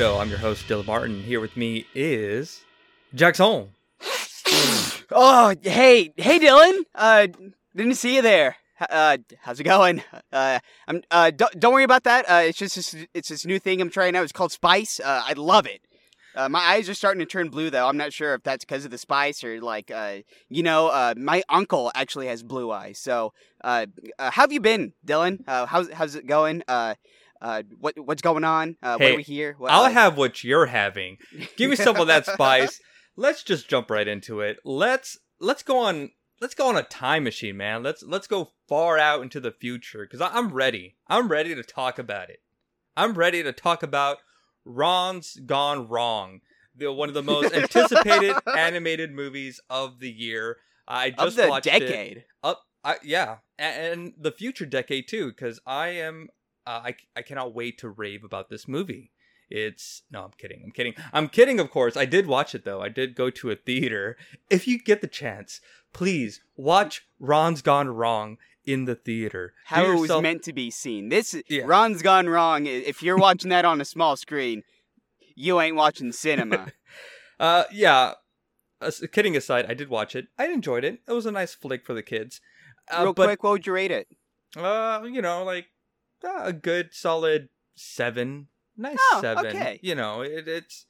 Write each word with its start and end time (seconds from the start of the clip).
Show. 0.00 0.18
I'm 0.18 0.30
your 0.30 0.38
host, 0.38 0.66
Dylan 0.66 0.86
Martin. 0.86 1.22
Here 1.22 1.40
with 1.40 1.58
me 1.58 1.84
is 1.94 2.64
Jackson. 3.14 3.68
Oh, 5.12 5.54
hey, 5.60 6.14
hey, 6.16 6.38
Dylan. 6.38 6.84
Uh, 6.94 7.26
didn't 7.76 7.96
see 7.96 8.16
you 8.16 8.22
there. 8.22 8.56
Uh, 8.80 9.18
how's 9.42 9.60
it 9.60 9.64
going? 9.64 10.02
Uh, 10.32 10.60
I'm. 10.88 11.02
Uh, 11.10 11.30
don't, 11.30 11.60
don't 11.60 11.74
worry 11.74 11.84
about 11.84 12.04
that. 12.04 12.24
Uh, 12.30 12.44
it's 12.46 12.56
just 12.56 12.76
this, 12.76 12.96
it's 13.12 13.28
this 13.28 13.44
new 13.44 13.58
thing 13.58 13.82
I'm 13.82 13.90
trying 13.90 14.16
out. 14.16 14.22
It's 14.22 14.32
called 14.32 14.52
Spice. 14.52 15.00
Uh, 15.00 15.22
I 15.26 15.34
love 15.34 15.66
it. 15.66 15.82
Uh, 16.34 16.48
my 16.48 16.60
eyes 16.60 16.88
are 16.88 16.94
starting 16.94 17.18
to 17.18 17.26
turn 17.26 17.50
blue 17.50 17.68
though. 17.68 17.86
I'm 17.86 17.98
not 17.98 18.14
sure 18.14 18.32
if 18.34 18.42
that's 18.42 18.64
because 18.64 18.86
of 18.86 18.90
the 18.90 18.98
spice 18.98 19.42
or 19.42 19.60
like, 19.60 19.90
uh, 19.90 20.18
you 20.48 20.62
know, 20.62 20.88
uh, 20.88 21.14
my 21.16 21.42
uncle 21.48 21.90
actually 21.94 22.28
has 22.28 22.42
blue 22.42 22.70
eyes. 22.70 22.98
So, 22.98 23.34
uh, 23.62 23.86
uh 24.18 24.30
how 24.30 24.42
have 24.42 24.52
you 24.52 24.60
been, 24.60 24.94
Dylan? 25.04 25.42
Uh, 25.46 25.66
how's 25.66 25.90
how's 25.90 26.14
it 26.14 26.26
going? 26.26 26.62
Uh, 27.40 27.62
what 27.78 27.98
what's 27.98 28.22
going 28.22 28.44
on? 28.44 28.76
Uh, 28.82 28.96
what 28.98 29.12
are 29.12 29.16
we 29.16 29.22
here? 29.22 29.54
What, 29.58 29.70
I'll 29.70 29.84
uh, 29.84 29.90
have 29.90 30.16
what 30.18 30.44
you're 30.44 30.66
having. 30.66 31.16
Give 31.56 31.70
me 31.70 31.76
some 31.76 31.96
of 31.96 32.06
that 32.08 32.26
spice. 32.32 32.80
Let's 33.16 33.42
just 33.42 33.68
jump 33.68 33.90
right 33.90 34.06
into 34.06 34.40
it. 34.40 34.58
Let's 34.64 35.18
let's 35.40 35.62
go 35.62 35.78
on 35.78 36.10
let's 36.40 36.54
go 36.54 36.68
on 36.68 36.76
a 36.76 36.82
time 36.82 37.24
machine, 37.24 37.56
man. 37.56 37.82
Let's 37.82 38.02
let's 38.02 38.26
go 38.26 38.50
far 38.68 38.98
out 38.98 39.22
into 39.22 39.40
the 39.40 39.52
future 39.52 40.06
cuz 40.06 40.20
I'm 40.20 40.52
ready. 40.52 40.96
I'm 41.08 41.28
ready 41.28 41.54
to 41.54 41.62
talk 41.62 41.98
about 41.98 42.30
it. 42.30 42.40
I'm 42.96 43.14
ready 43.14 43.42
to 43.42 43.52
talk 43.52 43.82
about 43.82 44.18
Ron's 44.64 45.36
Gone 45.46 45.88
Wrong. 45.88 46.40
The 46.74 46.92
one 46.92 47.08
of 47.08 47.14
the 47.14 47.22
most 47.22 47.54
anticipated 47.54 48.36
animated 48.56 49.12
movies 49.12 49.60
of 49.70 49.98
the 49.98 50.10
year. 50.10 50.58
I 50.86 51.06
of 51.06 51.16
just 51.16 51.36
the 51.36 51.48
watched 51.48 51.66
it. 51.66 51.80
decade. 51.80 52.24
up 52.42 52.62
I, 52.82 52.96
yeah 53.02 53.38
and, 53.58 53.92
and 53.92 54.12
the 54.18 54.32
future 54.32 54.64
decade 54.64 55.06
too 55.06 55.28
because 55.28 55.60
i 55.66 55.88
am 55.88 56.28
uh, 56.70 56.82
I, 56.84 56.94
I 57.16 57.22
cannot 57.22 57.54
wait 57.54 57.78
to 57.78 57.88
rave 57.88 58.24
about 58.24 58.48
this 58.48 58.68
movie 58.68 59.10
it's 59.48 60.02
no 60.12 60.22
i'm 60.22 60.30
kidding 60.38 60.62
i'm 60.64 60.70
kidding 60.70 60.94
i'm 61.12 61.28
kidding 61.28 61.58
of 61.58 61.70
course 61.70 61.96
i 61.96 62.04
did 62.04 62.26
watch 62.26 62.54
it 62.54 62.64
though 62.64 62.80
i 62.80 62.88
did 62.88 63.16
go 63.16 63.30
to 63.30 63.50
a 63.50 63.56
theater 63.56 64.16
if 64.48 64.68
you 64.68 64.78
get 64.78 65.00
the 65.00 65.08
chance 65.08 65.60
please 65.92 66.40
watch 66.56 67.08
ron's 67.18 67.60
gone 67.60 67.88
wrong 67.88 68.36
in 68.64 68.84
the 68.84 68.94
theater 68.94 69.52
how 69.64 69.84
it 69.84 69.98
was 69.98 70.22
meant 70.22 70.42
to 70.44 70.52
be 70.52 70.70
seen. 70.70 71.08
This 71.08 71.34
Yeah. 71.48 71.62
Ron's 71.64 72.02
gone 72.02 72.28
wrong. 72.28 72.66
If 72.66 73.02
you're 73.02 73.16
watching 73.16 73.48
that 73.48 73.64
on 73.64 73.80
a 73.80 73.86
small 73.86 74.16
screen, 74.16 74.62
you 75.34 75.58
ain't 75.62 75.76
watching 75.76 76.12
cinema. 76.12 76.70
uh 77.40 77.64
yeah 77.72 78.12
uh, 78.82 78.90
kidding 79.12 79.34
aside 79.34 79.64
i 79.66 79.72
did 79.72 79.88
watch 79.88 80.14
it 80.14 80.26
i 80.38 80.46
enjoyed 80.46 80.84
it 80.84 81.00
it 81.08 81.12
was 81.12 81.24
a 81.24 81.32
nice 81.32 81.54
flick 81.54 81.86
for 81.86 81.94
the 81.94 82.02
kids 82.02 82.40
uh, 82.90 83.02
Real 83.04 83.12
but 83.12 83.26
quick, 83.26 83.42
what 83.42 83.52
would 83.52 83.66
you 83.66 83.72
rate 83.72 83.90
it? 83.90 84.08
Uh, 84.56 85.02
you 85.04 85.22
know, 85.22 85.44
like 85.44 85.66
uh, 86.24 86.40
a 86.44 86.52
good 86.52 86.92
solid 86.92 87.48
seven, 87.74 88.48
nice 88.76 88.98
Oh, 89.12 89.18
seven. 89.20 89.46
okay. 89.46 89.78
You 89.82 89.94
know, 89.94 90.20
it, 90.22 90.46
it's 90.48 90.86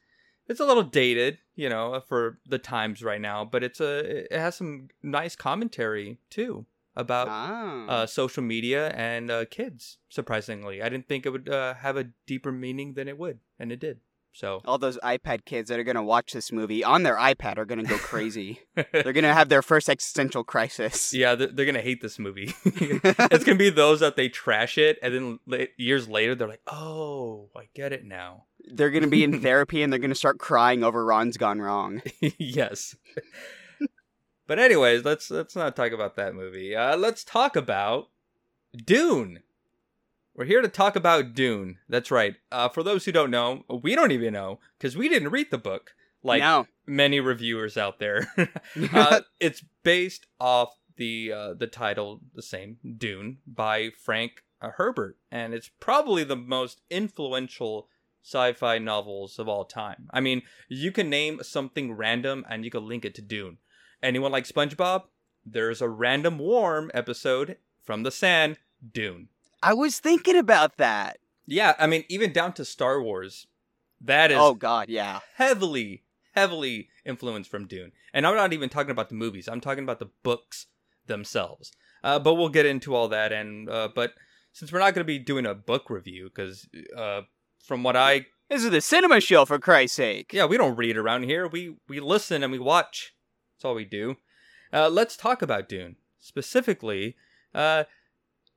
it's 0.49 0.61
a 0.61 0.65
little 0.67 0.83
dated, 0.83 1.39
you 1.55 1.69
know, 1.69 2.01
for 2.09 2.39
the 2.47 2.59
times 2.59 3.03
right 3.03 3.21
now, 3.21 3.45
but 3.45 3.63
it's 3.63 3.81
a 3.81 4.25
it 4.33 4.39
has 4.39 4.57
some 4.57 4.89
nice 5.03 5.37
commentary 5.37 6.19
too 6.31 6.67
about 6.97 7.29
Ah. 7.31 7.87
uh, 7.87 8.07
social 8.07 8.43
media 8.43 8.89
and 8.91 9.31
uh, 9.31 9.45
kids. 9.45 9.99
Surprisingly, 10.09 10.83
I 10.83 10.89
didn't 10.89 11.07
think 11.09 11.25
it 11.25 11.31
would 11.31 11.49
uh, 11.49 11.75
have 11.75 11.97
a 11.97 12.09
deeper 12.27 12.51
meaning 12.53 12.95
than 12.95 13.07
it 13.09 13.17
would, 13.19 13.39
and 13.59 13.71
it 13.71 13.79
did. 13.79 14.01
So 14.33 14.61
All 14.65 14.79
those 14.79 14.97
iPad 14.99 15.45
kids 15.45 15.69
that 15.71 15.79
are 15.79 15.85
gonna 15.85 16.03
watch 16.05 16.33
this 16.33 16.53
movie 16.53 16.85
on 16.85 17.03
their 17.03 17.17
iPad 17.17 17.59
are 17.59 17.65
gonna 17.65 17.83
go 17.83 17.99
crazy. 17.99 18.61
They're 18.93 19.13
gonna 19.13 19.35
have 19.35 19.49
their 19.49 19.63
first 19.63 19.89
existential 19.89 20.45
crisis. 20.45 21.13
yeah, 21.13 21.35
they're, 21.35 21.49
they're 21.49 21.67
gonna 21.67 21.81
hate 21.81 22.01
this 22.01 22.19
movie. 22.19 22.55
it's 22.65 23.45
gonna 23.45 23.59
be 23.59 23.71
those 23.71 24.01
that 24.01 24.17
they 24.17 24.29
trash 24.29 24.79
it, 24.79 24.99
and 25.03 25.39
then 25.47 25.69
years 25.77 26.09
later 26.09 26.35
they're 26.35 26.49
like, 26.49 26.63
"Oh, 26.69 27.49
I 27.57 27.69
get 27.75 27.93
it 27.93 28.05
now." 28.05 28.45
They're 28.73 28.91
gonna 28.91 29.09
be 29.09 29.25
in 29.25 29.41
therapy 29.41 29.83
and 29.83 29.93
they're 29.93 29.99
gonna 30.01 30.15
start 30.15 30.39
crying 30.39 30.85
over 30.85 31.05
Ron's 31.05 31.37
gone 31.37 31.61
wrong. 31.61 32.03
yes. 32.39 32.95
but 34.47 34.59
anyways, 34.59 35.05
let's 35.05 35.31
let's 35.31 35.57
not 35.57 35.75
talk 35.75 35.93
about 35.93 36.15
that 36.17 36.35
movie. 36.35 36.77
Uh, 36.77 36.97
let's 36.97 37.25
talk 37.25 37.57
about 37.57 38.11
Dune. 38.77 39.41
We're 40.35 40.45
here 40.45 40.63
to 40.63 40.69
talk 40.69 40.97
about 40.97 41.35
Dune. 41.35 41.79
That's 41.89 42.11
right. 42.11 42.37
Uh, 42.53 42.69
for 42.69 42.83
those 42.83 43.05
who 43.05 43.13
don't 43.13 43.31
know, 43.31 43.65
we 43.83 43.95
don't 43.95 44.13
even 44.13 44.33
know 44.33 44.61
because 44.79 44.97
we 44.97 45.09
didn't 45.09 45.31
read 45.31 45.51
the 45.51 45.59
book 45.59 45.93
like 46.23 46.41
no. 46.41 46.67
many 46.87 47.21
reviewers 47.21 47.77
out 47.77 47.99
there. 47.99 48.33
uh, 48.93 49.21
it's 49.41 49.65
based 49.83 50.27
off 50.39 50.75
the 50.97 51.33
uh, 51.33 51.55
the 51.55 51.67
title, 51.67 52.21
the 52.35 52.43
same 52.43 52.77
Dune, 52.97 53.39
by 53.47 53.91
Frank 53.91 54.45
uh, 54.61 54.71
Herbert, 54.77 55.17
and 55.31 55.55
it's 55.55 55.71
probably 55.81 56.25
the 56.25 56.37
most 56.37 56.81
influential 56.91 57.89
sci-fi 58.23 58.79
novels 58.79 59.39
of 59.39 59.49
all 59.49 59.65
time. 59.65 60.09
I 60.13 60.21
mean, 60.21 60.43
you 60.69 60.93
can 60.93 61.09
name 61.09 61.43
something 61.43 61.93
random 61.93 62.45
and 62.49 62.65
you 62.65 62.71
can 62.71 62.87
link 62.87 63.05
it 63.05 63.15
to 63.17 63.23
Dune. 63.23 63.57
Anyone 64.03 64.31
like 64.31 64.45
SpongeBob? 64.45 65.05
There's 65.45 65.81
a 65.81 65.89
random 65.89 66.39
warm 66.39 66.91
episode 66.93 67.57
from 67.83 68.03
the 68.03 68.11
sand, 68.11 68.59
Dune. 68.93 69.29
I 69.63 69.75
was 69.75 69.99
thinking 69.99 70.37
about 70.37 70.77
that. 70.79 71.19
Yeah, 71.47 71.75
I 71.79 71.87
mean, 71.87 72.05
even 72.09 72.33
down 72.33 72.53
to 72.55 72.65
Star 72.65 73.03
Wars, 73.03 73.47
that 74.01 74.31
is 74.31 74.39
Oh 74.41 74.55
God, 74.55 74.89
yeah. 74.89 75.21
heavily, 75.37 76.05
heavily 76.33 76.89
influenced 77.05 77.51
from 77.51 77.67
Dune. 77.67 77.93
And 78.15 78.27
I'm 78.27 78.37
not 78.37 78.53
even 78.53 78.69
talking 78.69 78.91
about 78.91 79.09
the 79.09 79.15
movies. 79.17 79.49
I'm 79.49 79.61
talking 79.61 79.85
about 79.85 79.99
the 79.99 80.11
books 80.23 80.67
themselves. 81.07 81.73
Uh, 82.03 82.19
but 82.19 82.35
we'll 82.35 82.49
get 82.49 82.67
into 82.67 82.95
all 82.95 83.09
that. 83.09 83.33
And 83.33 83.69
uh, 83.69 83.89
but 83.95 84.15
since 84.53 84.73
we're 84.73 84.79
not 84.79 84.95
going 84.95 85.05
to 85.05 85.13
be 85.13 85.19
doing 85.19 85.45
a 85.47 85.55
book 85.55 85.91
review, 85.91 86.31
because 86.35 86.67
uh, 86.97 87.23
from 87.65 87.83
what 87.83 87.97
I 87.97 88.27
This 88.49 88.65
is 88.65 88.71
the 88.71 88.81
cinema 88.81 89.21
show 89.21 89.45
for 89.45 89.59
Christ's 89.59 89.97
sake. 89.97 90.33
yeah, 90.33 90.47
we 90.47 90.57
don't 90.57 90.77
read 90.77 90.97
around 90.97 91.25
here. 91.25 91.47
We 91.49 91.77
we 91.89 92.01
listen 92.01 92.43
and 92.43 92.53
we 92.53 92.59
watch. 92.59 93.15
That's 93.57 93.65
all 93.67 93.75
we 93.75 93.85
do. 93.85 94.17
Uh, 94.73 94.89
let's 94.89 95.17
talk 95.17 95.43
about 95.43 95.69
Dune 95.69 95.97
specifically. 96.21 97.17
Uh, 97.55 97.85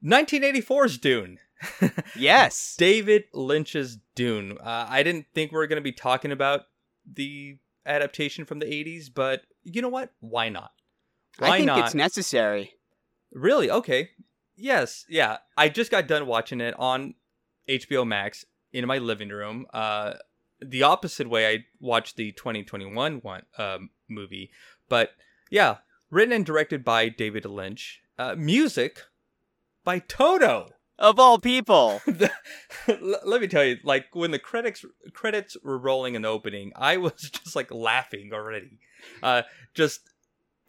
1984's 0.04 0.98
Dune. 0.98 1.40
Yes. 2.16 2.76
David 2.78 3.24
Lynch's 3.34 3.98
Dune. 4.16 4.58
Uh, 4.60 4.86
I 4.90 5.02
didn't 5.02 5.28
think 5.34 5.52
we 5.52 5.58
were 5.58 5.68
going 5.68 5.78
to 5.78 5.82
be 5.82 5.94
talking 5.94 6.32
about 6.32 6.64
the 7.12 7.58
adaptation 7.86 8.46
from 8.46 8.60
the 8.60 8.66
80s, 8.66 9.08
but 9.14 9.44
you 9.64 9.82
know 9.82 9.90
what? 9.90 10.12
Why 10.20 10.50
not? 10.50 10.72
Why 11.38 11.48
I 11.48 11.58
think 11.58 11.68
not? 11.68 11.80
it's 11.80 11.96
necessary. 11.96 12.74
Really? 13.32 13.72
Okay. 13.72 14.10
Yes. 14.56 15.06
Yeah. 15.10 15.38
I 15.58 15.70
just 15.70 15.90
got 15.90 16.08
done 16.08 16.28
watching 16.28 16.62
it 16.62 16.76
on 16.78 17.16
HBO 17.68 18.06
Max 18.06 18.46
in 18.72 18.86
my 18.86 18.98
living 18.98 19.30
room. 19.30 19.66
Uh, 19.74 20.14
the 20.60 20.84
opposite 20.84 21.30
way 21.30 21.48
I 21.54 21.66
watched 21.80 22.16
the 22.16 22.32
2021 22.34 23.18
one 23.18 23.44
um, 23.58 23.90
movie, 24.10 24.52
but 24.90 25.12
yeah, 25.50 25.78
written 26.10 26.34
and 26.34 26.46
directed 26.46 26.84
by 26.84 27.10
David 27.10 27.46
Lynch. 27.46 28.02
Uh, 28.18 28.36
music 28.38 29.02
by 29.84 30.00
Toto. 30.00 30.70
Of 31.00 31.20
all 31.20 31.40
people. 31.40 32.02
The- 32.08 32.32
let 33.24 33.42
me 33.42 33.48
tell 33.48 33.64
you, 33.64 33.78
like 33.84 34.08
when 34.14 34.32
the 34.32 34.40
credits 34.40 34.84
credits 35.14 35.56
were 35.64 35.78
rolling 35.78 36.16
in 36.16 36.22
the 36.24 36.28
opening, 36.28 36.72
I 36.76 36.98
was 36.98 37.14
just 37.44 37.56
like 37.56 37.72
laughing 37.72 38.32
already. 38.34 38.80
Uh, 39.22 39.44
just 39.74 40.02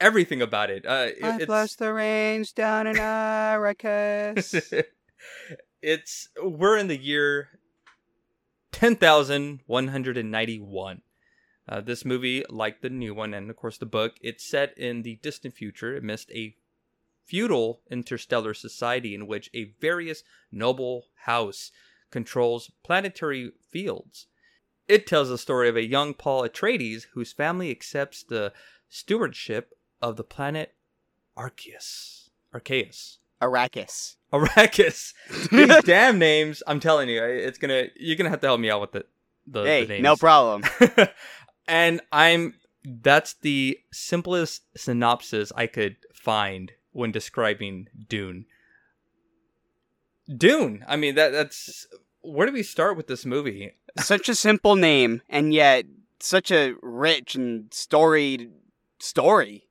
everything 0.01 0.41
about 0.41 0.71
it. 0.71 0.87
Uh, 0.87 1.09
it- 1.17 1.25
I 1.25 1.37
it's, 1.37 1.47
bless 1.47 1.75
the 1.77 1.93
rains 1.93 2.53
down 2.53 2.87
in 2.87 2.97
Arrakis. 2.97 4.85
it's 5.83 6.29
we're 6.43 6.77
in 6.79 6.89
the 6.89 6.97
year 6.97 7.49
ten 8.73 8.97
thousand 8.97 9.61
one 9.67 9.89
hundred 9.89 10.17
and 10.17 10.31
ninety 10.31 10.59
one. 10.59 11.03
Uh, 11.69 11.81
this 11.81 12.05
movie, 12.05 12.45
like 12.51 12.81
the 12.83 12.91
new 12.91 13.15
one, 13.15 13.33
and 13.33 13.49
of 13.51 13.57
course 13.57 13.79
the 13.79 13.87
book, 13.87 14.15
it's 14.21 14.45
set 14.45 14.77
in 14.77 15.03
the 15.03 15.17
distant 15.23 15.55
future 15.55 15.97
amidst 15.97 16.31
a 16.33 16.55
feudal 17.27 17.81
interstellar 17.91 18.55
society 18.55 19.15
in 19.15 19.27
which 19.27 19.51
a 19.55 19.73
various 19.81 20.23
noble 20.53 21.07
house 21.25 21.71
controls 22.11 22.71
planetary 22.85 23.53
fields. 23.71 24.27
It 24.87 25.07
tells 25.07 25.29
the 25.31 25.39
story 25.39 25.69
of 25.69 25.77
a 25.77 25.85
young 25.87 26.15
Paul 26.15 26.43
Atreides 26.47 27.07
whose 27.15 27.33
family 27.33 27.71
accepts 27.71 28.23
the 28.23 28.53
stewardship 28.89 29.73
of 30.03 30.17
the 30.17 30.25
planet 30.25 30.75
Arceus. 31.37 32.29
Arceus. 32.55 33.17
Arrakis. 33.43 34.17
Arrakis. 34.33 35.13
These 35.51 35.83
damn 35.85 36.19
names. 36.19 36.63
I'm 36.67 36.81
telling 36.81 37.09
you, 37.09 37.23
it's 37.23 37.59
gonna. 37.59 37.89
You're 37.97 38.17
gonna 38.17 38.31
have 38.31 38.41
to 38.41 38.47
help 38.47 38.61
me 38.61 38.71
out 38.71 38.81
with 38.81 38.93
the 38.93 39.05
the, 39.47 39.65
Hey, 39.65 39.83
the 39.85 39.95
names. 39.95 40.03
no 40.03 40.17
problem. 40.17 40.63
and 41.69 42.01
I'm. 42.13 42.55
That's 42.85 43.35
the 43.35 43.79
simplest 43.93 44.63
synopsis 44.77 45.51
I 45.57 45.67
could 45.67 45.97
find 46.15 46.73
when 46.95 47.13
describing 47.13 47.89
Dune. 48.09 48.47
Dune. 50.35 50.85
I 50.89 50.97
mean, 50.97 51.15
that 51.17 51.33
that's. 51.33 51.87
Where 52.23 52.47
do 52.47 52.53
we 52.53 52.63
start 52.63 52.97
with 52.97 53.07
this 53.07 53.27
movie? 53.27 53.73
such 53.99 54.29
a 54.31 54.35
simple 54.35 54.77
name, 54.77 55.21
and 55.29 55.53
yet 55.53 55.85
such 56.21 56.51
a 56.51 56.75
rich 56.81 57.35
and 57.35 57.67
storied 57.73 58.51
story. 58.99 59.67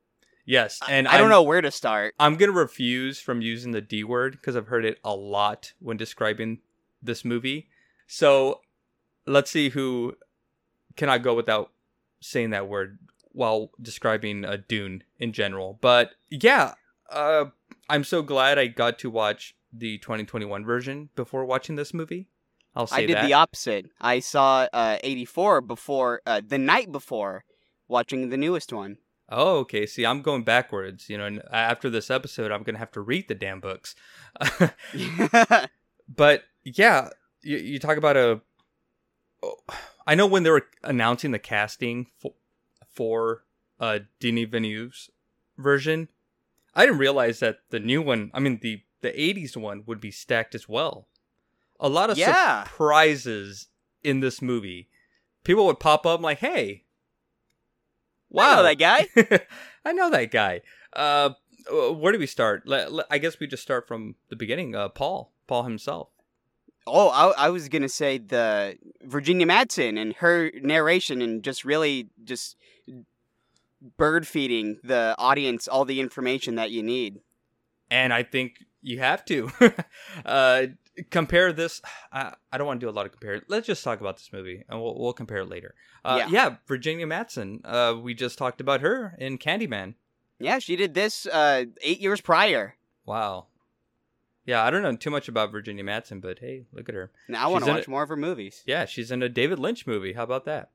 Yes, 0.46 0.80
and 0.88 1.08
I 1.08 1.14
don't 1.14 1.22
I'm- 1.22 1.30
know 1.32 1.44
where 1.44 1.62
to 1.62 1.72
start. 1.72 2.14
I'm 2.20 2.36
gonna 2.36 2.52
refuse 2.52 3.20
from 3.20 3.42
using 3.42 3.72
the 3.72 3.82
D 3.82 4.04
word 4.04 4.34
because 4.34 4.56
I've 4.56 4.68
heard 4.68 4.86
it 4.86 5.00
a 5.04 5.16
lot 5.16 5.74
when 5.80 5.98
describing 5.98 6.60
this 7.02 7.26
movie. 7.26 7.70
So 8.06 8.62
let's 9.26 9.50
see 9.50 9.70
who 9.70 10.16
cannot 10.96 11.24
go 11.24 11.34
without 11.34 11.72
saying 12.20 12.52
that 12.52 12.68
word 12.68 13.00
while 13.32 13.72
describing 13.82 14.46
a 14.46 14.58
Dune 14.58 15.04
in 15.18 15.34
general. 15.34 15.80
But 15.82 16.12
yeah, 16.30 16.74
uh, 17.14 17.46
I'm 17.90 18.04
so 18.04 18.22
glad 18.22 18.58
I 18.58 18.68
got 18.68 19.00
to 19.00 19.10
watch 19.10 19.56
the 19.72 19.98
2021 20.00 20.66
version 20.66 21.10
before 21.16 21.46
watching 21.46 21.76
this 21.76 21.94
movie. 21.94 22.28
I'll 22.76 22.88
say 22.88 23.04
I 23.04 23.06
did 23.06 23.18
that. 23.18 23.28
the 23.28 23.34
opposite. 23.34 23.86
I 24.02 24.20
saw 24.20 24.68
uh, 24.74 24.98
84 25.04 25.62
before 25.62 26.22
uh, 26.26 26.42
the 26.46 26.58
night 26.58 26.92
before 26.92 27.46
watching 27.88 28.30
the 28.30 28.38
newest 28.38 28.74
one. 28.74 28.98
Oh, 29.30 29.60
okay. 29.60 29.86
See, 29.86 30.06
I'm 30.06 30.22
going 30.22 30.44
backwards. 30.44 31.10
You 31.10 31.18
know, 31.18 31.26
and 31.26 31.42
after 31.52 31.90
this 31.90 32.10
episode, 32.10 32.52
I'm 32.52 32.64
gonna 32.64 32.80
have 32.80 32.92
to 32.92 33.02
read 33.02 33.28
the 33.28 33.36
damn 33.36 33.60
books. 33.60 33.96
but 36.08 36.44
yeah, 36.64 37.10
you, 37.42 37.58
you 37.58 37.80
talk 37.80 37.98
about 37.98 38.18
a. 38.18 38.42
oh, 39.44 39.56
I 40.06 40.16
know 40.16 40.28
when 40.28 40.44
they 40.44 40.50
were 40.50 40.68
announcing 40.84 41.32
the 41.32 41.40
casting 41.40 42.08
for 42.20 42.34
for 42.92 43.44
uh 43.80 44.00
Denis 44.20 44.50
Villeneuve's 44.50 45.10
version, 45.58 46.10
I 46.76 46.86
didn't 46.86 47.00
realize 47.00 47.40
that 47.40 47.58
the 47.70 47.80
new 47.80 48.02
one, 48.02 48.32
I 48.34 48.40
mean 48.40 48.60
the 48.62 48.82
the 49.02 49.12
'80s 49.12 49.56
one, 49.58 49.84
would 49.86 50.00
be 50.02 50.12
stacked 50.12 50.56
as 50.56 50.68
well. 50.70 51.08
A 51.80 51.90
lot 51.90 52.10
of 52.10 52.18
Yeah. 52.18 52.64
surprises 52.64 53.68
in 54.04 54.20
this 54.22 54.42
movie. 54.42 54.90
People 55.44 55.66
would 55.66 55.80
pop 55.80 56.06
up 56.06 56.22
like, 56.22 56.40
"Hey, 56.40 56.84
Wow, 58.30 58.64
that 58.64 58.80
guy. 58.80 59.08
I 59.86 59.92
know 59.94 60.10
that 60.10 60.32
guy. 60.32 60.62
Uh, 60.92 61.32
where 61.70 62.12
do 62.12 62.18
we 62.20 62.26
start? 62.26 62.64
I 63.10 63.18
guess 63.20 63.40
we 63.40 63.46
just 63.48 63.62
start 63.64 63.88
from 63.88 64.16
the 64.30 64.36
beginning. 64.36 64.76
Uh, 64.76 64.90
Paul, 64.90 65.32
Paul 65.48 65.64
himself. 65.64 66.10
Oh, 66.88 67.10
I, 67.10 67.46
I 67.46 67.50
was 67.50 67.70
gonna 67.70 67.88
say 67.90 68.18
the 68.18 68.78
Virginia 69.04 69.46
Madsen 69.46 69.98
and 70.02 70.14
her 70.16 70.52
narration 70.62 71.22
and 71.22 71.44
just 71.44 71.64
really 71.64 72.10
just 72.24 72.58
bird 73.98 74.26
feeding 74.28 74.80
the 74.84 75.16
audience 75.18 75.68
all 75.68 75.86
the 75.86 76.00
information 76.00 76.56
that 76.56 76.72
you 76.72 76.82
need. 76.84 77.22
and 77.92 78.14
I 78.14 78.24
think 78.24 78.64
you 78.82 79.00
have 79.00 79.24
to 79.26 79.50
uh, 80.26 80.66
compare 81.10 81.54
this. 81.54 81.82
I, 82.12 82.34
I 82.52 82.58
don't 82.58 82.68
want 82.68 82.80
to 82.80 82.86
do 82.86 82.90
a 82.90 82.92
lot 82.96 83.06
of 83.06 83.12
compare. 83.12 83.42
Let's 83.48 83.68
just 83.68 83.84
talk 83.84 84.02
about 84.02 84.18
this 84.18 84.30
movie, 84.34 84.64
and 84.68 84.82
we'll, 84.82 84.98
we'll 85.00 85.14
compare 85.14 85.38
it 85.40 85.50
later. 85.50 85.74
Uh, 86.04 86.18
Yeah. 86.20 86.28
yeah. 86.30 86.56
Virginia 86.68 87.06
Madsen. 87.08 87.62
Uh, 87.64 87.96
we 88.02 88.14
just 88.14 88.38
talked 88.38 88.60
about 88.62 88.82
her 88.82 89.16
in 89.20 89.38
Candyman. 89.38 89.94
Yeah, 90.40 90.60
she 90.60 90.76
did 90.76 90.94
this 90.94 91.26
uh, 91.28 91.66
eight 91.82 92.00
years 92.02 92.20
prior. 92.20 92.76
Wow. 93.06 93.46
Yeah, 94.46 94.62
I 94.64 94.70
don't 94.72 94.82
know 94.84 94.96
too 94.98 95.10
much 95.12 95.30
about 95.30 95.52
Virginia 95.54 95.86
Madsen, 95.86 96.20
but 96.20 96.40
hey, 96.40 96.66
look 96.74 96.90
at 96.90 96.96
her. 96.96 97.12
Now 97.30 97.46
I 97.46 97.48
want 97.48 97.64
to 97.64 97.72
watch 97.72 97.82
it. 97.84 97.88
more 97.88 98.04
of 98.04 98.10
her 98.10 98.18
movies. 98.18 98.62
Yeah, 98.66 98.84
she's 98.86 99.10
in 99.12 99.24
a 99.24 99.30
David 99.30 99.60
Lynch 99.60 99.88
movie. 99.88 100.14
How 100.14 100.24
about 100.24 100.44
that? 100.46 100.72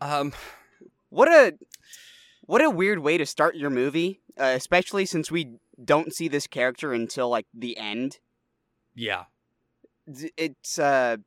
Um, 0.00 0.32
What 1.10 1.28
a 1.28 1.56
what 2.50 2.64
a 2.64 2.68
weird 2.68 2.98
way 2.98 3.16
to 3.16 3.24
start 3.24 3.54
your 3.54 3.70
movie, 3.70 4.22
uh, 4.36 4.54
especially 4.56 5.06
since 5.06 5.30
we 5.30 5.54
don't 5.84 6.12
see 6.12 6.26
this 6.26 6.48
character 6.48 6.92
until 6.92 7.28
like 7.28 7.46
the 7.54 7.78
end. 7.78 8.18
yeah. 8.92 9.26
It's 10.36 10.76
uh 10.76 11.18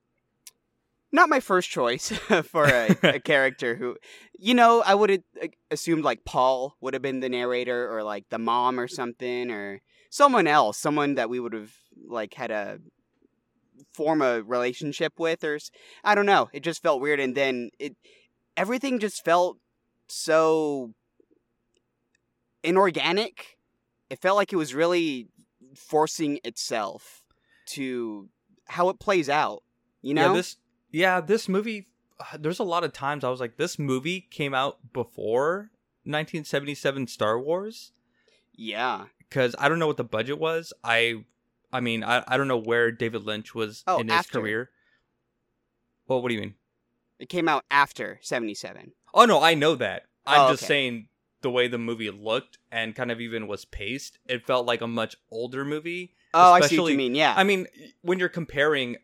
not 1.14 1.30
my 1.30 1.40
first 1.40 1.70
choice 1.70 2.10
for 2.44 2.66
a, 2.66 2.98
a 3.04 3.20
character 3.22 3.76
who, 3.76 3.96
you 4.38 4.54
know, 4.54 4.84
I 4.86 4.96
would 4.96 5.10
have 5.12 5.22
assumed 5.72 6.04
like 6.04 6.26
Paul 6.26 6.76
would 6.82 6.94
have 6.94 7.02
been 7.02 7.22
the 7.22 7.30
narrator 7.30 7.90
or 7.90 8.04
like 8.04 8.26
the 8.30 8.40
mom 8.40 8.78
or 8.78 8.90
something 8.90 9.50
or 9.50 9.80
someone 10.10 10.46
else, 10.46 10.78
someone 10.78 11.16
that 11.16 11.30
we 11.30 11.40
would 11.40 11.54
have 11.54 11.72
like 12.06 12.34
had 12.34 12.52
a 12.52 12.80
form 13.94 14.22
a 14.22 14.42
relationship 14.42 15.14
with 15.18 15.46
or 15.46 15.58
I 16.04 16.16
don't 16.16 16.26
know. 16.26 16.50
It 16.52 16.64
just 16.64 16.84
felt 16.84 17.00
weird 17.00 17.22
and 17.22 17.34
then 17.34 17.70
it 17.80 17.96
everything 18.58 19.00
just 19.00 19.24
felt 19.24 19.60
so 20.10 20.94
inorganic. 22.64 23.58
It 24.10 24.20
felt 24.20 24.36
like 24.38 24.54
it 24.54 24.58
was 24.58 24.74
really 24.74 25.30
forcing 25.76 26.40
itself 26.44 27.24
to 27.68 28.30
how 28.68 28.90
it 28.90 29.00
plays 29.00 29.30
out. 29.30 29.64
You 30.02 30.14
know? 30.14 30.28
Yeah, 30.30 30.34
this 30.34 30.58
yeah, 30.92 31.22
this 31.22 31.50
movie 31.50 31.88
uh, 32.20 32.38
there's 32.40 32.60
a 32.60 32.64
lot 32.64 32.84
of 32.84 32.94
times 32.94 33.24
I 33.24 33.30
was 33.30 33.40
like 33.40 33.58
this 33.58 33.80
movie 33.80 34.22
came 34.22 34.54
out 34.54 34.78
before 34.94 35.72
1977 36.06 37.08
Star 37.08 37.40
Wars 37.40 37.92
yeah. 38.56 39.06
cuz 39.32 39.56
I 39.58 39.68
don't 39.70 39.80
know 39.80 39.88
what 39.88 39.98
the 39.98 40.04
budget 40.04 40.38
was. 40.40 40.74
I 40.84 41.26
I 41.72 41.80
mean, 41.80 42.04
I, 42.04 42.24
I 42.28 42.38
don't 42.38 42.48
know 42.48 42.58
where 42.58 42.92
David 42.92 43.24
Lynch 43.24 43.56
was 43.56 43.84
Oh, 43.88 44.00
in 44.00 44.08
his 44.08 44.16
after. 44.18 44.40
career. 44.40 44.70
Well, 46.08 46.22
what 46.22 46.30
do 46.30 46.36
you 46.36 46.42
mean? 46.42 46.56
It 47.20 47.30
came 47.30 47.48
out 47.48 47.66
after 47.72 48.20
77. 48.22 48.92
Oh 49.14 49.26
no, 49.26 49.42
I 49.42 49.54
know 49.56 49.76
that. 49.76 50.04
I'm 50.26 50.42
Oh, 50.42 50.52
just 50.52 50.64
okay. 50.64 50.68
saying 50.68 51.08
the 51.44 51.52
way 51.52 51.68
the 51.68 51.78
movie 51.78 52.10
looked 52.10 52.58
and 52.72 52.96
kind 52.96 53.12
of 53.12 53.22
even 53.22 53.48
was 53.48 53.66
paced, 53.66 54.18
it 54.26 54.46
felt 54.46 54.66
like 54.66 54.82
a 54.82 54.88
much 54.88 55.16
older 55.30 55.64
movie. 55.64 56.16
Oh, 56.34 56.54
I 56.54 56.62
see 56.62 56.80
what 56.80 56.92
you 56.92 56.98
mean. 56.98 57.14
Yeah. 57.14 57.34
I 57.38 57.44
mean, 57.44 57.68
when 58.02 58.18
you're 58.18 58.30
comparing 58.30 58.98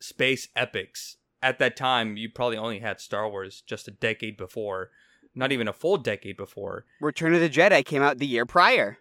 space 0.00 0.48
epics 0.54 1.16
at 1.42 1.58
that 1.60 1.76
time, 1.76 2.16
you 2.16 2.28
probably 2.28 2.58
only 2.58 2.80
had 2.80 3.00
Star 3.00 3.28
Wars 3.28 3.62
just 3.62 3.88
a 3.88 3.92
decade 3.92 4.36
before, 4.36 4.90
not 5.34 5.52
even 5.52 5.66
a 5.66 5.72
full 5.72 5.96
decade 5.96 6.36
before. 6.36 6.84
Return 7.00 7.32
of 7.32 7.40
the 7.40 7.48
Jedi 7.48 7.84
came 7.84 8.02
out 8.02 8.18
the 8.18 8.26
year 8.26 8.44
prior. 8.44 8.98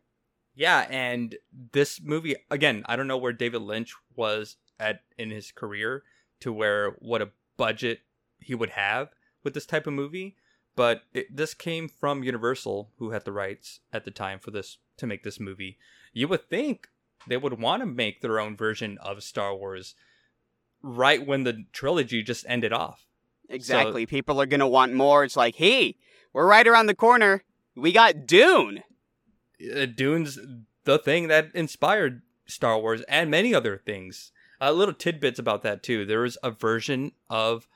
Yeah, 0.55 0.87
and 0.89 1.35
this 1.73 2.01
movie 2.01 2.35
again, 2.49 2.83
I 2.87 2.95
don't 2.95 3.07
know 3.07 3.17
where 3.17 3.33
David 3.33 3.61
Lynch 3.61 3.93
was 4.15 4.55
at 4.79 5.01
in 5.17 5.29
his 5.29 5.51
career 5.51 6.03
to 6.39 6.53
where 6.53 6.91
what 6.99 7.21
a 7.21 7.29
budget 7.57 7.99
he 8.39 8.55
would 8.55 8.71
have 8.71 9.09
with 9.43 9.53
this 9.53 9.65
type 9.65 9.87
of 9.87 9.93
movie, 9.93 10.35
but 10.77 11.01
it, 11.11 11.35
this 11.35 11.55
came 11.55 11.89
from 11.89 12.23
Universal 12.23 12.91
who 12.99 13.09
had 13.09 13.25
the 13.25 13.31
rights 13.31 13.79
at 13.91 14.05
the 14.05 14.11
time 14.11 14.37
for 14.39 14.51
this 14.51 14.77
to 14.97 15.07
make 15.07 15.23
this 15.23 15.39
movie. 15.39 15.77
You 16.13 16.27
would 16.29 16.47
think 16.49 16.87
they 17.27 17.35
would 17.35 17.59
want 17.59 17.81
to 17.81 17.87
make 17.87 18.21
their 18.21 18.39
own 18.39 18.55
version 18.55 18.99
of 18.99 19.23
Star 19.23 19.55
Wars 19.55 19.95
right 20.83 21.25
when 21.25 21.43
the 21.43 21.65
trilogy 21.73 22.21
just 22.21 22.45
ended 22.47 22.71
off. 22.71 23.07
Exactly. 23.49 24.05
People 24.05 24.39
are 24.39 24.45
going 24.45 24.59
to 24.59 24.67
want 24.67 24.93
more. 24.93 25.23
It's 25.23 25.35
like, 25.35 25.55
hey, 25.55 25.95
we're 26.31 26.47
right 26.47 26.67
around 26.67 26.85
the 26.85 26.95
corner. 26.95 27.43
We 27.75 27.91
got 27.91 28.27
Dune. 28.27 28.83
uh, 29.75 29.87
Dune's 29.87 30.37
the 30.83 30.99
thing 30.99 31.27
that 31.27 31.49
inspired 31.55 32.21
Star 32.45 32.79
Wars 32.79 33.01
and 33.09 33.31
many 33.31 33.53
other 33.55 33.81
things. 33.83 34.31
Uh, 34.61 34.71
little 34.71 34.93
tidbits 34.93 35.39
about 35.39 35.63
that 35.63 35.81
too. 35.81 36.05
There 36.05 36.21
was 36.21 36.37
a 36.43 36.51
version 36.51 37.13
of 37.31 37.67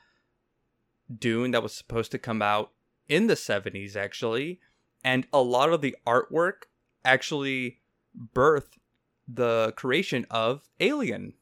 Dune 1.12 1.50
that 1.50 1.64
was 1.64 1.72
supposed 1.72 2.12
to 2.12 2.18
come 2.18 2.42
out 2.42 2.70
in 3.08 3.26
the 3.26 3.34
70s 3.34 3.96
actually, 3.96 4.60
and 5.04 5.26
a 5.32 5.40
lot 5.42 5.72
of 5.72 5.80
the 5.80 5.96
artwork 6.06 6.64
actually 7.04 7.80
birthed 8.34 8.78
the 9.26 9.72
creation 9.76 10.26
of 10.30 10.68
Alien. 10.80 11.34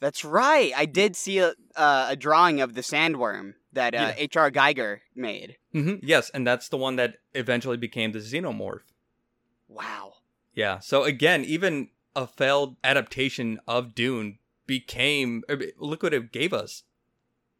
That's 0.00 0.24
right. 0.24 0.72
I 0.76 0.84
did 0.84 1.16
see 1.16 1.38
a, 1.38 1.54
uh, 1.74 2.08
a 2.10 2.16
drawing 2.16 2.60
of 2.60 2.74
the 2.74 2.82
sandworm 2.82 3.54
that 3.72 3.94
uh, 3.94 4.12
H.R. 4.16 4.50
Giger 4.50 5.00
made. 5.14 5.56
hmm 5.72 5.94
Yes, 6.02 6.30
and 6.30 6.46
that's 6.46 6.68
the 6.68 6.76
one 6.76 6.96
that 6.96 7.16
eventually 7.34 7.76
became 7.78 8.12
the 8.12 8.18
Xenomorph. 8.18 8.82
Wow. 9.68 10.14
Yeah. 10.54 10.80
So 10.80 11.04
again, 11.04 11.44
even 11.44 11.88
a 12.14 12.26
failed 12.26 12.76
adaptation 12.84 13.58
of 13.66 13.94
Dune 13.94 14.38
became 14.66 15.44
er, 15.50 15.60
look 15.78 16.02
what 16.02 16.14
it 16.14 16.32
gave 16.32 16.52
us. 16.52 16.82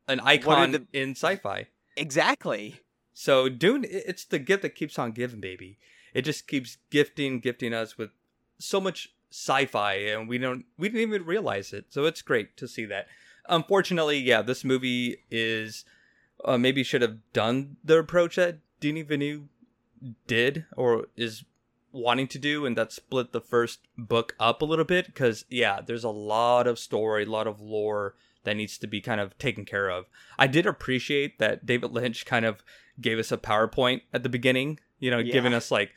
An 0.08 0.20
icon 0.20 0.72
the- 0.72 0.86
in 0.92 1.10
sci-fi. 1.12 1.68
Exactly. 1.96 2.80
So 3.12 3.48
Dune 3.48 3.84
it's 3.88 4.24
the 4.24 4.38
gift 4.38 4.62
that 4.62 4.74
keeps 4.74 4.98
on 4.98 5.12
giving, 5.12 5.40
baby. 5.40 5.78
It 6.12 6.22
just 6.22 6.46
keeps 6.46 6.78
gifting 6.90 7.40
gifting 7.40 7.72
us 7.72 7.96
with 7.96 8.10
so 8.58 8.80
much 8.80 9.14
sci-fi 9.30 9.94
and 9.94 10.28
we 10.28 10.38
don't 10.38 10.64
we 10.78 10.88
didn't 10.88 11.02
even 11.08 11.24
realize 11.24 11.72
it. 11.72 11.86
So 11.90 12.04
it's 12.04 12.22
great 12.22 12.56
to 12.58 12.68
see 12.68 12.84
that. 12.86 13.06
Unfortunately, 13.48 14.18
yeah, 14.18 14.42
this 14.42 14.64
movie 14.64 15.18
is 15.30 15.84
uh, 16.44 16.58
maybe 16.58 16.82
should 16.82 17.02
have 17.02 17.18
done 17.32 17.76
the 17.84 17.98
approach 17.98 18.36
that 18.36 18.58
Denis 18.80 19.06
Villeneuve 19.06 19.44
did 20.26 20.66
or 20.76 21.06
is 21.16 21.44
wanting 21.92 22.28
to 22.28 22.38
do 22.38 22.66
and 22.66 22.76
that 22.76 22.92
split 22.92 23.32
the 23.32 23.40
first 23.40 23.80
book 23.96 24.34
up 24.38 24.60
a 24.60 24.64
little 24.64 24.84
bit 24.84 25.06
because 25.06 25.46
yeah 25.48 25.80
there's 25.80 26.04
a 26.04 26.10
lot 26.10 26.66
of 26.66 26.78
story 26.78 27.24
a 27.24 27.30
lot 27.30 27.46
of 27.46 27.58
lore 27.58 28.14
that 28.46 28.56
needs 28.56 28.78
to 28.78 28.86
be 28.86 29.00
kind 29.00 29.20
of 29.20 29.36
taken 29.36 29.64
care 29.64 29.90
of 29.90 30.06
i 30.38 30.46
did 30.46 30.64
appreciate 30.64 31.38
that 31.38 31.66
david 31.66 31.92
lynch 31.92 32.24
kind 32.24 32.46
of 32.46 32.62
gave 33.00 33.18
us 33.18 33.30
a 33.30 33.36
powerpoint 33.36 34.00
at 34.14 34.22
the 34.22 34.28
beginning 34.28 34.78
you 34.98 35.10
know 35.10 35.22
giving 35.22 35.52
us 35.52 35.70
like 35.70 35.92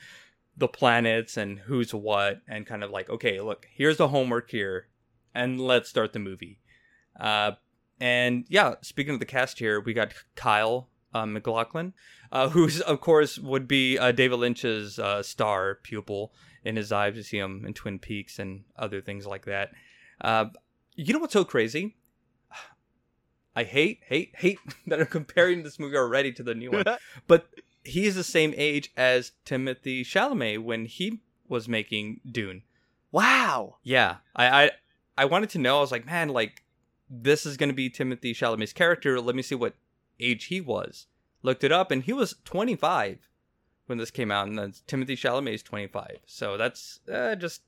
the 0.57 0.67
planets 0.67 1.37
and 1.37 1.59
who's 1.59 1.93
what 1.93 2.41
and 2.47 2.67
kind 2.67 2.83
of 2.83 2.91
like 2.91 3.09
okay 3.09 3.39
look 3.39 3.67
here's 3.73 3.95
the 3.95 4.09
homework 4.09 4.51
here 4.51 4.87
and 5.33 5.61
let's 5.61 5.89
start 5.89 6.11
the 6.11 6.19
movie 6.19 6.59
uh 7.19 7.51
and 8.01 8.45
yeah 8.49 8.75
speaking 8.81 9.13
of 9.13 9.19
the 9.21 9.25
cast 9.25 9.59
here 9.59 9.79
we 9.79 9.93
got 9.93 10.13
kyle 10.35 10.89
uh, 11.13 11.25
MacLachlan 11.25 11.93
uh, 12.31 12.49
who's 12.53 12.81
of 12.81 13.01
course 13.01 13.39
would 13.39 13.67
be 13.67 13.97
uh, 13.97 14.11
David 14.11 14.37
Lynch's 14.37 14.99
uh, 14.99 15.23
star 15.23 15.75
pupil 15.81 16.33
in 16.63 16.75
his 16.75 16.91
eyes. 16.91 17.15
You 17.15 17.23
see 17.23 17.37
him 17.37 17.65
in 17.65 17.73
Twin 17.73 17.99
Peaks 17.99 18.39
and 18.39 18.63
other 18.77 19.01
things 19.01 19.25
like 19.25 19.45
that. 19.45 19.71
Uh, 20.21 20.45
you 20.95 21.13
know 21.13 21.19
what's 21.19 21.33
so 21.33 21.45
crazy? 21.45 21.95
I 23.59 23.63
hate, 23.63 23.99
hate, 24.05 24.33
hate 24.37 24.59
that 24.87 25.01
I'm 25.01 25.07
comparing 25.07 25.63
this 25.63 25.79
movie 25.79 25.97
already 25.97 26.31
to 26.31 26.43
the 26.43 26.55
new 26.55 26.71
one. 26.71 26.85
but 27.27 27.49
he's 27.83 28.15
the 28.15 28.23
same 28.23 28.53
age 28.55 28.89
as 28.95 29.33
Timothy 29.43 30.05
Chalamet 30.05 30.63
when 30.63 30.85
he 30.85 31.19
was 31.49 31.67
making 31.67 32.21
Dune. 32.29 32.63
wow. 33.11 33.75
Yeah, 33.83 34.17
I, 34.33 34.63
I, 34.63 34.71
I 35.17 35.25
wanted 35.25 35.49
to 35.51 35.57
know. 35.57 35.79
I 35.79 35.81
was 35.81 35.91
like, 35.91 36.05
man, 36.05 36.29
like 36.29 36.63
this 37.09 37.45
is 37.45 37.57
gonna 37.57 37.73
be 37.73 37.89
Timothy 37.89 38.33
Chalamet's 38.33 38.71
character. 38.71 39.19
Let 39.19 39.35
me 39.35 39.41
see 39.41 39.55
what 39.55 39.75
age 40.21 40.45
he 40.45 40.61
was. 40.61 41.07
Looked 41.43 41.65
it 41.65 41.71
up, 41.73 41.91
and 41.91 42.03
he 42.03 42.13
was 42.13 42.35
25 42.45 43.27
when 43.87 43.97
this 43.97 44.11
came 44.11 44.31
out, 44.31 44.47
and 44.47 44.57
then 44.57 44.73
Timothy 44.87 45.17
Chalamet 45.17 45.55
is 45.55 45.63
25. 45.63 46.19
So 46.25 46.55
that's 46.55 47.01
uh, 47.11 47.35
just 47.35 47.63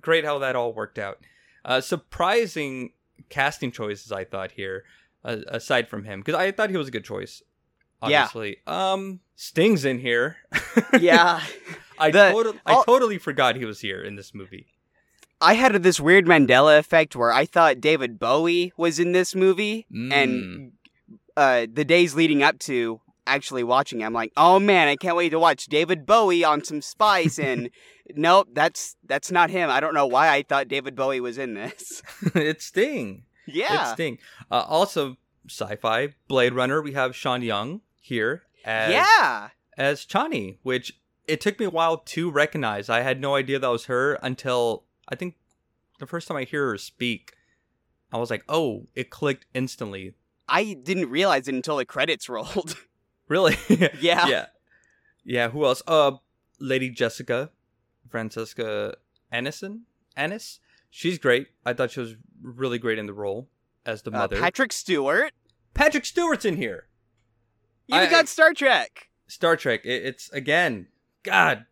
great 0.00 0.24
how 0.24 0.38
that 0.38 0.56
all 0.56 0.72
worked 0.72 0.98
out. 0.98 1.18
Uh, 1.66 1.82
surprising 1.82 2.92
casting 3.28 3.70
choices, 3.72 4.12
I 4.12 4.24
thought 4.24 4.52
here, 4.52 4.84
uh, 5.24 5.36
aside 5.48 5.88
from 5.88 6.04
him, 6.04 6.20
because 6.20 6.34
I 6.34 6.50
thought 6.52 6.70
he 6.70 6.76
was 6.76 6.88
a 6.88 6.92
good 6.92 7.04
choice. 7.04 7.42
Yeah. 8.06 8.22
Obviously, 8.22 8.58
um, 8.66 9.20
Sting's 9.34 9.84
in 9.84 9.98
here. 9.98 10.36
Yeah. 11.00 11.40
I 11.98 12.10
The- 12.12 12.30
totally, 12.30 12.60
I 12.64 12.74
all- 12.74 12.84
totally 12.84 13.18
forgot 13.18 13.56
he 13.56 13.64
was 13.64 13.80
here 13.80 14.00
in 14.02 14.14
this 14.16 14.32
movie. 14.34 14.68
I 15.40 15.54
had 15.54 15.72
this 15.82 16.00
weird 16.00 16.26
Mandela 16.26 16.78
effect 16.78 17.14
where 17.16 17.32
I 17.32 17.44
thought 17.44 17.80
David 17.80 18.18
Bowie 18.18 18.72
was 18.76 18.98
in 18.98 19.12
this 19.12 19.34
movie, 19.34 19.86
Mm. 19.92 20.12
and 20.12 20.72
uh, 21.36 21.66
the 21.72 21.84
days 21.84 22.14
leading 22.14 22.42
up 22.42 22.58
to 22.60 23.00
actually 23.26 23.62
watching, 23.62 24.00
it, 24.00 24.04
I'm 24.04 24.12
like, 24.12 24.32
oh 24.36 24.58
man, 24.58 24.88
I 24.88 24.96
can't 24.96 25.16
wait 25.16 25.28
to 25.30 25.38
watch 25.38 25.66
David 25.66 26.06
Bowie 26.06 26.42
on 26.44 26.64
some 26.64 26.80
Spice. 26.80 27.38
And 27.48 27.70
nope, 28.14 28.48
that's 28.52 28.96
that's 29.06 29.30
not 29.30 29.50
him. 29.50 29.68
I 29.70 29.80
don't 29.80 29.94
know 29.94 30.06
why 30.06 30.28
I 30.30 30.42
thought 30.42 30.66
David 30.68 30.96
Bowie 30.96 31.20
was 31.20 31.36
in 31.38 31.54
this. 31.54 32.02
it's 32.34 32.64
Sting. 32.66 33.24
Yeah, 33.52 33.94
Sting. 33.94 34.18
Uh, 34.50 34.64
also, 34.66 35.16
sci-fi 35.46 36.14
Blade 36.28 36.54
Runner. 36.54 36.82
We 36.82 36.92
have 36.92 37.14
Sean 37.16 37.42
Young 37.42 37.80
here 38.00 38.42
as 38.64 38.92
yeah. 38.92 39.48
as 39.76 40.04
Chani, 40.04 40.58
which 40.62 40.98
it 41.26 41.40
took 41.40 41.58
me 41.58 41.66
a 41.66 41.70
while 41.70 41.98
to 41.98 42.30
recognize. 42.30 42.88
I 42.88 43.00
had 43.00 43.20
no 43.20 43.34
idea 43.34 43.58
that 43.58 43.68
was 43.68 43.86
her 43.86 44.14
until 44.22 44.84
I 45.08 45.14
think 45.14 45.36
the 45.98 46.06
first 46.06 46.28
time 46.28 46.36
I 46.36 46.44
hear 46.44 46.68
her 46.68 46.78
speak. 46.78 47.34
I 48.10 48.16
was 48.16 48.30
like, 48.30 48.44
"Oh!" 48.48 48.86
It 48.94 49.10
clicked 49.10 49.46
instantly. 49.52 50.14
I 50.48 50.72
didn't 50.72 51.10
realize 51.10 51.46
it 51.46 51.54
until 51.54 51.76
the 51.76 51.84
credits 51.84 52.28
rolled. 52.28 52.76
Really? 53.28 53.58
yeah. 54.00 54.26
yeah, 54.26 54.46
yeah. 55.22 55.50
Who 55.50 55.66
else? 55.66 55.82
Uh, 55.86 56.12
Lady 56.58 56.88
Jessica, 56.88 57.50
Francesca 58.08 58.94
Anison, 59.30 59.80
Annis. 60.16 60.60
She's 60.90 61.18
great. 61.18 61.48
I 61.64 61.72
thought 61.74 61.90
she 61.90 62.00
was 62.00 62.14
really 62.42 62.78
great 62.78 62.98
in 62.98 63.06
the 63.06 63.12
role 63.12 63.48
as 63.84 64.02
the 64.02 64.10
Uh, 64.10 64.18
mother. 64.18 64.40
Patrick 64.40 64.72
Stewart. 64.72 65.32
Patrick 65.74 66.04
Stewart's 66.04 66.44
in 66.44 66.56
here. 66.56 66.88
I- 67.90 68.06
got 68.10 68.28
Star 68.28 68.52
Trek. 68.52 69.08
Star 69.26 69.56
Trek. 69.56 69.84
It, 69.84 70.04
it's 70.06 70.30
again, 70.30 70.88
God, 71.22 71.66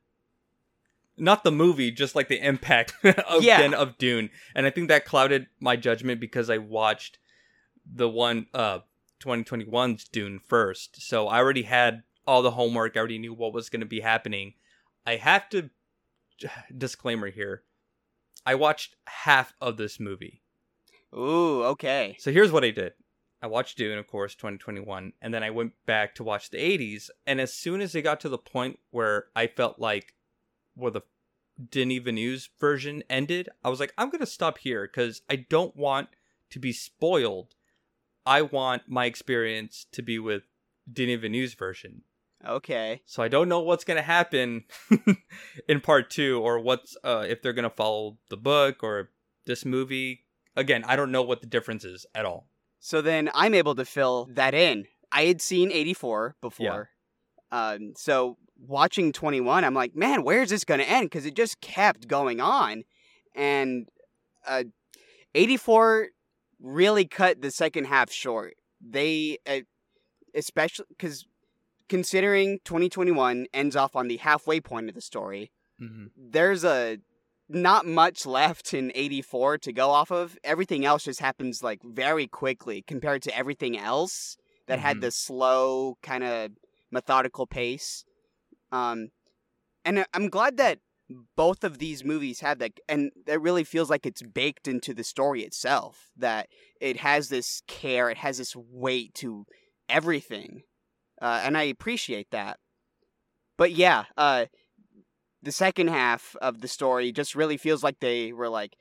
not 1.16 1.44
the 1.44 1.50
movie, 1.52 1.90
just 1.90 2.14
like 2.14 2.28
the 2.28 2.44
impact 2.44 2.94
of 3.04 3.42
Yeah. 3.42 3.58
again 3.58 3.74
of 3.74 3.96
Dune, 3.98 4.30
and 4.54 4.66
I 4.66 4.70
think 4.70 4.88
that 4.88 5.04
clouded 5.06 5.46
my 5.60 5.76
judgment 5.76 6.20
because 6.20 6.50
I 6.50 6.58
watched 6.58 7.18
the 7.90 8.08
one 8.08 8.46
uh 8.52 8.80
2021's 9.20 10.04
Dune 10.04 10.38
first, 10.38 11.00
so 11.00 11.26
I 11.28 11.38
already 11.38 11.62
had 11.62 12.02
all 12.26 12.42
the 12.42 12.50
homework. 12.52 12.96
I 12.96 13.00
already 13.00 13.18
knew 13.18 13.32
what 13.32 13.52
was 13.54 13.70
going 13.70 13.80
to 13.80 13.86
be 13.86 14.00
happening. 14.00 14.54
I 15.06 15.16
have 15.16 15.48
to 15.50 15.70
disclaimer 16.76 17.30
here. 17.30 17.62
I 18.46 18.54
watched 18.54 18.94
half 19.08 19.52
of 19.60 19.76
this 19.76 19.98
movie. 19.98 20.40
Ooh, 21.12 21.64
okay. 21.64 22.16
So 22.20 22.30
here's 22.30 22.52
what 22.52 22.64
I 22.64 22.70
did. 22.70 22.92
I 23.42 23.48
watched 23.48 23.76
Dune, 23.76 23.98
of 23.98 24.06
course, 24.06 24.34
2021, 24.34 25.12
and 25.20 25.34
then 25.34 25.42
I 25.42 25.50
went 25.50 25.72
back 25.84 26.14
to 26.14 26.24
watch 26.24 26.50
the 26.50 26.58
80s. 26.58 27.10
And 27.26 27.40
as 27.40 27.52
soon 27.52 27.80
as 27.80 27.94
it 27.94 28.02
got 28.02 28.20
to 28.20 28.28
the 28.28 28.38
point 28.38 28.78
where 28.90 29.26
I 29.34 29.46
felt 29.46 29.78
like 29.78 30.14
where 30.74 30.90
the 30.90 31.02
Denis 31.70 31.98
Villeneuve's 31.98 32.48
version 32.60 33.02
ended, 33.10 33.48
I 33.64 33.68
was 33.68 33.80
like, 33.80 33.92
I'm 33.98 34.10
gonna 34.10 34.26
stop 34.26 34.58
here 34.58 34.86
because 34.86 35.22
I 35.28 35.36
don't 35.36 35.76
want 35.76 36.08
to 36.50 36.58
be 36.58 36.72
spoiled. 36.72 37.54
I 38.24 38.42
want 38.42 38.82
my 38.88 39.06
experience 39.06 39.86
to 39.92 40.02
be 40.02 40.18
with 40.18 40.44
Denis 40.90 41.20
Villeneuve's 41.20 41.54
version. 41.54 42.02
Okay. 42.48 43.02
So 43.06 43.22
I 43.22 43.28
don't 43.28 43.48
know 43.48 43.60
what's 43.60 43.84
gonna 43.84 44.02
happen 44.02 44.64
in 45.68 45.80
part 45.80 46.10
two, 46.10 46.40
or 46.40 46.60
what's 46.60 46.96
uh, 47.04 47.24
if 47.28 47.42
they're 47.42 47.52
gonna 47.52 47.70
follow 47.70 48.18
the 48.30 48.36
book 48.36 48.82
or 48.82 49.10
this 49.46 49.64
movie. 49.64 50.24
Again, 50.54 50.84
I 50.86 50.96
don't 50.96 51.12
know 51.12 51.22
what 51.22 51.40
the 51.42 51.46
difference 51.46 51.84
is 51.84 52.06
at 52.14 52.24
all. 52.24 52.48
So 52.78 53.02
then 53.02 53.30
I'm 53.34 53.54
able 53.54 53.74
to 53.74 53.84
fill 53.84 54.28
that 54.32 54.54
in. 54.54 54.86
I 55.12 55.24
had 55.24 55.40
seen 55.40 55.70
84 55.70 56.36
before. 56.40 56.90
Um, 57.50 57.92
so 57.96 58.38
watching 58.58 59.12
21, 59.12 59.64
I'm 59.64 59.74
like, 59.74 59.94
man, 59.94 60.22
where's 60.22 60.50
this 60.50 60.64
going 60.64 60.80
to 60.80 60.88
end? 60.88 61.06
Because 61.06 61.26
it 61.26 61.34
just 61.34 61.60
kept 61.60 62.08
going 62.08 62.40
on. 62.40 62.84
And 63.34 63.88
uh, 64.46 64.64
84 65.34 66.08
really 66.60 67.06
cut 67.06 67.42
the 67.42 67.50
second 67.50 67.84
half 67.84 68.10
short. 68.10 68.54
They, 68.80 69.38
uh, 69.46 69.60
especially 70.34 70.86
because 70.88 71.26
considering 71.88 72.58
2021 72.64 73.46
ends 73.54 73.76
off 73.76 73.94
on 73.96 74.08
the 74.08 74.16
halfway 74.18 74.60
point 74.60 74.88
of 74.88 74.94
the 74.94 75.00
story, 75.00 75.52
Mm-hmm. 75.80 76.06
there's 76.16 76.64
a 76.64 76.98
not 77.50 77.84
much 77.86 78.24
left 78.24 78.72
in 78.72 78.90
84 78.94 79.58
to 79.58 79.72
go 79.72 79.90
off 79.90 80.10
of. 80.10 80.38
Everything 80.42 80.84
else 80.86 81.04
just 81.04 81.20
happens 81.20 81.62
like 81.62 81.80
very 81.84 82.26
quickly 82.26 82.82
compared 82.82 83.22
to 83.22 83.36
everything 83.36 83.76
else 83.78 84.36
that 84.68 84.78
had 84.80 84.96
Mhm. 84.96 85.00
the 85.02 85.10
slow 85.10 85.96
kind 86.02 86.24
of 86.24 86.52
methodical 86.90 87.46
pace. 87.46 88.04
Um 88.72 89.10
and 89.84 90.00
I- 90.00 90.06
I'm 90.14 90.28
glad 90.28 90.56
that 90.56 90.80
both 91.36 91.62
of 91.62 91.78
these 91.78 92.02
movies 92.02 92.40
have 92.40 92.58
that 92.58 92.72
and 92.88 93.12
it 93.28 93.40
really 93.40 93.62
feels 93.62 93.90
like 93.90 94.06
it's 94.06 94.22
baked 94.22 94.66
into 94.66 94.92
the 94.94 95.04
story 95.04 95.42
itself 95.44 96.10
that 96.16 96.48
it 96.80 96.96
has 96.96 97.28
this 97.28 97.62
care, 97.68 98.10
it 98.10 98.16
has 98.18 98.38
this 98.38 98.56
weight 98.56 99.14
to 99.16 99.44
everything. 99.88 100.62
Uh, 101.20 101.40
and 101.44 101.56
I 101.56 101.64
appreciate 101.64 102.30
that. 102.30 102.58
But 103.56 103.72
yeah, 103.72 104.04
uh 104.16 104.46
the 105.42 105.52
second 105.52 105.88
half 105.88 106.34
of 106.42 106.60
the 106.60 106.68
story 106.68 107.12
just 107.12 107.34
really 107.34 107.56
feels 107.56 107.84
like 107.84 108.00
they 108.00 108.32
were 108.32 108.48
like 108.48 108.76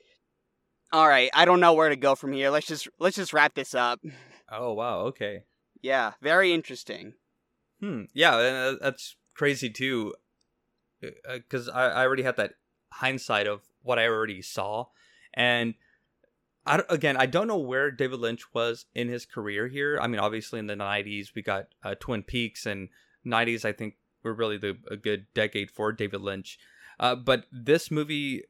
all 0.91 1.07
right 1.07 1.29
i 1.33 1.45
don't 1.45 1.59
know 1.59 1.73
where 1.73 1.89
to 1.89 1.95
go 1.95 2.15
from 2.15 2.33
here 2.33 2.49
let's 2.49 2.65
just 2.65 2.87
let's 2.99 3.17
just 3.17 3.33
wrap 3.33 3.53
this 3.53 3.75
up 3.75 3.99
Oh 4.51 4.73
wow, 4.73 5.01
okay. 5.07 5.43
yeah 5.81 6.13
very 6.21 6.53
interesting 6.53 7.13
Hmm. 7.81 8.03
Yeah, 8.13 8.35
uh, 8.35 8.75
that's 8.81 9.15
crazy 9.35 9.69
too, 9.69 10.13
because 11.33 11.67
I, 11.67 11.89
I 11.89 12.05
already 12.05 12.23
had 12.23 12.37
that 12.37 12.53
hindsight 12.93 13.47
of 13.47 13.61
what 13.81 13.99
I 13.99 14.07
already 14.07 14.41
saw, 14.41 14.85
and 15.33 15.73
I 16.65 16.81
again 16.89 17.17
I 17.17 17.25
don't 17.25 17.47
know 17.47 17.57
where 17.57 17.91
David 17.91 18.19
Lynch 18.19 18.53
was 18.53 18.85
in 18.93 19.07
his 19.07 19.25
career 19.25 19.67
here. 19.67 19.99
I 20.01 20.07
mean, 20.07 20.19
obviously 20.19 20.59
in 20.59 20.67
the 20.67 20.75
'90s 20.75 21.35
we 21.35 21.41
got 21.41 21.67
uh, 21.83 21.95
Twin 21.99 22.23
Peaks, 22.23 22.65
and 22.65 22.89
'90s 23.25 23.65
I 23.65 23.71
think 23.71 23.95
were 24.23 24.33
really 24.33 24.57
the 24.57 24.77
a 24.89 24.97
good 24.97 25.27
decade 25.33 25.71
for 25.71 25.91
David 25.91 26.21
Lynch. 26.21 26.57
Uh, 26.99 27.15
but 27.15 27.45
this 27.51 27.91
movie 27.91 28.43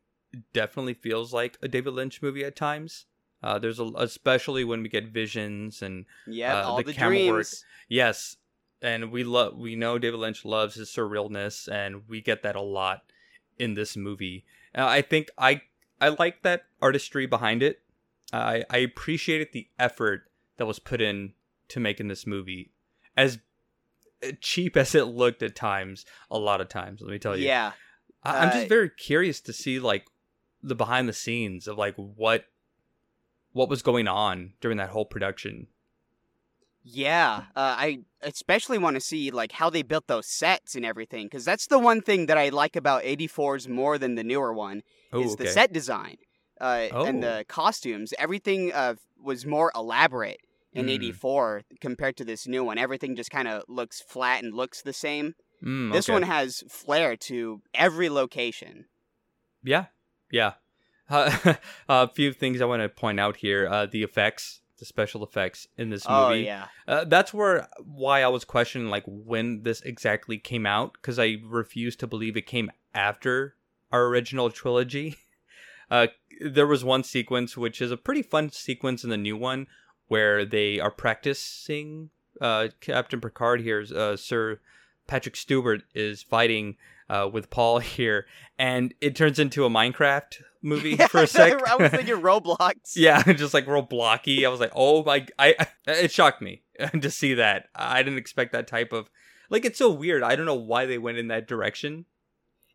definitely 0.53 0.93
feels 0.93 1.34
like 1.34 1.57
a 1.62 1.67
David 1.67 1.93
Lynch 1.93 2.22
movie 2.22 2.45
at 2.45 2.55
times. 2.55 3.05
Uh, 3.43 3.60
there's 3.60 3.79
a, 3.79 3.86
especially 3.98 4.63
when 4.63 4.81
we 4.81 4.89
get 4.89 5.07
visions 5.07 5.81
and 5.81 6.05
yeah 6.25 6.62
Uh, 6.62 6.67
all 6.67 6.77
the 6.77 6.84
the, 6.84 6.93
camera 6.93 7.17
work. 7.27 7.34
dreams 7.34 7.65
Yes, 7.88 8.38
and 8.81 9.12
we 9.12 9.24
love 9.24 9.57
we 9.57 9.75
know 9.75 10.00
David 10.00 10.19
Lynch 10.19 10.45
loves 10.45 10.75
his 10.75 10.89
surrealness, 10.89 11.67
and 11.72 12.07
we 12.07 12.22
get 12.22 12.43
that 12.43 12.55
a 12.55 12.62
lot 12.62 13.12
in 13.60 13.74
this 13.74 13.95
movie. 13.98 14.45
Uh, 14.74 14.86
I 14.88 15.01
think 15.01 15.29
I 15.38 15.62
I 16.00 16.10
like 16.10 16.43
that 16.43 16.65
artistry 16.81 17.25
behind 17.25 17.62
it. 17.62 17.81
I 18.34 18.63
I 18.70 18.77
appreciated 18.77 19.50
the 19.53 19.67
effort 19.79 20.24
that 20.58 20.65
was 20.65 20.79
put 20.79 21.01
in 21.01 21.34
to 21.70 21.79
making 21.79 22.08
this 22.08 22.25
movie, 22.27 22.72
as 23.17 23.39
cheap 24.41 24.75
as 24.77 24.96
it 24.96 25.03
looked 25.05 25.44
at 25.44 25.55
times. 25.55 26.05
A 26.32 26.38
lot 26.39 26.62
of 26.62 26.70
times, 26.70 27.01
let 27.01 27.12
me 27.12 27.20
tell 27.20 27.38
you. 27.38 27.46
yeah 27.46 27.74
I, 28.24 28.38
I'm 28.44 28.50
Uh, 28.50 28.53
just 28.53 28.70
very 28.70 28.89
curious 28.89 29.39
to 29.41 29.53
see 29.53 29.79
like 29.79 30.05
the 30.63 30.75
behind 30.75 31.08
the 31.08 31.13
scenes 31.13 31.67
of 31.67 31.77
like 31.77 31.96
what 31.96 32.46
what 33.51 33.70
was 33.70 33.82
going 33.82 34.08
on 34.08 34.53
during 34.62 34.77
that 34.77 34.89
whole 34.89 35.05
production. 35.05 35.67
yeah 36.84 37.44
uh, 37.55 37.75
i 37.77 38.00
especially 38.22 38.77
want 38.77 38.96
to 38.96 39.00
see 39.01 39.32
like 39.32 39.51
how 39.53 39.70
they 39.70 39.82
built 39.82 40.08
those 40.08 40.27
sets 40.27 40.75
and 40.75 40.86
everything 40.86 41.25
because 41.25 41.46
that's 41.46 41.67
the 41.67 41.79
one 41.79 42.01
thing 42.01 42.25
that 42.27 42.38
i 42.38 42.50
like 42.50 42.75
about 42.75 43.03
84's 43.03 43.67
more 43.67 43.98
than 43.98 44.15
the 44.15 44.24
newer 44.24 44.53
one 44.53 44.84
Oh, 45.13 45.22
is 45.22 45.34
okay. 45.34 45.46
the 45.46 45.51
set 45.51 45.72
design 45.74 46.17
uh, 46.62 46.88
and 46.91 47.24
Oh. 47.24 47.27
the 47.38 47.45
costumes. 47.47 48.13
Everything 48.19 48.71
uh, 48.74 48.95
was 49.21 49.45
more 49.45 49.71
elaborate 49.75 50.39
in 50.74 50.85
Mm. 50.88 50.91
'84 50.91 51.62
compared 51.81 52.17
to 52.17 52.25
this 52.25 52.47
new 52.47 52.63
one. 52.63 52.77
Everything 52.77 53.15
just 53.15 53.31
kind 53.31 53.47
of 53.47 53.63
looks 53.67 54.01
flat 54.01 54.43
and 54.43 54.53
looks 54.53 54.81
the 54.81 54.93
same. 54.93 55.35
Mm, 55.63 55.91
This 55.93 56.07
okay. 56.09 56.13
one 56.13 56.24
has 56.24 56.63
flair 56.69 57.15
to 57.15 57.62
every 57.74 58.09
location. 58.09 58.85
Yeah, 59.63 59.85
yeah. 60.31 60.53
Uh, 61.09 61.55
a 61.89 62.07
few 62.09 62.33
things 62.33 62.62
I 62.62 62.65
want 62.65 62.81
to 62.81 62.89
point 62.89 63.19
out 63.19 63.38
here. 63.38 63.67
Uh, 63.67 63.85
the 63.85 64.03
effects 64.03 64.62
the 64.77 64.85
special 64.85 65.24
effects 65.24 65.67
in 65.77 65.89
this 65.89 66.03
Oh 66.05 66.27
movie. 66.29 66.41
yeah. 66.41 66.67
Uh, 66.85 67.05
that's 67.05 67.33
where 67.33 67.65
why 67.81 68.21
I 68.24 68.27
was 68.27 68.43
questioning 68.43 68.89
like 68.89 69.05
when 69.07 69.63
this 69.63 69.79
exactly 69.79 70.38
came 70.38 70.65
out 70.65 70.91
because 70.93 71.17
I 71.17 71.38
refuse 71.45 71.95
to 71.97 72.07
believe 72.07 72.35
it 72.35 72.45
came 72.45 72.69
after 72.93 73.55
our 73.93 74.05
original 74.07 74.50
trilogy. 74.50 75.15
Uh, 75.89 76.08
there 76.42 76.68
was 76.68 76.84
one 76.84 77.04
sequence 77.04 77.56
which 77.56 77.82
is 77.82 77.92
a 77.92 77.98
pretty 77.98 78.22
fun 78.22 78.51
sequence 78.51 79.04
in 79.04 79.10
the 79.10 79.18
new 79.18 79.38
one 79.38 79.68
where 80.08 80.46
they 80.46 80.80
are 80.80 80.92
practicing. 80.92 82.10
Uh, 82.42 82.68
Captain 82.82 83.22
Picard 83.22 83.62
here, 83.62 83.86
uh, 83.96 84.15
Sir 84.15 84.60
Patrick 85.08 85.36
Stewart 85.36 85.84
is 85.94 86.22
fighting 86.22 86.75
uh, 87.10 87.30
with 87.32 87.50
Paul 87.50 87.80
here, 87.98 88.25
and 88.58 88.94
it 89.01 89.15
turns 89.15 89.39
into 89.39 89.65
a 89.65 89.70
Minecraft 89.70 90.42
movie 90.62 90.98
for 91.10 91.24
a 91.24 91.27
sec. 91.27 91.65
I 91.68 91.75
was 91.75 91.92
thinking 91.92 92.15
Roblox. 92.22 92.96
Yeah, 92.96 93.22
just 93.34 93.54
like 93.54 93.68
real 93.68 93.82
blocky. 93.82 94.46
I 94.46 94.50
was 94.50 94.60
like, 94.60 94.72
oh 94.75 95.04
my! 95.04 95.25
I, 95.38 95.56
I 95.60 95.68
it 95.88 96.12
shocked 96.12 96.42
me 96.42 96.63
to 97.00 97.10
see 97.12 97.36
that. 97.36 97.70
I 97.75 98.04
didn't 98.04 98.20
expect 98.20 98.51
that 98.54 98.68
type 98.68 98.92
of 98.92 99.10
like. 99.50 99.65
It's 99.65 99.80
so 99.80 99.92
weird. 99.92 100.24
I 100.24 100.36
don't 100.36 100.46
know 100.46 100.56
why 100.56 100.86
they 100.86 100.98
went 100.98 101.18
in 101.18 101.27
that 101.30 101.48
direction. 101.48 102.06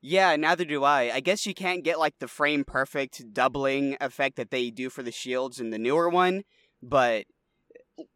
Yeah, 0.02 0.34
neither 0.36 0.64
do 0.64 0.82
I. 0.84 1.10
I 1.12 1.20
guess 1.20 1.46
you 1.46 1.54
can't 1.54 1.84
get 1.84 1.98
like 1.98 2.18
the 2.18 2.28
frame 2.28 2.64
perfect 2.64 3.32
doubling 3.32 3.96
effect 4.00 4.36
that 4.36 4.50
they 4.50 4.70
do 4.70 4.88
for 4.88 5.02
the 5.02 5.12
shields 5.12 5.60
in 5.60 5.70
the 5.70 5.78
newer 5.78 6.08
one, 6.08 6.44
but 6.82 7.26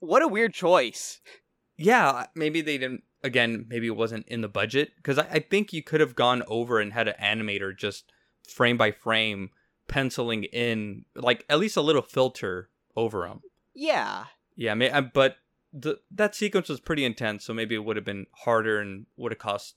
what 0.01 0.23
a 0.23 0.29
weird 0.29 0.55
choice. 0.55 1.21
Yeah, 1.77 2.27
maybe 2.35 2.61
they 2.61 2.79
didn't. 2.79 3.03
Again, 3.23 3.67
maybe 3.69 3.87
it 3.87 3.97
wasn't 3.97 4.29
in 4.29 4.43
the 4.43 4.49
budget 4.49 4.93
because 4.97 5.19
I, 5.19 5.27
I 5.31 5.39
think 5.39 5.73
you 5.73 5.83
could 5.83 6.01
have 6.01 6.15
gone 6.15 6.43
over 6.47 6.79
and 6.79 6.93
had 6.93 7.09
an 7.09 7.15
animator 7.21 7.77
just 7.77 8.13
frame 8.47 8.77
by 8.77 8.93
frame 8.93 9.51
penciling 9.89 10.45
in 10.45 11.05
like 11.15 11.45
at 11.49 11.59
least 11.59 11.77
a 11.77 11.83
little 11.83 12.03
filter 12.03 12.71
over 12.97 13.27
them. 13.27 13.41
Yeah. 13.75 14.25
Yeah, 14.57 14.75
uh, 14.75 15.01
but 15.01 15.37
the, 15.73 15.99
that 16.11 16.35
sequence 16.35 16.69
was 16.69 16.81
pretty 16.81 17.05
intense, 17.05 17.45
so 17.45 17.53
maybe 17.53 17.75
it 17.75 17.85
would 17.85 17.97
have 17.97 18.05
been 18.05 18.27
harder 18.45 18.79
and 18.79 19.07
would 19.17 19.33
have 19.33 19.39
cost 19.39 19.75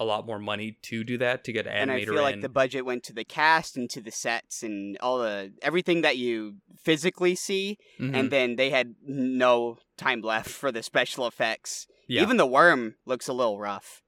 a 0.00 0.04
lot 0.04 0.26
more 0.26 0.38
money 0.38 0.78
to 0.82 1.04
do 1.04 1.18
that 1.18 1.44
to 1.44 1.52
get 1.52 1.66
an 1.66 1.72
animator 1.74 1.82
and 1.82 1.90
I 1.92 2.04
feel 2.04 2.16
in. 2.16 2.22
like 2.22 2.40
the 2.40 2.48
budget 2.48 2.84
went 2.86 3.04
to 3.04 3.12
the 3.12 3.22
cast 3.24 3.76
and 3.76 3.88
to 3.90 4.00
the 4.00 4.10
sets 4.10 4.62
and 4.62 4.96
all 5.00 5.18
the 5.18 5.52
everything 5.62 6.00
that 6.00 6.16
you 6.16 6.56
physically 6.76 7.34
see, 7.36 7.78
Mhm. 8.00 8.14
and 8.16 8.30
then 8.32 8.56
they 8.56 8.70
had 8.70 8.94
no 9.06 9.78
time 9.98 10.22
left 10.22 10.48
for 10.50 10.72
the 10.72 10.82
special 10.82 11.26
effects. 11.26 11.86
yeah. 12.08 12.22
Even 12.22 12.38
the 12.38 12.46
worm 12.46 12.96
looks 13.04 13.28
a 13.28 13.32
little 13.32 13.58
rough. 13.60 14.02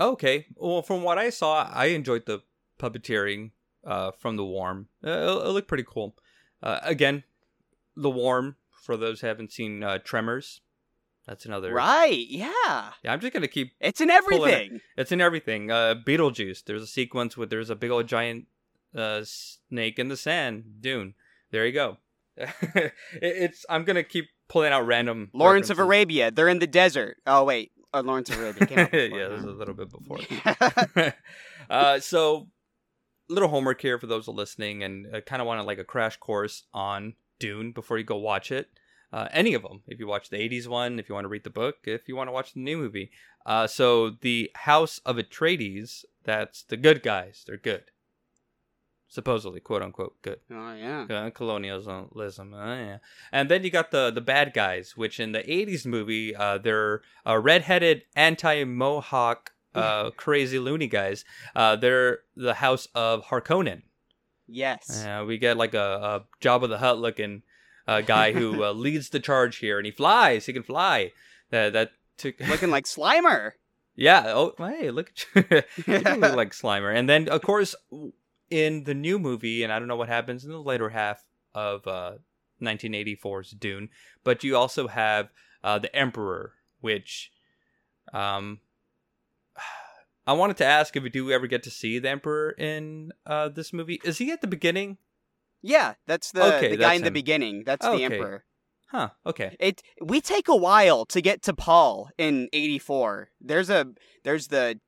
Okay. 0.00 0.46
Well, 0.56 0.82
from 0.82 1.02
what 1.02 1.18
I 1.18 1.30
saw, 1.30 1.70
I 1.72 1.86
enjoyed 1.86 2.26
the 2.26 2.40
puppeteering 2.78 3.50
uh, 3.84 4.10
from 4.12 4.36
the 4.36 4.44
Worm. 4.44 4.88
Uh, 5.04 5.10
it, 5.10 5.46
it 5.46 5.50
looked 5.50 5.68
pretty 5.68 5.84
cool. 5.86 6.16
Uh, 6.62 6.80
again, 6.82 7.24
the 7.96 8.10
Worm. 8.10 8.56
For 8.82 8.96
those 8.96 9.20
who 9.20 9.26
haven't 9.26 9.52
seen 9.52 9.82
uh, 9.84 9.98
Tremors, 9.98 10.62
that's 11.26 11.46
another. 11.46 11.72
Right? 11.72 12.26
Yeah. 12.28 12.48
Yeah, 13.02 13.12
I'm 13.12 13.20
just 13.20 13.32
gonna 13.32 13.48
keep. 13.48 13.72
It's 13.80 14.00
in 14.00 14.08
Pulling 14.08 14.48
it. 14.48 14.54
everything. 14.54 14.80
It's 14.96 15.12
in 15.12 15.20
everything. 15.20 15.70
Uh, 15.70 15.94
Beetlejuice. 16.06 16.64
There's 16.64 16.82
a 16.82 16.86
sequence 16.86 17.36
with 17.36 17.50
there's 17.50 17.70
a 17.70 17.76
big 17.76 17.90
old 17.90 18.06
giant 18.06 18.46
uh, 18.94 19.22
snake 19.24 19.98
in 19.98 20.08
the 20.08 20.16
sand 20.16 20.64
dune. 20.80 21.14
There 21.50 21.66
you 21.66 21.72
go. 21.72 21.98
it, 22.36 22.92
it's. 23.20 23.66
I'm 23.68 23.84
gonna 23.84 24.02
keep 24.02 24.28
pulling 24.48 24.72
out 24.72 24.86
random. 24.86 25.30
Lawrence 25.32 25.70
of. 25.70 25.78
Arabia. 25.78 26.30
They're 26.30 26.48
in 26.48 26.58
the 26.58 26.66
desert. 26.66 27.18
Oh 27.26 27.44
wait, 27.44 27.72
uh, 27.92 28.02
Lawrence 28.04 28.30
of 28.30 28.38
Arabia 28.38 28.66
came 28.66 28.78
out. 28.78 28.92
yeah, 28.92 29.28
this 29.28 29.40
is 29.40 29.44
a 29.44 29.50
little 29.50 29.74
bit 29.74 29.90
before. 29.90 31.14
uh, 31.70 32.00
so, 32.00 32.48
little 33.28 33.48
homework 33.48 33.80
here 33.80 33.98
for 33.98 34.06
those 34.06 34.28
listening, 34.28 34.82
and 34.82 35.14
uh, 35.14 35.20
kind 35.20 35.42
of 35.42 35.46
wanted 35.46 35.62
like 35.62 35.78
a 35.78 35.84
crash 35.84 36.16
course 36.16 36.64
on 36.72 37.14
Dune 37.38 37.72
before 37.72 37.98
you 37.98 38.04
go 38.04 38.16
watch 38.16 38.52
it. 38.52 38.68
Uh, 39.12 39.28
any 39.32 39.54
of 39.54 39.62
them, 39.62 39.82
if 39.86 39.98
you 39.98 40.06
watch 40.06 40.30
the 40.30 40.36
'80s 40.36 40.68
one, 40.68 40.98
if 40.98 41.08
you 41.08 41.14
want 41.14 41.24
to 41.24 41.28
read 41.28 41.44
the 41.44 41.50
book, 41.50 41.78
if 41.84 42.08
you 42.08 42.16
want 42.16 42.28
to 42.28 42.32
watch 42.32 42.54
the 42.54 42.60
new 42.60 42.76
movie. 42.76 43.10
Uh, 43.44 43.66
so 43.66 44.10
the 44.10 44.50
House 44.54 45.00
of 45.04 45.16
Atreides, 45.16 46.04
that's 46.24 46.62
the 46.62 46.76
good 46.76 47.02
guys. 47.02 47.42
They're 47.46 47.56
good, 47.56 47.84
supposedly, 49.08 49.60
quote 49.60 49.82
unquote, 49.82 50.20
good. 50.22 50.40
Oh 50.50 50.74
yeah. 50.74 51.06
Uh, 51.10 51.30
colonialism, 51.30 52.54
uh, 52.54 52.76
yeah. 52.76 52.98
and 53.32 53.50
then 53.50 53.64
you 53.64 53.70
got 53.70 53.90
the 53.90 54.10
the 54.10 54.20
bad 54.20 54.54
guys, 54.54 54.96
which 54.96 55.18
in 55.18 55.32
the 55.32 55.42
'80s 55.42 55.86
movie, 55.86 56.34
uh, 56.36 56.58
they're 56.58 57.02
uh, 57.26 57.38
redheaded, 57.38 58.02
anti-Mohawk, 58.14 59.52
uh, 59.74 60.10
crazy 60.10 60.58
loony 60.58 60.86
guys. 60.86 61.24
Uh, 61.56 61.76
they're 61.76 62.20
the 62.36 62.54
House 62.54 62.86
of 62.94 63.26
Harkonnen. 63.26 63.82
Yes. 64.46 65.04
Uh, 65.04 65.24
we 65.26 65.38
get 65.38 65.56
like 65.56 65.74
a, 65.74 65.78
a 65.78 66.44
Jabba 66.44 66.68
the 66.68 66.78
Hutt 66.78 66.98
looking 66.98 67.42
uh, 67.90 68.00
guy 68.02 68.32
who 68.32 68.62
uh, 68.62 68.72
leads 68.86 69.08
the 69.08 69.20
charge 69.20 69.56
here, 69.56 69.78
and 69.78 69.84
he 69.84 69.90
flies. 69.90 70.46
He 70.46 70.52
can 70.52 70.62
fly. 70.62 71.12
That 71.50 71.72
that 71.72 71.92
took. 72.16 72.38
Looking 72.48 72.70
like 72.70 72.84
Slimer. 72.84 73.52
Yeah. 73.96 74.24
Oh, 74.28 74.54
hey, 74.58 74.90
look 74.90 75.10
at 75.10 75.26
you. 75.34 75.62
you 75.86 75.98
look 75.98 76.36
like 76.36 76.52
Slimer. 76.52 76.94
And 76.94 77.08
then, 77.08 77.28
of 77.28 77.42
course, 77.42 77.74
in 78.48 78.84
the 78.84 78.94
new 78.94 79.18
movie, 79.18 79.62
and 79.62 79.72
I 79.72 79.78
don't 79.78 79.88
know 79.88 79.96
what 79.96 80.08
happens 80.08 80.44
in 80.44 80.52
the 80.52 80.62
later 80.62 80.88
half 80.88 81.22
of 81.54 81.86
uh, 81.86 82.12
1984's 82.62 83.50
Dune, 83.50 83.90
but 84.22 84.44
you 84.44 84.56
also 84.56 84.86
have 84.86 85.30
uh, 85.64 85.80
the 85.80 85.94
Emperor, 85.94 86.52
which 86.80 87.32
um, 88.12 88.60
I 90.26 90.32
wanted 90.32 90.56
to 90.58 90.64
ask 90.64 90.96
if 90.96 91.02
we 91.02 91.10
do 91.10 91.32
ever 91.32 91.48
get 91.48 91.64
to 91.64 91.70
see 91.70 91.98
the 91.98 92.08
Emperor 92.08 92.52
in 92.52 93.12
uh, 93.26 93.48
this 93.48 93.72
movie. 93.72 94.00
Is 94.04 94.18
he 94.18 94.30
at 94.30 94.40
the 94.40 94.46
beginning? 94.46 94.98
Yeah, 95.62 95.94
that's 96.06 96.32
the 96.32 96.42
Okay, 96.56 96.70
the 96.70 96.76
guy 96.76 96.88
that's 96.88 96.96
in 96.98 97.02
the 97.02 97.08
him. 97.08 97.12
beginning. 97.14 97.62
That's 97.64 97.84
Okay. 97.86 97.96
the 97.98 98.04
emperor. 98.04 98.44
Huh. 98.88 99.10
Okay. 99.24 99.56
It 99.60 99.82
we 100.02 100.20
take 100.20 100.48
a 100.48 100.56
while 100.56 101.04
to 101.06 101.20
get 101.20 101.42
to 101.42 101.54
Paul 101.54 102.10
in 102.18 102.48
84. 102.52 103.30
There's 103.40 103.70
a 103.70 103.86
there's 104.24 104.48
the 104.48 104.80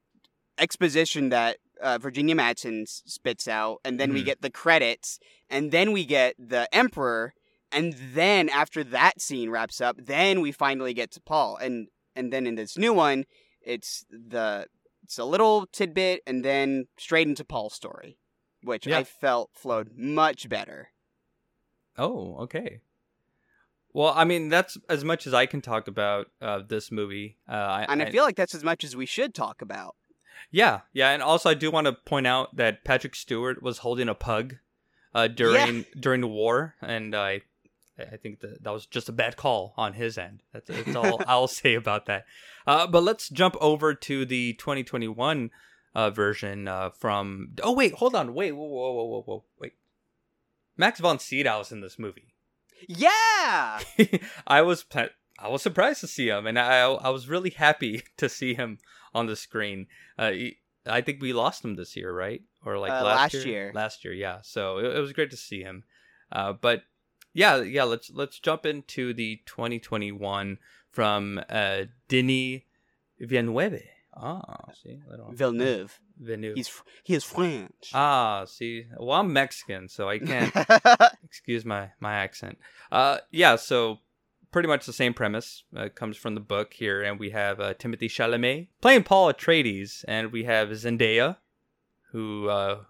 exposition 0.59 1.29
that 1.31 1.59
uh, 1.81 1.99
Virginia 1.99 2.35
Madsen 2.35 2.87
spits 2.87 3.49
out 3.49 3.79
and 3.85 3.99
then 3.99 4.13
we 4.13 4.23
Mhm. 4.23 4.27
get 4.27 4.43
the 4.43 4.51
credits 4.51 5.19
and 5.51 5.73
then 5.73 5.93
we 5.93 6.05
get 6.05 6.35
the 6.39 6.69
emperor 6.75 7.35
and 7.73 7.95
then 8.15 8.49
after 8.51 8.85
that 8.85 9.21
scene 9.21 9.49
wraps 9.51 9.81
up, 9.81 9.97
then 9.99 10.41
we 10.43 10.53
finally 10.53 10.93
get 10.95 11.11
to 11.13 11.21
Paul 11.21 11.57
and 11.57 11.89
and 12.15 12.33
then 12.33 12.47
in 12.47 12.55
this 12.57 12.77
new 12.77 12.93
one, 12.93 13.25
it's 13.63 14.05
the 14.11 14.67
it's 15.03 15.19
a 15.19 15.25
little 15.25 15.67
tidbit 15.73 16.23
and 16.27 16.45
then 16.45 16.87
straight 16.99 17.27
into 17.27 17.45
Paul's 17.45 17.75
story, 17.75 18.19
which 18.63 18.87
Yeah. 18.87 18.99
I 18.99 19.05
felt 19.05 19.51
flowed 19.55 19.93
much 19.97 20.49
better. 20.49 20.91
Oh, 21.99 22.37
okay. 22.43 22.81
Well, 23.93 24.13
I 24.17 24.25
mean, 24.25 24.49
that's 24.49 24.79
as 24.89 25.05
much 25.05 25.27
as 25.27 25.35
I 25.35 25.47
can 25.47 25.61
talk 25.61 25.87
about 25.87 26.29
uh, 26.41 26.61
this 26.67 26.91
movie. 26.91 27.37
Uh, 27.49 27.53
I, 27.53 27.87
And 27.89 28.03
I 28.03 28.11
feel 28.11 28.25
like 28.25 28.37
that's 28.37 28.55
as 28.55 28.65
much 28.65 28.85
as 28.85 28.97
we 28.97 29.05
should 29.05 29.35
talk 29.35 29.61
about. 29.61 29.97
Yeah, 30.51 30.81
yeah, 30.93 31.11
and 31.11 31.23
also 31.23 31.51
I 31.51 31.55
do 31.55 31.71
want 31.71 31.87
to 31.87 31.93
point 31.93 32.27
out 32.27 32.57
that 32.57 32.85
Patrick 32.85 33.15
Stewart 33.15 33.63
was 33.63 33.79
holding 33.79 34.09
a 34.09 34.15
pug 34.15 34.57
uh, 35.15 35.29
during 35.29 35.87
during 35.99 36.21
the 36.21 36.29
war, 36.29 36.75
and 36.83 37.15
I 37.15 37.43
I 37.99 38.17
think 38.17 38.41
that 38.41 38.63
that 38.63 38.73
was 38.73 38.87
just 38.87 39.09
a 39.09 39.13
bad 39.13 39.37
call 39.37 39.75
on 39.77 39.95
his 39.95 40.19
end. 40.19 40.43
That's, 40.53 40.69
that's 40.69 40.97
all 40.97 41.21
I'll 41.27 41.49
say 41.49 41.75
about 41.75 42.07
that. 42.07 42.25
Uh, 42.67 42.87
but 42.87 43.03
let's 43.03 43.29
jump 43.29 43.57
over 43.61 43.95
to 43.95 44.25
the 44.25 44.55
2021 44.55 45.51
uh, 45.95 46.11
version 46.11 46.69
uh, 46.69 46.91
from. 46.91 47.51
Oh 47.63 47.73
wait, 47.73 47.95
hold 47.95 48.15
on, 48.15 48.35
wait, 48.35 48.53
whoa, 48.53 48.67
whoa, 48.67 48.93
whoa, 48.93 49.05
whoa, 49.05 49.23
whoa, 49.27 49.45
wait. 49.59 49.73
Max 50.77 51.01
von 51.01 51.19
Sydow's 51.19 51.73
in 51.73 51.81
this 51.81 51.99
movie. 51.99 52.35
Yeah. 52.89 53.81
I 54.47 54.63
was 54.63 54.85
I 55.39 55.49
was 55.49 55.63
surprised 55.63 56.01
to 56.01 56.07
see 56.07 56.29
him, 56.29 56.47
and 56.47 56.59
I 56.59 56.81
I 56.83 57.11
was 57.11 57.29
really 57.29 57.51
happy 57.51 58.03
to 58.17 58.29
see 58.29 58.55
him 58.55 58.79
on 59.15 59.27
the 59.27 59.37
screen. 59.37 59.87
Uh, 60.19 60.33
I 60.87 61.01
think 61.01 61.21
we 61.21 61.33
lost 61.33 61.65
him 61.65 61.77
this 61.77 61.97
year, 61.97 62.13
right? 62.13 62.43
Or 62.65 62.79
like 62.79 62.91
Uh, 62.91 63.05
last, 63.05 63.35
last 63.35 63.47
year. 63.47 63.73
Last 63.75 64.05
year, 64.05 64.15
yeah. 64.15 64.39
So 64.43 64.79
it, 64.79 64.97
it 64.97 65.01
was 65.01 65.13
great 65.13 65.31
to 65.31 65.37
see 65.37 65.63
him. 65.63 65.85
Uh, 66.31 66.53
but 66.53 66.83
yeah, 67.35 67.61
yeah. 67.63 67.85
Let's 67.85 68.11
let's 68.11 68.39
jump 68.39 68.67
into 68.67 69.15
the 69.15 69.41
2021 69.47 70.59
from 70.91 71.41
uh, 71.49 71.85
Denis 72.09 72.63
Villeneuve. 73.21 73.83
Ah, 74.15 74.41
see, 74.83 74.99
Villeneuve. 75.33 75.99
Villeneuve. 76.19 76.57
He's 76.57 76.71
he 77.03 77.15
is 77.15 77.25
French. 77.25 77.91
ah, 77.95 78.45
see. 78.45 78.85
Well, 78.99 79.19
I'm 79.19 79.33
Mexican, 79.33 79.89
so 79.89 80.09
I 80.09 80.19
can't 80.19 80.55
excuse 81.25 81.65
my 81.65 81.91
my 82.01 82.15
accent 82.15 82.59
uh 82.93 83.19
yeah 83.31 83.57
so 83.57 83.99
pretty 84.51 84.69
much 84.69 84.85
the 84.85 84.93
same 84.93 85.15
premise 85.15 85.65
uh, 85.75 85.89
comes 85.95 86.17
from 86.19 86.35
the 86.35 86.41
book 86.41 86.75
here 86.75 87.01
and 87.03 87.19
we 87.19 87.31
have 87.31 87.59
uh, 87.59 87.73
timothy 87.75 88.07
chalamet 88.07 88.69
playing 88.83 89.03
paul 89.03 89.33
atreides 89.33 90.05
and 90.07 90.31
we 90.31 90.45
have 90.45 90.69
zendaya 90.69 91.37
who 92.13 92.49
uh 92.49 92.81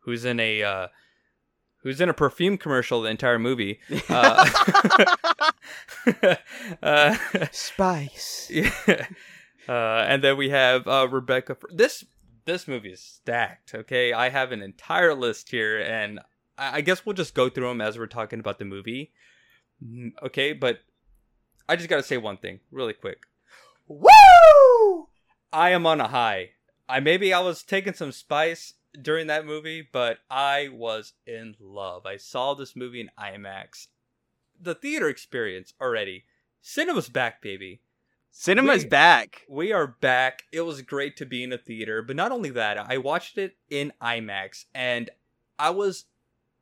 who's 0.00 0.24
in 0.24 0.40
a 0.40 0.62
uh 0.64 0.88
who's 1.82 2.00
in 2.00 2.08
a 2.08 2.14
perfume 2.14 2.58
commercial 2.58 3.02
the 3.02 3.08
entire 3.08 3.38
movie 3.38 3.78
uh, 4.08 4.50
uh 6.82 7.16
Spice. 7.52 8.50
yeah. 8.50 9.06
Uh, 9.68 10.04
and 10.08 10.22
then 10.24 10.36
we 10.36 10.50
have 10.50 10.86
uh, 10.86 11.06
Rebecca. 11.10 11.56
This 11.72 12.04
this 12.44 12.66
movie 12.66 12.92
is 12.92 13.00
stacked. 13.00 13.74
Okay, 13.74 14.12
I 14.12 14.28
have 14.28 14.52
an 14.52 14.62
entire 14.62 15.14
list 15.14 15.50
here, 15.50 15.80
and 15.80 16.20
I, 16.58 16.78
I 16.78 16.80
guess 16.80 17.06
we'll 17.06 17.14
just 17.14 17.34
go 17.34 17.48
through 17.48 17.68
them 17.68 17.80
as 17.80 17.98
we're 17.98 18.06
talking 18.06 18.40
about 18.40 18.58
the 18.58 18.64
movie. 18.64 19.12
Mm, 19.84 20.12
Okay, 20.22 20.52
but 20.52 20.80
I 21.68 21.76
just 21.76 21.88
gotta 21.88 22.02
say 22.02 22.16
one 22.16 22.36
thing 22.38 22.60
really 22.70 22.92
quick. 22.92 23.22
Woo! 23.86 25.08
I 25.52 25.70
am 25.70 25.86
on 25.86 26.00
a 26.00 26.08
high. 26.08 26.50
I 26.88 27.00
maybe 27.00 27.32
I 27.32 27.40
was 27.40 27.62
taking 27.62 27.94
some 27.94 28.12
spice 28.12 28.74
during 29.00 29.26
that 29.28 29.46
movie, 29.46 29.86
but 29.92 30.18
I 30.30 30.68
was 30.72 31.12
in 31.26 31.56
love. 31.60 32.04
I 32.04 32.16
saw 32.16 32.54
this 32.54 32.74
movie 32.76 33.00
in 33.00 33.10
IMAX. 33.18 33.86
The 34.60 34.74
theater 34.74 35.08
experience 35.08 35.72
already. 35.80 36.24
Cinema's 36.60 37.08
back, 37.08 37.40
baby. 37.42 37.80
Cinema's 38.34 38.84
We- 38.84 38.88
back. 38.88 39.42
We 39.48 39.72
are 39.72 39.86
back. 39.86 40.44
It 40.52 40.62
was 40.62 40.80
great 40.82 41.16
to 41.18 41.26
be 41.26 41.44
in 41.44 41.52
a 41.52 41.58
theater, 41.58 42.00
but 42.02 42.16
not 42.16 42.32
only 42.32 42.48
that, 42.50 42.78
I 42.78 42.96
watched 42.96 43.36
it 43.36 43.56
in 43.68 43.92
IMAX 44.00 44.64
and 44.74 45.10
I 45.58 45.70
was 45.70 46.06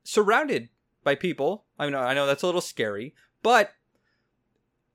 surrounded 0.03 0.69
by 1.05 1.15
people. 1.15 1.65
I 1.79 1.89
know 1.89 2.01
I 2.01 2.13
know 2.13 2.27
that's 2.27 2.43
a 2.43 2.47
little 2.47 2.61
scary, 2.61 3.15
but 3.43 3.73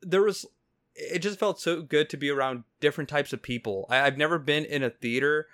there 0.01 0.21
was 0.21 0.45
it 0.95 1.19
just 1.19 1.39
felt 1.39 1.59
so 1.59 1.81
good 1.81 2.09
to 2.09 2.17
be 2.17 2.29
around 2.29 2.63
different 2.81 3.09
types 3.09 3.31
of 3.33 3.41
people. 3.41 3.85
I, 3.89 4.01
I've 4.01 4.17
never 4.17 4.37
been 4.37 4.65
in 4.65 4.83
a 4.83 4.89
theater 4.89 5.47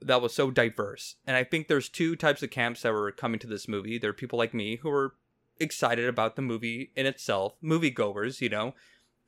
that 0.00 0.22
was 0.22 0.34
so 0.34 0.50
diverse. 0.50 1.16
And 1.26 1.36
I 1.36 1.44
think 1.44 1.68
there's 1.68 1.88
two 1.88 2.16
types 2.16 2.42
of 2.42 2.50
camps 2.50 2.82
that 2.82 2.92
were 2.92 3.12
coming 3.12 3.38
to 3.40 3.46
this 3.46 3.66
movie. 3.68 3.98
There 3.98 4.10
are 4.10 4.14
people 4.14 4.38
like 4.38 4.54
me 4.54 4.76
who 4.76 4.88
were 4.90 5.14
excited 5.60 6.06
about 6.08 6.36
the 6.36 6.42
movie 6.42 6.90
in 6.96 7.04
itself, 7.06 7.54
moviegoers, 7.62 8.40
you 8.40 8.48
know. 8.48 8.74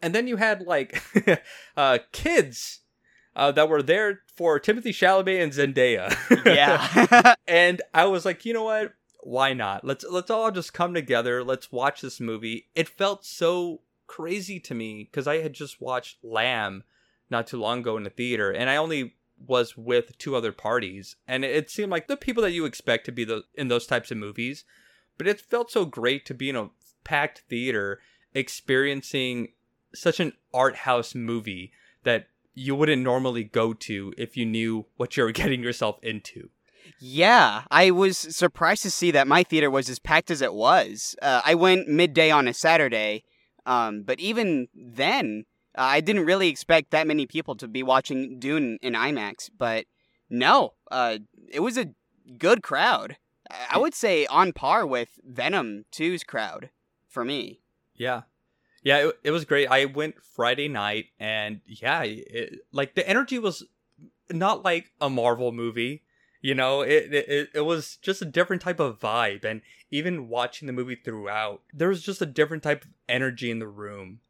And 0.02 0.14
then 0.14 0.26
you 0.26 0.36
had 0.36 0.62
like 0.62 1.02
uh, 1.76 1.98
kids 2.12 2.80
uh, 3.36 3.52
that 3.52 3.68
were 3.68 3.82
there 3.82 4.20
for 4.36 4.58
Timothy 4.58 4.92
Chalamet 4.92 5.42
and 5.42 5.52
Zendaya. 5.52 6.16
Yeah. 6.46 7.34
and 7.46 7.82
I 7.94 8.06
was 8.06 8.24
like, 8.24 8.44
you 8.44 8.52
know 8.52 8.64
what? 8.64 8.94
Why 9.22 9.52
not? 9.52 9.84
Let's 9.84 10.04
let's 10.08 10.30
all 10.30 10.50
just 10.50 10.72
come 10.72 10.94
together. 10.94 11.44
Let's 11.44 11.70
watch 11.70 12.00
this 12.00 12.20
movie. 12.20 12.68
It 12.74 12.88
felt 12.88 13.24
so 13.24 13.82
crazy 14.06 14.58
to 14.60 14.74
me 14.74 15.08
because 15.10 15.28
I 15.28 15.38
had 15.38 15.52
just 15.52 15.80
watched 15.80 16.24
Lamb 16.24 16.84
not 17.28 17.46
too 17.46 17.60
long 17.60 17.80
ago 17.80 17.96
in 17.96 18.02
the 18.02 18.10
theater, 18.10 18.50
and 18.50 18.70
I 18.70 18.76
only 18.76 19.14
was 19.46 19.76
with 19.76 20.16
two 20.18 20.34
other 20.36 20.52
parties, 20.52 21.16
and 21.28 21.44
it 21.44 21.70
seemed 21.70 21.90
like 21.90 22.08
the 22.08 22.16
people 22.16 22.42
that 22.42 22.52
you 22.52 22.64
expect 22.64 23.04
to 23.06 23.12
be 23.12 23.24
the 23.24 23.42
in 23.54 23.68
those 23.68 23.86
types 23.86 24.10
of 24.10 24.16
movies. 24.16 24.64
But 25.18 25.26
it 25.26 25.40
felt 25.40 25.70
so 25.70 25.84
great 25.84 26.24
to 26.26 26.34
be 26.34 26.48
in 26.48 26.56
a 26.56 26.70
packed 27.04 27.42
theater 27.48 28.00
experiencing 28.34 29.48
such 29.94 30.20
an 30.20 30.32
art 30.52 30.76
house 30.76 31.14
movie 31.14 31.72
that 32.04 32.28
you 32.54 32.74
wouldn't 32.74 33.02
normally 33.02 33.44
go 33.44 33.72
to 33.72 34.12
if 34.18 34.36
you 34.36 34.44
knew 34.46 34.86
what 34.96 35.16
you 35.16 35.22
were 35.24 35.32
getting 35.42 35.62
yourself 35.62 35.98
into. 36.02 36.50
Yeah, 36.98 37.62
I 37.70 37.90
was 37.90 38.18
surprised 38.18 38.82
to 38.82 38.90
see 38.90 39.10
that 39.12 39.26
my 39.28 39.42
theater 39.42 39.70
was 39.70 39.88
as 39.88 39.98
packed 39.98 40.30
as 40.30 40.42
it 40.42 40.54
was. 40.54 41.14
Uh, 41.22 41.40
I 41.44 41.54
went 41.54 41.88
midday 41.88 42.30
on 42.30 42.48
a 42.48 42.54
Saturday, 42.54 43.24
um, 43.66 44.02
but 44.02 44.18
even 44.18 44.68
then, 44.74 45.44
uh, 45.78 45.82
I 45.82 46.00
didn't 46.00 46.24
really 46.26 46.48
expect 46.48 46.90
that 46.90 47.06
many 47.06 47.26
people 47.26 47.54
to 47.56 47.68
be 47.68 47.82
watching 47.82 48.38
Dune 48.38 48.78
in 48.82 48.94
IMAX. 48.94 49.50
But 49.56 49.86
no, 50.28 50.74
uh, 50.90 51.18
it 51.50 51.60
was 51.60 51.78
a 51.78 51.90
good 52.38 52.62
crowd. 52.62 53.16
I- 53.50 53.66
I 53.72 53.78
would 53.78 53.94
say 53.94 54.26
on 54.26 54.52
par 54.52 54.86
with 54.86 55.20
Venom 55.24 55.84
2's 55.92 56.24
crowd 56.24 56.70
for 57.08 57.24
me. 57.24 57.60
Yeah. 57.94 58.22
Yeah, 58.82 59.08
it, 59.08 59.18
it 59.24 59.30
was 59.30 59.44
great. 59.44 59.68
I 59.68 59.84
went 59.84 60.16
Friday 60.22 60.68
night 60.68 61.06
and 61.18 61.60
yeah, 61.66 62.02
it, 62.02 62.60
like 62.72 62.94
the 62.94 63.06
energy 63.08 63.38
was 63.38 63.64
not 64.30 64.64
like 64.64 64.92
a 65.00 65.10
Marvel 65.10 65.52
movie. 65.52 66.02
You 66.42 66.54
know, 66.54 66.80
it, 66.80 67.12
it 67.12 67.50
it 67.54 67.60
was 67.60 67.96
just 67.98 68.22
a 68.22 68.24
different 68.24 68.62
type 68.62 68.80
of 68.80 68.98
vibe 68.98 69.44
and 69.44 69.60
even 69.90 70.28
watching 70.28 70.66
the 70.66 70.72
movie 70.72 70.94
throughout, 70.94 71.62
there 71.74 71.88
was 71.88 72.02
just 72.02 72.22
a 72.22 72.26
different 72.26 72.62
type 72.62 72.84
of 72.84 72.90
energy 73.08 73.50
in 73.50 73.58
the 73.58 73.68
room. 73.68 74.20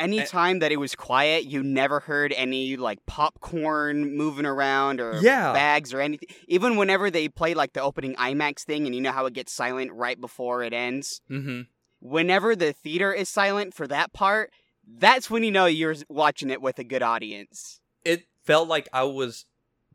Anytime 0.00 0.60
that 0.60 0.70
it 0.70 0.76
was 0.76 0.94
quiet, 0.94 1.44
you 1.44 1.60
never 1.62 1.98
heard 2.00 2.32
any 2.36 2.76
like 2.76 3.04
popcorn 3.06 4.16
moving 4.16 4.46
around 4.46 5.00
or 5.00 5.20
Yeah. 5.20 5.52
bags 5.52 5.92
or 5.92 6.00
anything. 6.00 6.28
Even 6.46 6.76
whenever 6.76 7.10
they 7.10 7.28
play 7.28 7.54
like 7.54 7.72
the 7.72 7.82
opening 7.82 8.14
IMAX 8.14 8.60
thing 8.64 8.86
and 8.86 8.94
you 8.94 9.00
know 9.00 9.10
how 9.12 9.26
it 9.26 9.32
gets 9.34 9.52
silent 9.52 9.92
right 9.92 10.20
before 10.20 10.62
it 10.62 10.72
ends. 10.72 11.20
Mhm. 11.28 11.66
Whenever 12.00 12.54
the 12.54 12.72
theater 12.72 13.12
is 13.12 13.28
silent 13.28 13.74
for 13.74 13.86
that 13.86 14.12
part, 14.12 14.52
that's 14.86 15.30
when 15.30 15.42
you 15.42 15.50
know 15.50 15.66
you're 15.66 15.96
watching 16.08 16.50
it 16.50 16.62
with 16.62 16.78
a 16.78 16.84
good 16.84 17.02
audience. 17.02 17.80
It 18.04 18.26
felt 18.44 18.68
like 18.68 18.88
I 18.92 19.02
was 19.02 19.46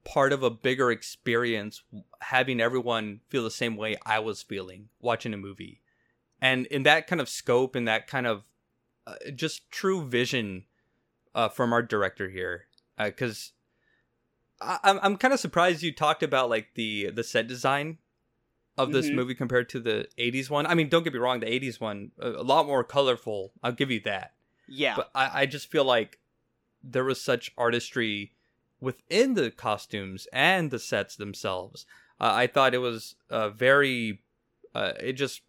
part 0.04 0.34
of 0.34 0.44
a 0.44 0.50
bigger 0.50 0.92
experience 0.92 1.82
having 2.22 2.60
everyone 2.60 3.22
feel 3.30 3.44
the 3.44 3.52
same 3.52 3.78
way 3.78 3.98
I 4.06 4.20
was 4.20 4.42
feeling 4.42 4.90
watching 5.00 5.34
a 5.34 5.38
movie. 5.38 5.82
And 6.42 6.66
in 6.68 6.84
that 6.84 7.08
kind 7.08 7.22
of 7.22 7.30
scope 7.30 7.76
and 7.76 7.88
that 7.88 8.08
kind 8.08 8.28
of 8.28 8.44
uh, 9.08 9.16
just 9.34 9.72
true 9.72 10.06
vision 10.06 10.66
uh, 11.34 11.50
from 11.50 11.74
our 11.74 11.82
director 11.82 12.30
here 12.30 12.68
because 12.98 13.54
I 14.62 14.80
I'm, 14.84 15.00
I'm 15.02 15.18
kind 15.18 15.34
of 15.34 15.40
surprised 15.40 15.84
you 15.84 15.94
talked 15.94 16.24
about 16.24 16.50
like 16.50 16.70
the 16.76 17.10
the 17.10 17.24
set 17.24 17.48
design 17.48 17.98
of 18.78 18.92
this 18.92 19.10
Mhm. 19.10 19.14
movie 19.16 19.36
compared 19.36 19.70
to 19.70 19.80
the 19.80 20.08
80s 20.18 20.50
one 20.50 20.66
i 20.66 20.74
mean 20.74 20.90
don't 20.90 21.04
get 21.04 21.14
me 21.14 21.20
wrong 21.20 21.40
the 21.40 21.46
80s 21.52 21.80
one 21.80 22.12
a, 22.20 22.30
a 22.30 22.44
lot 22.44 22.66
more 22.66 22.84
colorful 22.84 23.52
i'll 23.62 23.72
give 23.72 23.92
you 23.92 24.00
that 24.02 24.34
Yeah. 24.68 24.96
but 24.96 25.12
I, 25.14 25.42
I 25.42 25.46
just 25.46 25.70
feel 25.70 25.84
like 25.86 26.20
there 26.84 27.04
was 27.04 27.22
such 27.22 27.52
artistry 27.58 28.34
within 28.82 29.36
the 29.36 29.52
costumes 29.52 30.28
and 30.34 30.70
the 30.72 30.80
sets 30.80 31.16
themselves. 31.16 31.86
Uh, 32.20 32.32
I 32.34 32.48
thought 32.48 32.74
it 32.74 32.80
was 32.80 33.16
uh, 33.30 33.50
very, 33.50 34.22
uh, 34.76 34.92
it 35.00 35.14
just, 35.14 35.42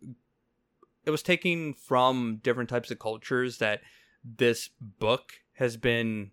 it 1.04 1.10
was 1.10 1.22
taking 1.22 1.74
from 1.74 2.40
different 2.42 2.70
types 2.70 2.90
of 2.92 2.98
cultures 3.00 3.58
that 3.58 3.80
this 4.24 4.70
book 4.80 5.32
has 5.54 5.76
been 5.76 6.30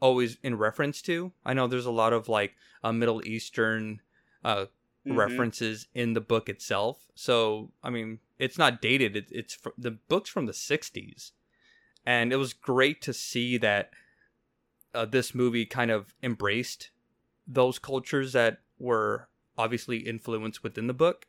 always 0.00 0.36
in 0.42 0.58
reference 0.58 1.00
to. 1.02 1.32
I 1.44 1.54
know 1.54 1.66
there's 1.66 1.86
a 1.86 1.90
lot 1.90 2.12
of 2.12 2.28
like 2.28 2.54
uh, 2.84 2.92
Middle 2.92 3.26
Eastern 3.26 4.02
Mhm. 5.06 5.16
references 5.16 5.86
in 5.94 6.12
the 6.14 6.20
book 6.20 6.48
itself. 6.48 7.06
So, 7.14 7.72
I 7.82 7.90
mean, 7.90 8.18
it's 8.38 8.58
not 8.58 8.82
dated. 8.82 9.16
It, 9.16 9.26
it's 9.30 9.54
fr- 9.54 9.68
the 9.78 9.92
book's 9.92 10.30
from 10.30 10.46
the 10.46 10.52
60s. 10.52 11.32
And 12.04 12.32
it 12.32 12.36
was 12.36 12.52
great 12.52 13.00
to 13.02 13.12
see 13.12 13.56
that 13.58 13.90
uh, 14.94 15.04
this 15.04 15.34
movie 15.34 15.66
kind 15.66 15.90
of 15.90 16.14
embraced 16.22 16.90
those 17.46 17.78
cultures 17.78 18.32
that 18.32 18.58
were 18.78 19.28
obviously 19.58 19.98
influenced 19.98 20.62
within 20.62 20.86
the 20.86 20.94
book. 20.94 21.26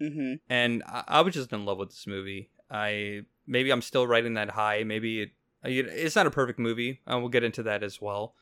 hmm 0.00 0.34
And 0.48 0.82
I, 0.86 1.04
I 1.08 1.20
was 1.22 1.34
just 1.34 1.52
in 1.52 1.64
love 1.64 1.78
with 1.78 1.90
this 1.90 2.06
movie. 2.06 2.50
I 2.70 3.22
maybe 3.46 3.70
I'm 3.70 3.82
still 3.82 4.06
riding 4.06 4.34
that 4.34 4.50
high. 4.50 4.84
Maybe 4.84 5.22
it, 5.22 5.30
it's 5.64 6.16
not 6.16 6.26
a 6.26 6.30
perfect 6.30 6.58
movie. 6.58 7.00
Uh, 7.10 7.18
we'll 7.18 7.28
get 7.30 7.44
into 7.44 7.62
that 7.64 7.82
as 7.82 8.00
well. 8.00 8.34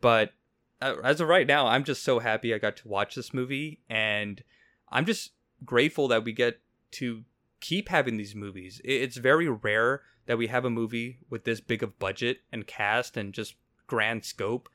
But 0.00 0.32
Uh, 0.80 0.96
as 1.02 1.20
of 1.20 1.28
right 1.28 1.46
now, 1.46 1.66
I'm 1.66 1.84
just 1.84 2.02
so 2.02 2.18
happy 2.18 2.52
I 2.52 2.58
got 2.58 2.76
to 2.78 2.88
watch 2.88 3.14
this 3.14 3.32
movie, 3.32 3.80
and 3.88 4.42
I'm 4.90 5.06
just 5.06 5.32
grateful 5.64 6.08
that 6.08 6.24
we 6.24 6.32
get 6.32 6.60
to 6.92 7.24
keep 7.60 7.88
having 7.88 8.16
these 8.16 8.34
movies. 8.34 8.80
It's 8.84 9.16
very 9.16 9.48
rare 9.48 10.02
that 10.26 10.38
we 10.38 10.48
have 10.48 10.64
a 10.64 10.70
movie 10.70 11.18
with 11.30 11.44
this 11.44 11.60
big 11.60 11.82
of 11.82 11.98
budget 11.98 12.38
and 12.52 12.66
cast 12.66 13.16
and 13.16 13.32
just 13.32 13.54
grand 13.86 14.24
scope 14.24 14.68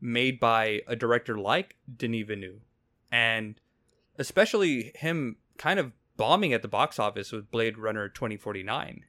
made 0.00 0.40
by 0.40 0.82
a 0.86 0.96
director 0.96 1.38
like 1.38 1.76
Denis 1.94 2.26
Villeneuve, 2.26 2.62
and 3.10 3.60
especially 4.18 4.92
him 4.94 5.36
kind 5.58 5.78
of 5.78 5.92
bombing 6.16 6.52
at 6.52 6.62
the 6.62 6.68
box 6.68 6.98
office 6.98 7.32
with 7.32 7.50
Blade 7.50 7.78
Runner 7.78 8.08
2049. 8.08 9.04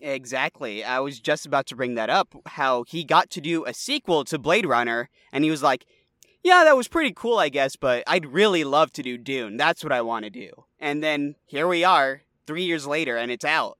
Exactly. 0.00 0.84
I 0.84 1.00
was 1.00 1.20
just 1.20 1.46
about 1.46 1.66
to 1.66 1.76
bring 1.76 1.94
that 1.94 2.10
up. 2.10 2.34
How 2.46 2.84
he 2.84 3.04
got 3.04 3.30
to 3.30 3.40
do 3.40 3.64
a 3.64 3.74
sequel 3.74 4.24
to 4.26 4.38
Blade 4.38 4.66
Runner, 4.66 5.08
and 5.32 5.44
he 5.44 5.50
was 5.50 5.62
like, 5.62 5.86
"Yeah, 6.42 6.64
that 6.64 6.76
was 6.76 6.88
pretty 6.88 7.12
cool, 7.14 7.38
I 7.38 7.48
guess, 7.48 7.76
but 7.76 8.04
I'd 8.06 8.26
really 8.26 8.64
love 8.64 8.92
to 8.92 9.02
do 9.02 9.18
Dune. 9.18 9.56
That's 9.56 9.82
what 9.82 9.92
I 9.92 10.02
want 10.02 10.24
to 10.24 10.30
do." 10.30 10.50
And 10.78 11.02
then 11.02 11.34
here 11.46 11.66
we 11.66 11.82
are, 11.84 12.22
three 12.46 12.64
years 12.64 12.86
later, 12.86 13.16
and 13.16 13.30
it's 13.30 13.44
out. 13.44 13.78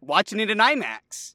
Watching 0.00 0.40
it 0.40 0.50
in 0.50 0.58
IMAX. 0.58 1.34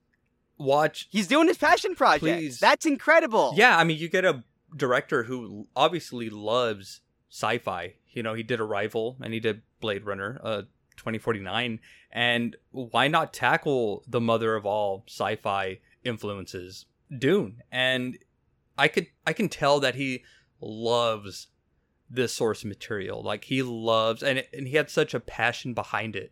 Watch 0.58 1.08
He's 1.10 1.28
doing 1.28 1.48
his 1.48 1.58
passion 1.58 1.96
project. 1.96 2.22
Please. 2.22 2.60
That's 2.60 2.86
incredible. 2.86 3.54
Yeah, 3.56 3.78
I 3.78 3.84
mean, 3.84 3.98
you 3.98 4.08
get 4.10 4.26
a 4.26 4.44
director 4.76 5.24
who 5.24 5.68
obviously 5.76 6.30
loves 6.30 7.02
sci-fi. 7.30 7.96
You 8.12 8.24
know, 8.24 8.34
he 8.34 8.44
did 8.44 8.60
Arrival 8.60 9.18
and 9.22 9.34
he 9.34 9.40
did 9.40 9.64
Blade 9.82 10.06
Runner, 10.06 10.40
uh, 10.44 10.62
2049, 11.04 11.80
and 12.12 12.56
why 12.72 13.08
not 13.08 13.34
tackle 13.34 14.04
the 14.08 14.22
mother 14.22 14.56
of 14.56 14.66
all 14.66 15.04
sci-fi 15.08 15.80
influences, 16.04 16.86
Dune? 17.16 17.62
And 17.72 18.18
I 18.78 18.88
could, 18.88 19.08
I 19.28 19.34
can 19.34 19.50
tell 19.50 19.80
that 19.82 19.96
he 19.96 20.24
loves 20.62 21.48
this 22.10 22.34
source 22.34 22.64
material. 22.64 23.22
Like 23.22 23.46
he 23.46 23.62
loves, 23.62 24.24
and 24.24 24.44
and 24.54 24.68
he 24.68 24.78
had 24.78 24.90
such 24.90 25.14
a 25.14 25.20
passion 25.20 25.74
behind 25.74 26.16
it, 26.16 26.32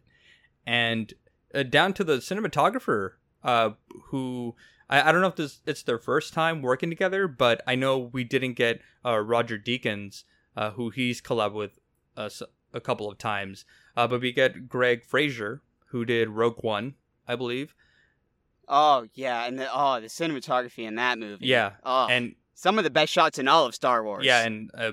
and 0.65 1.13
uh, 1.53 1.63
down 1.63 1.93
to 1.93 2.03
the 2.03 2.17
cinematographer, 2.17 3.13
uh, 3.43 3.71
who 4.05 4.55
I, 4.89 5.09
I 5.09 5.11
don't 5.11 5.21
know 5.21 5.27
if 5.27 5.35
this 5.35 5.59
it's 5.65 5.83
their 5.83 5.99
first 5.99 6.33
time 6.33 6.61
working 6.61 6.89
together, 6.89 7.27
but 7.27 7.61
I 7.67 7.75
know 7.75 7.97
we 7.97 8.23
didn't 8.23 8.53
get 8.53 8.81
uh, 9.05 9.19
Roger 9.19 9.57
Deakins, 9.57 10.23
uh, 10.55 10.71
who 10.71 10.89
he's 10.89 11.21
collabed 11.21 11.53
with 11.53 11.79
us 12.15 12.43
a 12.73 12.79
couple 12.81 13.09
of 13.11 13.17
times. 13.17 13.65
Uh, 13.97 14.07
but 14.07 14.21
we 14.21 14.31
get 14.31 14.67
Greig 14.69 15.03
Fraser, 15.03 15.61
who 15.87 16.05
did 16.05 16.29
Rogue 16.29 16.63
One 16.63 16.95
I 17.27 17.35
believe. 17.35 17.75
Oh 18.67 19.07
yeah, 19.13 19.45
and 19.45 19.59
the, 19.59 19.67
oh 19.73 19.99
the 19.99 20.07
cinematography 20.07 20.85
in 20.87 20.95
that 20.95 21.19
movie. 21.19 21.45
Yeah, 21.47 21.71
Oh, 21.83 22.07
and 22.09 22.35
some 22.53 22.77
of 22.77 22.83
the 22.83 22.89
best 22.89 23.11
shots 23.11 23.37
in 23.39 23.47
all 23.47 23.65
of 23.65 23.75
Star 23.75 24.03
Wars. 24.03 24.25
yeah, 24.25 24.45
and 24.45 24.71
uh, 24.77 24.91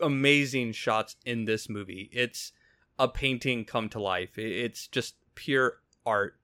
amazing 0.00 0.72
shots 0.72 1.16
in 1.24 1.44
this 1.44 1.68
movie. 1.68 2.08
It's 2.12 2.52
a 2.98 3.08
painting 3.08 3.64
come 3.64 3.88
to 3.90 4.00
life. 4.00 4.38
It's 4.38 4.88
just 4.88 5.14
pure 5.34 5.78
art. 6.06 6.34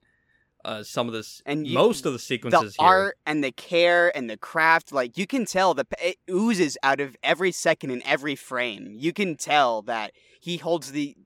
Uh, 0.65 0.83
some 0.83 1.07
of 1.09 1.13
this, 1.13 1.43
And 1.45 1.67
you- 1.67 1.75
most 1.75 2.07
of 2.07 2.13
the 2.13 2.17
the 2.17 2.19
sequences 2.23 2.77
here. 2.79 2.87
art 2.87 3.19
and 3.27 3.45
the 3.45 3.53
care 3.53 4.15
and 4.17 4.31
the 4.31 4.39
craft, 4.39 4.93
like 4.93 5.19
you 5.19 5.27
can 5.27 5.45
tell 5.45 5.75
the 5.75 5.87
it 6.03 6.17
oozes 6.31 6.79
out 6.83 7.01
of 7.01 7.17
every 7.23 7.53
second 7.53 7.91
in 7.91 8.03
every 8.07 8.35
frame. 8.35 8.95
You 8.97 9.13
can 9.13 9.37
tell 9.37 9.83
that 9.83 10.13
he 10.45 10.59
holds 10.59 10.93
the 10.93 11.17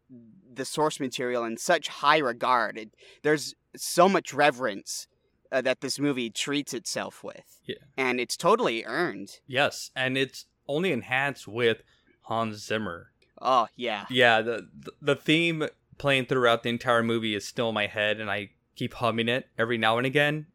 the 0.54 0.64
source 0.64 1.00
material 1.00 1.44
in 1.44 1.56
such 1.56 1.88
high 1.88 2.18
regard. 2.18 2.78
It, 2.78 2.94
there's 3.22 3.54
so 3.76 4.08
much 4.08 4.32
reverence 4.32 5.08
uh, 5.50 5.60
that 5.62 5.80
this 5.80 5.98
movie 5.98 6.30
treats 6.30 6.72
itself 6.72 7.24
with. 7.24 7.58
Yeah. 7.66 7.76
and 7.96 8.20
it's 8.20 8.36
totally 8.36 8.84
earned. 8.84 9.40
Yes, 9.46 9.90
and 9.96 10.16
it's 10.16 10.46
only 10.68 10.92
enhanced 10.92 11.48
with 11.48 11.82
Hans 12.22 12.64
Zimmer. 12.64 13.10
Oh 13.42 13.66
yeah, 13.74 14.06
Yeah, 14.08 14.40
the 14.40 14.68
the 15.02 15.16
theme 15.16 15.66
playing 15.98 16.26
throughout 16.26 16.62
the 16.62 16.68
entire 16.70 17.02
movie 17.02 17.34
is 17.34 17.44
still 17.44 17.70
in 17.70 17.74
my 17.74 17.88
head, 17.88 18.20
and 18.20 18.30
I 18.30 18.50
keep 18.76 18.94
humming 18.94 19.28
it 19.28 19.48
every 19.58 19.78
now 19.78 19.98
and 19.98 20.06
again. 20.06 20.46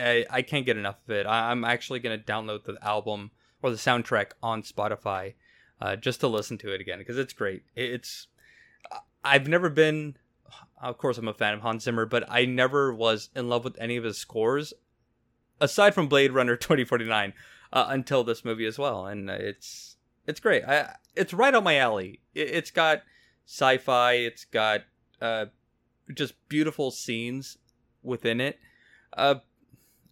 I, 0.00 0.24
I 0.30 0.40
can't 0.40 0.64
get 0.64 0.78
enough 0.78 0.96
of 1.06 1.14
it. 1.14 1.26
I, 1.26 1.50
I'm 1.50 1.62
actually 1.64 2.00
gonna 2.00 2.16
download 2.18 2.64
the 2.64 2.78
album 2.82 3.32
or 3.62 3.70
the 3.70 3.76
soundtrack 3.76 4.30
on 4.42 4.62
Spotify 4.62 5.34
uh, 5.82 5.96
just 5.96 6.20
to 6.20 6.28
listen 6.28 6.56
to 6.58 6.72
it 6.72 6.80
again 6.80 6.98
because 6.98 7.18
it's 7.18 7.32
great. 7.32 7.64
It's 7.74 8.28
I've 9.24 9.48
never 9.48 9.68
been, 9.68 10.16
of 10.80 10.96
course, 10.96 11.18
I'm 11.18 11.26
a 11.26 11.34
fan 11.34 11.54
of 11.54 11.60
Hans 11.60 11.82
Zimmer, 11.82 12.06
but 12.06 12.24
I 12.28 12.44
never 12.44 12.94
was 12.94 13.30
in 13.34 13.48
love 13.48 13.64
with 13.64 13.76
any 13.80 13.96
of 13.96 14.04
his 14.04 14.16
scores 14.16 14.72
aside 15.60 15.92
from 15.92 16.06
Blade 16.08 16.32
Runner 16.32 16.56
2049 16.56 17.32
uh, 17.72 17.86
until 17.88 18.22
this 18.22 18.44
movie 18.44 18.66
as 18.66 18.78
well, 18.78 19.06
and 19.06 19.28
it's 19.28 19.96
it's 20.26 20.38
great. 20.38 20.64
I 20.64 20.94
it's 21.16 21.34
right 21.34 21.54
on 21.54 21.64
my 21.64 21.76
alley. 21.76 22.20
It, 22.32 22.50
it's 22.50 22.70
got 22.70 23.02
sci-fi. 23.44 24.12
It's 24.12 24.44
got 24.44 24.82
uh, 25.20 25.46
just 26.14 26.34
beautiful 26.48 26.92
scenes 26.92 27.58
within 28.04 28.40
it. 28.40 28.60
Uh, 29.12 29.36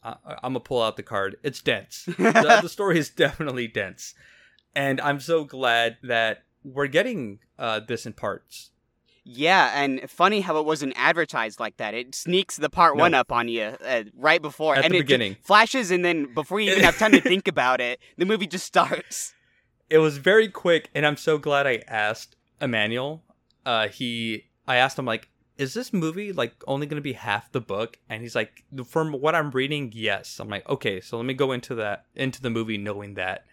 I, 0.02 0.16
I'm 0.26 0.52
gonna 0.54 0.60
pull 0.60 0.82
out 0.82 0.96
the 0.96 1.04
card. 1.04 1.36
It's 1.44 1.62
dense. 1.62 2.04
the, 2.18 2.58
the 2.62 2.68
story 2.68 2.98
is 2.98 3.08
definitely 3.08 3.68
dense, 3.68 4.14
and 4.74 5.00
I'm 5.00 5.20
so 5.20 5.44
glad 5.44 5.98
that 6.02 6.44
we're 6.64 6.86
getting 6.88 7.38
uh, 7.58 7.80
this 7.80 8.06
in 8.06 8.12
parts. 8.12 8.70
yeah, 9.24 9.82
and 9.82 10.08
funny 10.10 10.40
how 10.40 10.56
it 10.58 10.64
wasn't 10.64 10.92
advertised 10.96 11.60
like 11.60 11.76
that. 11.76 11.94
It 11.94 12.14
sneaks 12.14 12.56
the 12.56 12.70
part 12.70 12.96
No. 12.96 13.02
one 13.02 13.14
up 13.14 13.30
on 13.32 13.48
you 13.48 13.62
uh, 13.84 14.04
right 14.16 14.40
before, 14.42 14.74
At 14.76 14.84
and 14.86 14.94
the 14.94 14.98
it 14.98 15.02
beginning. 15.02 15.36
flashes, 15.42 15.90
and 15.90 16.04
then 16.04 16.32
before 16.34 16.60
you 16.60 16.70
even 16.70 16.82
have 16.84 16.98
time 16.98 17.12
to 17.12 17.20
think 17.20 17.46
about 17.56 17.80
it, 17.80 18.00
the 18.16 18.24
movie 18.26 18.46
just 18.46 18.66
starts. 18.66 19.34
it 19.88 19.98
was 19.98 20.18
very 20.18 20.48
quick 20.48 20.88
and 20.94 21.04
i'm 21.04 21.16
so 21.16 21.36
glad 21.36 21.66
i 21.66 21.82
asked 21.88 22.36
emmanuel 22.60 23.22
uh 23.66 23.88
he 23.88 24.44
i 24.68 24.76
asked 24.76 24.96
him 24.96 25.04
like 25.04 25.28
is 25.58 25.74
this 25.74 25.92
movie 25.92 26.32
like 26.32 26.54
only 26.68 26.86
gonna 26.86 27.00
be 27.00 27.12
half 27.14 27.50
the 27.50 27.60
book 27.60 27.98
and 28.08 28.22
he's 28.22 28.36
like 28.36 28.62
from 28.86 29.10
what 29.12 29.34
i'm 29.34 29.50
reading 29.50 29.90
yes 29.92 30.38
i'm 30.38 30.48
like 30.48 30.66
okay 30.68 31.00
so 31.00 31.16
let 31.16 31.26
me 31.26 31.34
go 31.34 31.50
into 31.50 31.74
that 31.74 32.04
into 32.14 32.40
the 32.40 32.50
movie 32.50 32.78
knowing 32.78 33.14
that 33.14 33.44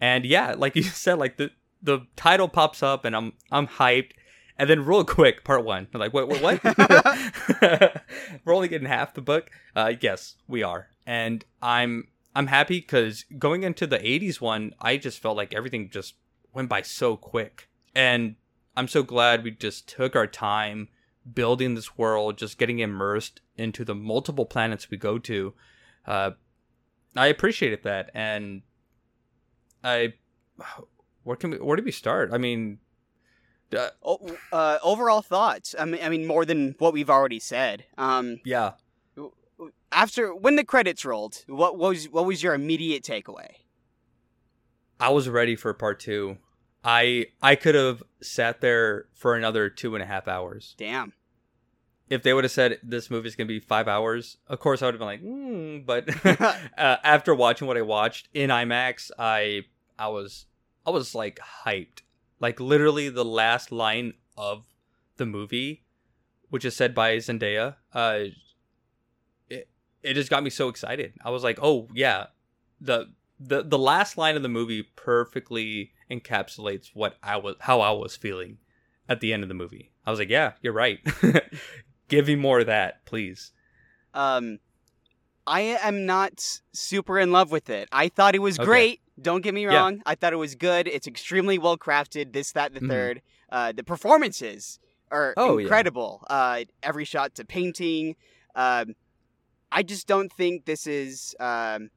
and 0.00 0.24
yeah 0.24 0.54
like 0.56 0.76
you 0.76 0.82
said 1.04 1.18
like 1.18 1.36
the 1.36 1.50
the 1.82 2.00
title 2.16 2.48
pops 2.48 2.82
up 2.82 3.04
and 3.04 3.14
i'm 3.16 3.32
i'm 3.50 3.66
hyped. 3.66 4.12
And 4.60 4.68
then 4.68 4.84
real 4.84 5.04
quick 5.04 5.44
part 5.44 5.64
one. 5.64 5.86
I'm 5.94 6.00
like 6.00 6.12
what 6.12 6.28
what, 6.28 6.40
what? 6.64 8.02
we're 8.44 8.54
only 8.54 8.66
getting 8.68 8.88
half 8.88 9.14
the 9.14 9.22
book. 9.22 9.50
Uh 9.76 9.94
yes 10.00 10.34
we 10.48 10.62
are. 10.62 10.88
And 11.06 11.44
i'm 11.62 12.08
i'm 12.34 12.48
happy 12.48 12.80
because 12.80 13.24
going 13.38 13.62
into 13.62 13.86
the 13.86 13.98
80s 13.98 14.40
one 14.40 14.74
i 14.80 14.96
just 14.96 15.20
felt 15.20 15.36
like 15.36 15.54
everything 15.54 15.90
just 15.90 16.14
went 16.52 16.68
by 16.68 16.82
so 16.82 17.16
quick. 17.16 17.68
And 17.94 18.34
i'm 18.76 18.88
so 18.88 19.04
glad 19.04 19.44
we 19.44 19.52
just 19.52 19.88
took 19.88 20.16
our 20.16 20.26
time 20.26 20.88
building 21.32 21.74
this 21.74 21.96
world 21.96 22.38
just 22.38 22.58
getting 22.58 22.80
immersed 22.80 23.40
into 23.56 23.84
the 23.84 23.94
multiple 23.94 24.46
planets 24.46 24.90
we 24.90 24.96
go 24.96 25.18
to. 25.20 25.54
Uh 26.04 26.32
i 27.14 27.28
appreciated 27.28 27.84
that. 27.84 28.10
And 28.12 28.62
i 29.84 30.12
where 31.24 31.36
can 31.36 31.50
we 31.50 31.56
where 31.58 31.76
do 31.76 31.82
we 31.82 31.92
start 31.92 32.30
i 32.32 32.38
mean 32.38 32.78
uh, 33.76 33.88
Oh, 34.02 34.34
uh, 34.50 34.78
overall 34.82 35.20
thoughts. 35.20 35.74
I 35.78 35.84
mean, 35.84 36.00
I 36.02 36.08
mean, 36.08 36.26
more 36.26 36.46
than 36.46 36.74
what 36.78 36.94
we've 36.94 37.10
already 37.10 37.38
said. 37.38 37.84
Um, 37.98 38.40
yeah 38.42 38.72
after 39.92 40.34
when 40.34 40.56
the 40.56 40.64
credits 40.64 41.04
rolled, 41.04 41.44
what 41.46 41.78
was 41.78 42.08
what 42.08 42.26
was 42.26 42.42
your 42.42 42.54
immediate 42.54 43.02
takeaway? 43.02 43.48
I 45.00 45.10
was 45.10 45.28
ready 45.28 45.56
for 45.56 45.72
part 45.74 46.00
two. 46.00 46.38
I 46.84 47.26
I 47.42 47.54
could 47.54 47.74
have 47.74 48.02
sat 48.20 48.60
there 48.60 49.06
for 49.14 49.34
another 49.34 49.68
two 49.68 49.94
and 49.94 50.02
a 50.02 50.06
half 50.06 50.28
hours. 50.28 50.74
Damn. 50.78 51.12
If 52.10 52.22
they 52.22 52.32
would 52.32 52.44
have 52.44 52.50
said 52.50 52.78
this 52.82 53.10
movie 53.10 53.28
is 53.28 53.36
gonna 53.36 53.48
be 53.48 53.60
five 53.60 53.88
hours, 53.88 54.38
of 54.46 54.60
course 54.60 54.82
I 54.82 54.86
would 54.86 54.94
have 54.94 55.00
been 55.00 55.06
like, 55.06 55.22
mm, 55.22 55.84
but 55.86 56.08
uh, 56.78 56.96
after 57.04 57.34
watching 57.34 57.66
what 57.66 57.76
I 57.76 57.82
watched 57.82 58.28
in 58.32 58.50
IMAX, 58.50 59.10
I 59.18 59.64
I 59.98 60.08
was 60.08 60.46
I 60.86 60.90
was 60.90 61.14
like 61.14 61.38
hyped. 61.64 62.02
Like 62.40 62.60
literally 62.60 63.08
the 63.08 63.24
last 63.24 63.72
line 63.72 64.14
of 64.36 64.64
the 65.16 65.26
movie, 65.26 65.84
which 66.48 66.64
is 66.64 66.76
said 66.76 66.94
by 66.94 67.16
Zendaya, 67.16 67.76
uh, 67.92 68.20
it 69.50 69.68
it 70.02 70.14
just 70.14 70.30
got 70.30 70.42
me 70.42 70.50
so 70.50 70.68
excited. 70.68 71.14
I 71.24 71.30
was 71.30 71.44
like, 71.44 71.58
oh 71.60 71.88
yeah, 71.92 72.26
the 72.80 73.12
the 73.38 73.62
the 73.62 73.78
last 73.78 74.16
line 74.16 74.36
of 74.36 74.42
the 74.42 74.48
movie 74.48 74.82
perfectly 74.96 75.92
encapsulates 76.10 76.90
what 76.94 77.16
I 77.22 77.36
was 77.36 77.56
how 77.60 77.80
I 77.80 77.90
was 77.90 78.16
feeling 78.16 78.58
at 79.08 79.20
the 79.20 79.32
end 79.32 79.42
of 79.42 79.48
the 79.48 79.54
movie. 79.54 79.92
I 80.06 80.10
was 80.10 80.18
like, 80.18 80.30
yeah, 80.30 80.52
you're 80.62 80.72
right. 80.72 81.00
Give 82.08 82.26
me 82.26 82.36
more 82.36 82.60
of 82.60 82.66
that, 82.66 83.04
please. 83.04 83.52
Um, 84.14 84.58
I 85.46 85.60
am 85.60 86.06
not 86.06 86.60
super 86.72 87.18
in 87.18 87.32
love 87.32 87.50
with 87.50 87.70
it. 87.70 87.88
I 87.92 88.08
thought 88.08 88.34
it 88.34 88.40
was 88.40 88.58
Okay. 88.58 88.66
great. 88.66 89.00
Don't 89.20 89.40
get 89.42 89.54
me 89.54 89.64
Yeah. 89.64 89.80
wrong. 89.80 90.02
I 90.06 90.14
thought 90.14 90.32
it 90.32 90.36
was 90.36 90.54
good. 90.54 90.88
It's 90.88 91.06
extremely 91.06 91.58
well 91.58 91.76
crafted. 91.76 92.32
This, 92.32 92.52
that, 92.52 92.72
the 92.74 92.80
Mhm. 92.80 92.88
third. 92.88 93.22
Uh, 93.50 93.72
the 93.72 93.84
performances 93.84 94.78
are 95.10 95.34
Oh, 95.36 95.58
yeah. 95.58 95.62
incredible. 95.64 96.24
Uh, 96.28 96.64
every 96.82 97.04
shot 97.04 97.34
to 97.36 97.44
painting. 97.44 98.16
Um, 98.54 98.94
I 99.70 99.82
just 99.82 100.06
don't 100.06 100.32
think 100.32 100.64
this 100.64 100.86
is 100.86 101.34
um, 101.40 101.90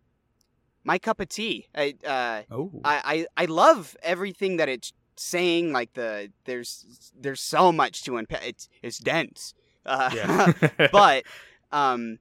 my 0.84 0.98
cup 0.98 1.20
of 1.20 1.30
tea. 1.30 1.68
I, 1.76 1.96
uh, 2.06 2.44
Oh, 2.54 2.72
I, 2.84 3.26
I 3.38 3.44
I 3.44 3.46
love 3.46 3.96
everything 4.04 4.58
that 4.58 4.68
it's 4.68 4.92
saying. 5.16 5.72
Like 5.72 5.94
the 5.94 6.32
there's 6.46 7.12
there's 7.18 7.42
so 7.42 7.72
much 7.72 8.04
to 8.04 8.18
unpack. 8.18 8.46
It's 8.46 8.68
it's 8.82 8.98
dense. 8.98 9.54
Uh, 9.86 10.12
yeah. 10.14 10.90
but 10.92 11.24
um, 11.72 12.20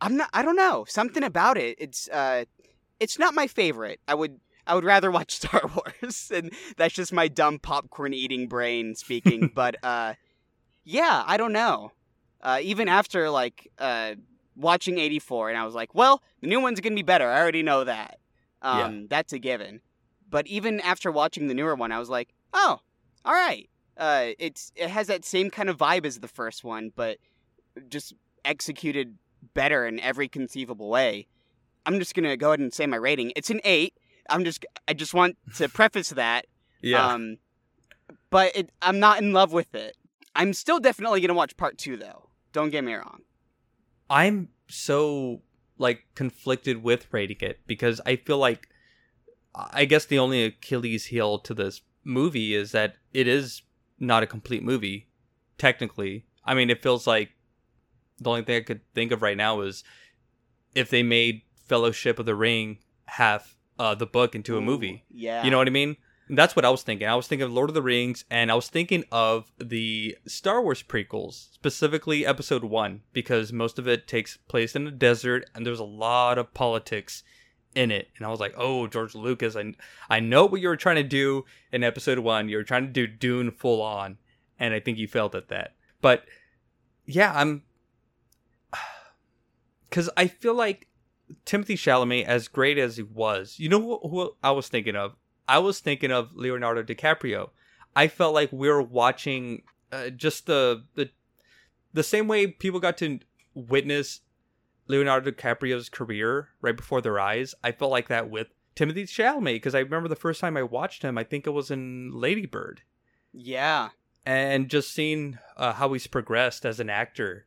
I'm 0.00 0.16
not. 0.16 0.30
I 0.32 0.42
don't 0.42 0.56
know 0.56 0.84
something 0.88 1.22
about 1.22 1.56
it. 1.56 1.76
It's 1.78 2.08
uh, 2.08 2.44
it's 3.00 3.18
not 3.18 3.34
my 3.34 3.46
favorite. 3.46 4.00
I 4.06 4.14
would 4.14 4.40
I 4.66 4.74
would 4.74 4.84
rather 4.84 5.10
watch 5.10 5.32
Star 5.36 5.62
Wars, 5.74 6.30
and 6.34 6.52
that's 6.76 6.94
just 6.94 7.12
my 7.12 7.28
dumb 7.28 7.58
popcorn 7.58 8.14
eating 8.14 8.48
brain 8.48 8.94
speaking. 8.94 9.50
but 9.54 9.76
uh, 9.82 10.14
yeah, 10.84 11.22
I 11.26 11.36
don't 11.36 11.52
know. 11.52 11.92
Uh, 12.40 12.58
even 12.62 12.88
after 12.88 13.30
like 13.30 13.70
uh, 13.78 14.14
watching 14.56 14.98
'84, 14.98 15.50
and 15.50 15.58
I 15.58 15.64
was 15.64 15.74
like, 15.74 15.94
well, 15.94 16.22
the 16.40 16.46
new 16.46 16.60
one's 16.60 16.80
gonna 16.80 16.94
be 16.94 17.02
better. 17.02 17.28
I 17.28 17.40
already 17.40 17.62
know 17.62 17.84
that. 17.84 18.18
Yeah. 18.62 18.84
Um, 18.84 19.06
that's 19.08 19.32
a 19.32 19.38
given. 19.38 19.80
But 20.28 20.46
even 20.46 20.80
after 20.80 21.12
watching 21.12 21.48
the 21.48 21.54
newer 21.54 21.74
one, 21.74 21.92
I 21.92 21.98
was 21.98 22.08
like, 22.08 22.34
oh, 22.52 22.80
all 23.24 23.32
right. 23.32 23.68
Uh, 23.96 24.30
it's 24.38 24.72
it 24.74 24.90
has 24.90 25.06
that 25.06 25.24
same 25.24 25.50
kind 25.50 25.68
of 25.68 25.76
vibe 25.76 26.04
as 26.04 26.20
the 26.20 26.28
first 26.28 26.64
one, 26.64 26.92
but 26.94 27.18
just 27.88 28.14
executed 28.44 29.16
better 29.54 29.86
in 29.86 30.00
every 30.00 30.28
conceivable 30.28 30.88
way. 30.88 31.26
I'm 31.86 31.98
just 31.98 32.14
gonna 32.14 32.36
go 32.36 32.48
ahead 32.48 32.60
and 32.60 32.72
say 32.72 32.86
my 32.86 32.96
rating. 32.96 33.32
It's 33.36 33.50
an 33.50 33.60
eight. 33.64 33.94
I'm 34.28 34.44
just 34.44 34.64
I 34.88 34.94
just 34.94 35.14
want 35.14 35.36
to 35.56 35.68
preface 35.80 36.10
that. 36.10 36.46
yeah. 36.80 37.06
Um, 37.06 37.38
but 38.30 38.56
it, 38.56 38.70
I'm 38.82 38.98
not 38.98 39.20
in 39.20 39.32
love 39.32 39.52
with 39.52 39.74
it. 39.74 39.96
I'm 40.34 40.52
still 40.52 40.80
definitely 40.80 41.20
gonna 41.20 41.34
watch 41.34 41.56
part 41.56 41.78
two 41.78 41.96
though. 41.96 42.30
Don't 42.52 42.70
get 42.70 42.84
me 42.84 42.94
wrong. 42.94 43.20
I'm 44.10 44.48
so 44.68 45.42
like 45.78 46.04
conflicted 46.14 46.82
with 46.82 47.06
rating 47.12 47.38
it 47.40 47.60
because 47.66 48.00
I 48.06 48.16
feel 48.16 48.38
like 48.38 48.68
I 49.54 49.84
guess 49.84 50.04
the 50.04 50.18
only 50.18 50.44
Achilles 50.44 51.06
heel 51.06 51.38
to 51.40 51.54
this 51.54 51.82
movie 52.02 52.54
is 52.54 52.72
that 52.72 52.96
it 53.12 53.28
is 53.28 53.62
not 54.06 54.22
a 54.22 54.26
complete 54.26 54.62
movie 54.62 55.08
technically. 55.58 56.24
I 56.44 56.54
mean, 56.54 56.70
it 56.70 56.82
feels 56.82 57.06
like 57.06 57.30
the 58.20 58.30
only 58.30 58.42
thing 58.42 58.56
I 58.56 58.60
could 58.60 58.80
think 58.94 59.12
of 59.12 59.22
right 59.22 59.36
now 59.36 59.60
is 59.60 59.84
if 60.74 60.90
they 60.90 61.02
made 61.02 61.42
Fellowship 61.66 62.18
of 62.18 62.26
the 62.26 62.34
Ring 62.34 62.78
half 63.06 63.56
uh, 63.78 63.94
the 63.94 64.06
book 64.06 64.34
into 64.34 64.56
a 64.56 64.60
movie. 64.60 65.04
Yeah. 65.10 65.44
You 65.44 65.50
know 65.50 65.58
what 65.58 65.66
I 65.66 65.70
mean? 65.70 65.96
That's 66.28 66.56
what 66.56 66.64
I 66.64 66.70
was 66.70 66.82
thinking. 66.82 67.06
I 67.06 67.14
was 67.16 67.26
thinking 67.26 67.44
of 67.44 67.52
Lord 67.52 67.68
of 67.68 67.74
the 67.74 67.82
Rings, 67.82 68.24
and 68.30 68.50
I 68.50 68.54
was 68.54 68.68
thinking 68.68 69.04
of 69.12 69.52
the 69.58 70.16
Star 70.26 70.62
Wars 70.62 70.82
prequels, 70.82 71.52
specifically 71.52 72.24
Episode 72.24 72.64
One, 72.64 73.02
because 73.12 73.52
most 73.52 73.78
of 73.78 73.86
it 73.86 74.08
takes 74.08 74.38
place 74.48 74.74
in 74.74 74.86
a 74.86 74.90
desert, 74.90 75.48
and 75.54 75.66
there's 75.66 75.80
a 75.80 75.84
lot 75.84 76.38
of 76.38 76.54
politics 76.54 77.24
in 77.74 77.90
it. 77.90 78.08
And 78.16 78.26
I 78.26 78.30
was 78.30 78.40
like, 78.40 78.54
"Oh, 78.56 78.86
George 78.86 79.14
Lucas, 79.14 79.56
I 79.56 79.74
I 80.08 80.20
know 80.20 80.46
what 80.46 80.60
you 80.60 80.68
were 80.68 80.76
trying 80.76 80.96
to 80.96 81.02
do 81.02 81.44
in 81.72 81.82
Episode 81.82 82.18
One. 82.18 82.48
You 82.48 82.56
were 82.56 82.64
trying 82.64 82.86
to 82.86 82.92
do 82.92 83.06
Dune 83.06 83.50
full 83.50 83.82
on, 83.82 84.18
and 84.58 84.74
I 84.74 84.80
think 84.80 84.98
you 84.98 85.08
failed 85.08 85.34
at 85.34 85.48
that." 85.48 85.74
But 86.00 86.24
yeah, 87.06 87.32
I'm 87.34 87.62
because 89.88 90.10
I 90.16 90.28
feel 90.28 90.54
like 90.54 90.88
Timothée 91.46 91.74
Chalamet, 91.74 92.24
as 92.24 92.48
great 92.48 92.78
as 92.78 92.96
he 92.96 93.02
was, 93.02 93.58
you 93.58 93.68
know 93.68 93.80
who, 93.80 94.08
who 94.08 94.36
I 94.42 94.50
was 94.52 94.68
thinking 94.68 94.96
of? 94.96 95.16
I 95.48 95.58
was 95.58 95.80
thinking 95.80 96.10
of 96.10 96.34
Leonardo 96.34 96.82
DiCaprio. 96.82 97.50
I 97.96 98.08
felt 98.08 98.34
like 98.34 98.50
we 98.52 98.68
were 98.68 98.82
watching 98.82 99.62
uh, 99.92 100.10
just 100.10 100.46
the 100.46 100.84
the 100.94 101.10
the 101.92 102.02
same 102.02 102.28
way 102.28 102.46
people 102.46 102.80
got 102.80 102.98
to 102.98 103.20
witness 103.54 104.20
Leonardo 104.86 105.30
DiCaprio's 105.30 105.88
career 105.88 106.48
right 106.60 106.76
before 106.76 107.00
their 107.00 107.18
eyes. 107.18 107.54
I 107.64 107.72
felt 107.72 107.90
like 107.90 108.08
that 108.08 108.28
with 108.30 108.48
Timothée 108.76 109.04
Chalamet 109.08 109.54
because 109.56 109.74
I 109.74 109.80
remember 109.80 110.08
the 110.08 110.16
first 110.16 110.40
time 110.40 110.56
I 110.56 110.62
watched 110.62 111.02
him, 111.02 111.16
I 111.16 111.24
think 111.24 111.46
it 111.46 111.50
was 111.50 111.70
in 111.70 112.10
Lady 112.12 112.46
Bird. 112.46 112.82
Yeah, 113.32 113.90
and 114.26 114.68
just 114.68 114.92
seeing 114.92 115.38
uh, 115.56 115.72
how 115.72 115.92
he's 115.92 116.06
progressed 116.06 116.64
as 116.64 116.80
an 116.80 116.88
actor, 116.90 117.44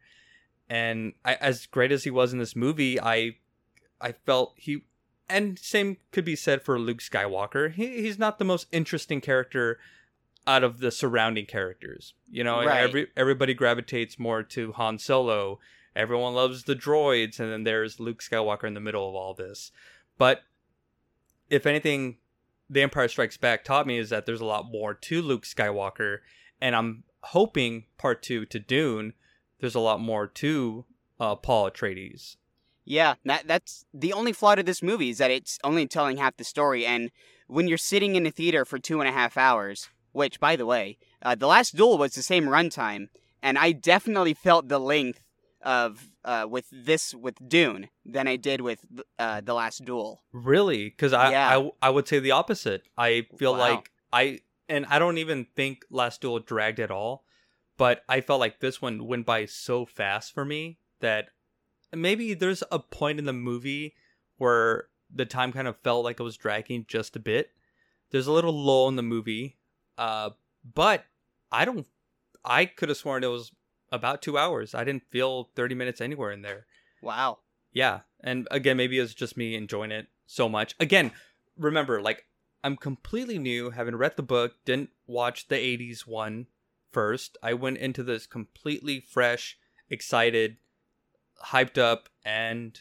and 0.69 1.13
I, 1.23 1.35
as 1.35 1.65
great 1.65 1.91
as 1.91 2.03
he 2.03 2.09
was 2.11 2.33
in 2.33 2.39
this 2.39 2.55
movie, 2.55 2.99
I 2.99 3.37
I 4.01 4.11
felt 4.11 4.53
he 4.57 4.83
and 5.29 5.57
same 5.59 5.97
could 6.11 6.25
be 6.25 6.35
said 6.35 6.61
for 6.61 6.79
Luke 6.79 6.99
Skywalker. 6.99 7.71
He, 7.71 8.01
he's 8.01 8.17
not 8.19 8.39
the 8.39 8.45
most 8.45 8.67
interesting 8.71 9.21
character 9.21 9.79
out 10.45 10.63
of 10.63 10.79
the 10.79 10.91
surrounding 10.91 11.45
characters. 11.45 12.13
You 12.29 12.43
know, 12.43 12.63
Right. 12.65 12.81
every 12.81 13.07
everybody 13.17 13.53
gravitates 13.53 14.17
more 14.19 14.43
to 14.43 14.71
Han 14.73 14.99
Solo. 14.99 15.59
Everyone 15.97 16.35
loves 16.35 16.63
the 16.63 16.75
droids, 16.75 17.39
and 17.39 17.51
then 17.51 17.63
there's 17.63 17.99
Luke 17.99 18.21
Skywalker 18.21 18.65
in 18.65 18.75
the 18.75 18.79
middle 18.79 19.09
of 19.09 19.15
all 19.15 19.33
this. 19.33 19.71
But 20.17 20.43
if 21.49 21.65
anything, 21.65 22.17
The 22.69 22.83
Empire 22.83 23.07
Strikes 23.07 23.37
Back 23.37 23.63
taught 23.63 23.87
me 23.87 23.97
is 23.97 24.09
that 24.11 24.25
there's 24.25 24.41
a 24.41 24.45
lot 24.45 24.71
more 24.71 24.93
to 24.93 25.21
Luke 25.21 25.43
Skywalker, 25.43 26.19
and 26.61 26.75
I'm 26.75 27.03
hoping 27.23 27.85
part 27.97 28.21
two 28.21 28.45
to 28.45 28.59
Dune, 28.59 29.13
there's 29.59 29.75
a 29.75 29.79
lot 29.79 29.99
more 29.99 30.27
to 30.27 30.85
uh, 31.19 31.35
Paul 31.35 31.69
Atreides. 31.71 32.37
yeah. 32.85 33.15
That 33.25 33.47
that's 33.47 33.85
the 33.93 34.13
only 34.13 34.33
flaw 34.33 34.55
to 34.55 34.63
this 34.63 34.83
movie 34.83 35.09
is 35.09 35.17
that 35.17 35.31
it's 35.31 35.57
only 35.63 35.87
telling 35.87 36.17
half 36.17 36.37
the 36.37 36.43
story. 36.43 36.85
And 36.85 37.09
when 37.47 37.67
you're 37.67 37.77
sitting 37.77 38.15
in 38.15 38.27
a 38.27 38.31
theater 38.31 38.65
for 38.65 38.77
two 38.77 38.99
and 38.99 39.09
a 39.09 39.11
half 39.11 39.35
hours, 39.35 39.89
which, 40.11 40.39
by 40.39 40.55
the 40.55 40.65
way, 40.65 40.97
uh, 41.23 41.35
the 41.35 41.47
last 41.47 41.75
duel 41.75 41.97
was 41.97 42.13
the 42.13 42.21
same 42.21 42.45
runtime, 42.45 43.09
and 43.41 43.57
I 43.57 43.71
definitely 43.71 44.33
felt 44.35 44.67
the 44.67 44.79
length 44.79 45.21
of 45.61 46.11
uh, 46.23 46.45
with 46.49 46.65
this 46.71 47.13
with 47.13 47.35
Dune 47.49 47.89
than 48.05 48.27
I 48.27 48.35
did 48.35 48.61
with 48.61 48.85
uh, 49.17 49.41
the 49.41 49.53
last 49.53 49.83
duel. 49.85 50.23
Really? 50.31 50.85
Because 50.89 51.13
I, 51.13 51.31
Yeah. 51.31 51.57
I 51.59 51.71
I 51.81 51.89
would 51.89 52.07
say 52.07 52.19
the 52.19 52.31
opposite. 52.31 52.83
I 52.97 53.27
feel 53.37 53.53
Wow. 53.53 53.59
like 53.59 53.91
I 54.13 54.39
and 54.69 54.85
I 54.87 54.99
don't 54.99 55.17
even 55.17 55.45
think 55.55 55.85
Last 55.89 56.21
Duel 56.21 56.39
dragged 56.39 56.79
at 56.79 56.91
all, 56.91 57.23
but 57.77 58.03
I 58.09 58.21
felt 58.21 58.39
like 58.39 58.59
this 58.59 58.81
one 58.81 59.07
went 59.07 59.25
by 59.25 59.45
so 59.45 59.85
fast 59.85 60.33
for 60.33 60.43
me 60.45 60.77
that 60.99 61.29
maybe 61.93 62.33
there's 62.33 62.63
a 62.71 62.79
point 62.79 63.17
in 63.19 63.25
the 63.25 63.33
movie 63.33 63.95
where 64.37 64.89
the 65.13 65.25
time 65.25 65.53
kind 65.53 65.67
of 65.67 65.77
felt 65.77 66.03
like 66.03 66.19
it 66.19 66.23
was 66.23 66.35
dragging 66.37 66.85
just 66.87 67.15
a 67.15 67.19
bit. 67.19 67.51
There's 68.11 68.27
a 68.27 68.31
little 68.31 68.53
lull 68.53 68.87
in 68.89 68.95
the 68.97 69.03
movie, 69.03 69.57
uh, 69.97 70.31
but 70.75 71.05
I 71.51 71.65
don't. 71.65 71.87
I 72.43 72.65
could 72.65 72.89
have 72.89 72.97
sworn 72.97 73.23
it 73.23 73.27
was 73.27 73.51
about 73.91 74.21
two 74.21 74.37
hours. 74.37 74.75
I 74.75 74.83
didn't 74.83 75.09
feel 75.09 75.49
30 75.55 75.75
minutes 75.75 76.01
anywhere 76.01 76.31
in 76.31 76.41
there. 76.41 76.65
Wow. 77.01 77.39
Yeah, 77.71 78.01
and 78.21 78.47
again, 78.49 78.77
maybe 78.77 78.97
it's 78.97 79.13
just 79.13 79.37
me 79.37 79.55
enjoying 79.55 79.91
it 79.91 80.07
so 80.25 80.49
much. 80.49 80.75
Again, 80.79 81.11
remember, 81.57 82.01
like 82.01 82.25
I'm 82.63 82.75
completely 82.75 83.37
new, 83.37 83.69
haven't 83.71 83.97
read 83.97 84.15
the 84.15 84.23
book, 84.23 84.55
didn't 84.65 84.89
watch 85.05 85.47
the 85.47 85.55
'80s 85.55 86.07
one 86.07 86.47
first. 86.91 87.37
I 87.43 87.53
went 87.53 87.77
into 87.77 88.03
this 88.03 88.25
completely 88.25 88.99
fresh, 88.99 89.57
excited, 89.89 90.57
hyped 91.45 91.77
up, 91.77 92.09
and 92.25 92.79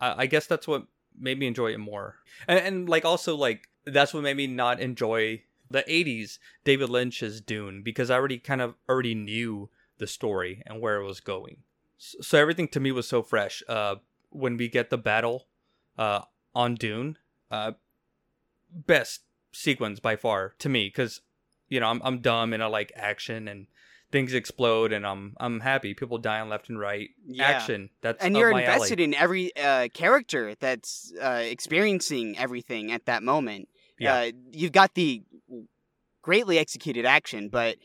I, 0.00 0.22
I 0.22 0.26
guess 0.26 0.46
that's 0.46 0.66
what 0.66 0.86
made 1.16 1.38
me 1.38 1.46
enjoy 1.46 1.72
it 1.72 1.78
more. 1.78 2.16
And, 2.48 2.58
and 2.58 2.88
like 2.88 3.04
also 3.04 3.36
like 3.36 3.68
that's 3.84 4.12
what 4.12 4.22
made 4.22 4.36
me 4.36 4.46
not 4.46 4.80
enjoy 4.80 5.42
the 5.70 5.84
'80s 5.84 6.38
David 6.64 6.90
Lynch's 6.90 7.40
Dune 7.40 7.82
because 7.82 8.10
I 8.10 8.16
already 8.16 8.38
kind 8.38 8.60
of 8.60 8.74
already 8.88 9.14
knew 9.14 9.70
the 9.98 10.06
story 10.06 10.62
and 10.66 10.80
where 10.80 11.00
it 11.00 11.04
was 11.04 11.20
going. 11.20 11.58
So, 11.98 12.38
everything 12.38 12.68
to 12.68 12.80
me 12.80 12.92
was 12.92 13.08
so 13.08 13.22
fresh. 13.22 13.62
Uh, 13.68 13.96
when 14.30 14.56
we 14.56 14.68
get 14.68 14.90
the 14.90 14.98
battle 14.98 15.46
uh, 15.96 16.22
on 16.54 16.74
Dune, 16.74 17.18
uh, 17.50 17.72
best 18.70 19.22
sequence 19.52 20.00
by 20.00 20.16
far 20.16 20.54
to 20.58 20.68
me 20.68 20.88
because 20.88 21.20
you 21.68 21.78
know 21.80 21.86
I'm 21.86 22.00
I'm 22.04 22.18
dumb 22.18 22.52
and 22.52 22.62
I 22.62 22.66
like 22.66 22.92
action 22.96 23.46
and 23.46 23.68
things 24.10 24.34
explode 24.34 24.92
and 24.92 25.06
I'm 25.06 25.34
I'm 25.38 25.60
happy. 25.60 25.94
People 25.94 26.18
dying 26.18 26.48
left 26.48 26.68
and 26.68 26.78
right. 26.78 27.10
Yeah. 27.26 27.46
Action. 27.48 27.90
That's 28.00 28.24
and 28.24 28.36
you're 28.36 28.50
invested 28.50 29.00
alley. 29.00 29.04
in 29.04 29.14
every 29.14 29.56
uh, 29.56 29.88
character 29.92 30.54
that's 30.60 31.12
uh, 31.20 31.42
experiencing 31.44 32.38
everything 32.38 32.92
at 32.92 33.06
that 33.06 33.22
moment. 33.22 33.68
Yeah. 33.98 34.14
Uh, 34.14 34.30
you've 34.50 34.72
got 34.72 34.94
the 34.94 35.22
greatly 36.22 36.58
executed 36.58 37.04
action, 37.06 37.48
but 37.48 37.76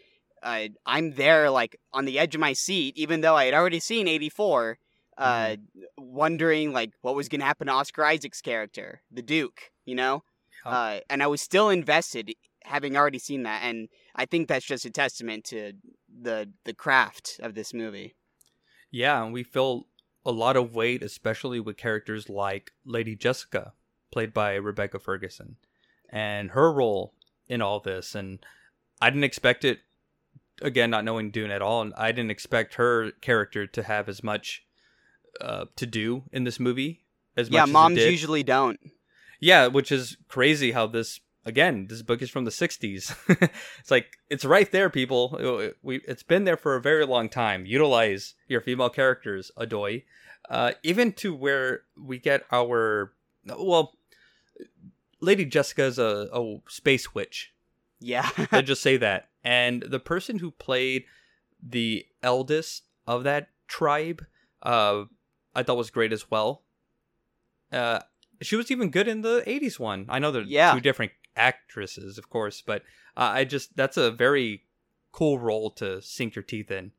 uh, 0.43 0.67
I'm 0.86 1.13
there 1.15 1.49
like 1.49 1.80
on 1.93 2.06
the 2.06 2.19
edge 2.19 2.36
of 2.36 2.41
my 2.41 2.54
seat, 2.54 2.97
even 2.97 3.21
though 3.21 3.36
I 3.36 3.45
had 3.45 3.54
already 3.54 3.80
seen 3.80 4.08
'84, 4.08 4.78
uh, 5.17 5.25
Mm-hmm. 5.25 5.82
wondering 5.97 6.71
like 6.73 6.91
what 7.02 7.15
was 7.15 7.28
going 7.30 7.41
to 7.41 7.45
happen 7.45 7.67
to 7.67 7.73
Oscar 7.73 8.06
Isaac's 8.06 8.41
character, 8.41 9.02
the 9.12 9.21
Duke. 9.21 9.71
You 9.86 9.95
know, 9.95 10.23
uh, 10.65 10.99
and 11.10 11.23
I 11.23 11.28
was 11.28 11.41
still 11.41 11.69
invested, 11.69 12.34
having 12.63 12.95
already 12.95 13.19
seen 13.19 13.43
that, 13.43 13.63
and 13.63 13.89
I 14.15 14.25
think 14.25 14.47
that's 14.47 14.65
just 14.65 14.86
a 14.86 14.91
testament 14.91 15.45
to 15.45 15.73
the 16.21 16.49
the 16.65 16.73
craft 16.73 17.39
of 17.41 17.56
this 17.56 17.73
movie. 17.73 18.15
Yeah, 18.91 19.23
and 19.23 19.34
we 19.34 19.43
feel 19.43 19.88
a 20.25 20.32
lot 20.32 20.56
of 20.58 20.75
weight, 20.75 21.02
especially 21.04 21.60
with 21.60 21.78
characters 21.78 22.30
like 22.30 22.71
Lady 22.86 23.15
Jessica, 23.15 23.73
played 24.12 24.34
by 24.34 24.56
Rebecca 24.56 24.99
Ferguson, 24.99 25.56
and 26.10 26.52
her 26.52 26.71
role 26.71 27.13
in 27.47 27.62
all 27.62 27.80
this. 27.80 28.15
And 28.15 28.39
I 29.02 29.10
didn't 29.10 29.23
expect 29.23 29.63
it. 29.65 29.80
Again, 30.62 30.89
not 30.89 31.06
knowing 31.06 31.32
Dune 31.32 31.52
at 31.52 31.62
all, 31.62 31.82
and 31.82 31.93
I 31.95 32.12
didn't 32.12 32.32
expect 32.32 32.76
her 32.76 33.12
character 33.22 33.65
to 33.67 33.84
have 33.84 34.10
as 34.10 34.24
much 34.24 34.63
uh, 35.39 35.65
to 35.76 35.86
do 35.86 36.24
in 36.32 36.43
this 36.43 36.60
movie. 36.60 37.04
As 37.38 37.50
yeah, 37.50 37.62
much 37.62 37.63
as 37.63 37.69
it 37.69 37.74
moms 37.74 37.98
usually 37.98 38.43
don't. 38.43 38.80
Yeah, 39.39 39.67
which 39.67 39.91
is 39.91 40.17
crazy 40.28 40.72
how 40.72 40.88
this 40.88 41.22
again, 41.45 41.88
this 41.88 42.02
book 42.02 42.22
is 42.22 42.30
from 42.30 42.45
the 42.45 42.52
60s. 42.52 43.15
it's 43.80 43.91
like 43.91 44.17
it's 44.30 44.45
right 44.45 44.72
there 44.72 44.89
people. 44.89 45.72
We 45.82 46.02
it's 46.08 46.24
been 46.24 46.43
there 46.43 46.58
for 46.58 46.76
a 46.76 46.82
very 46.82 47.06
long 47.06 47.30
time. 47.30 47.65
Utilize 47.65 48.36
your 48.48 48.62
female 48.62 48.89
characters, 48.89 49.52
Adoy. 49.58 50.04
Uh 50.50 50.74
even 50.84 51.13
to 51.13 51.34
where 51.34 51.82
we 51.98 52.17
get 52.17 52.43
our 52.52 53.13
well 53.58 53.94
Lady 55.21 55.46
Jessica's 55.46 56.00
a, 56.00 56.29
a 56.31 56.60
space 56.67 57.13
witch. 57.13 57.54
Yeah. 58.00 58.29
Let's 58.52 58.67
just 58.67 58.81
say 58.81 58.97
that. 58.97 59.29
And 59.43 59.81
the 59.83 60.00
person 60.00 60.39
who 60.39 60.52
played 60.52 61.04
the 61.62 62.06
eldest 62.23 62.83
of 63.08 63.23
that 63.23 63.50
tribe, 63.67 64.25
uh, 64.63 65.04
I 65.56 65.63
thought 65.63 65.77
was 65.77 65.89
great 65.91 66.12
as 66.13 66.29
well. 66.29 66.63
Uh, 67.71 68.00
she 68.41 68.56
was 68.56 68.71
even 68.71 68.89
good 68.89 69.08
in 69.08 69.21
the 69.21 69.43
'80s 69.45 69.79
one. 69.79 70.06
I 70.10 70.19
know 70.19 70.31
they're 70.31 70.41
Yeah. 70.43 70.73
two 70.73 70.79
different 70.81 71.12
actresses, 71.35 72.17
of 72.17 72.29
course, 72.29 72.62
but 72.65 72.83
uh, 73.17 73.31
I 73.33 73.43
just 73.43 73.75
that's 73.75 73.97
a 73.97 74.12
very 74.12 74.63
cool 75.12 75.39
role 75.39 75.69
to 75.71 76.02
sink 76.02 76.35
your 76.35 76.43
teeth 76.43 76.71
in. 76.71 76.91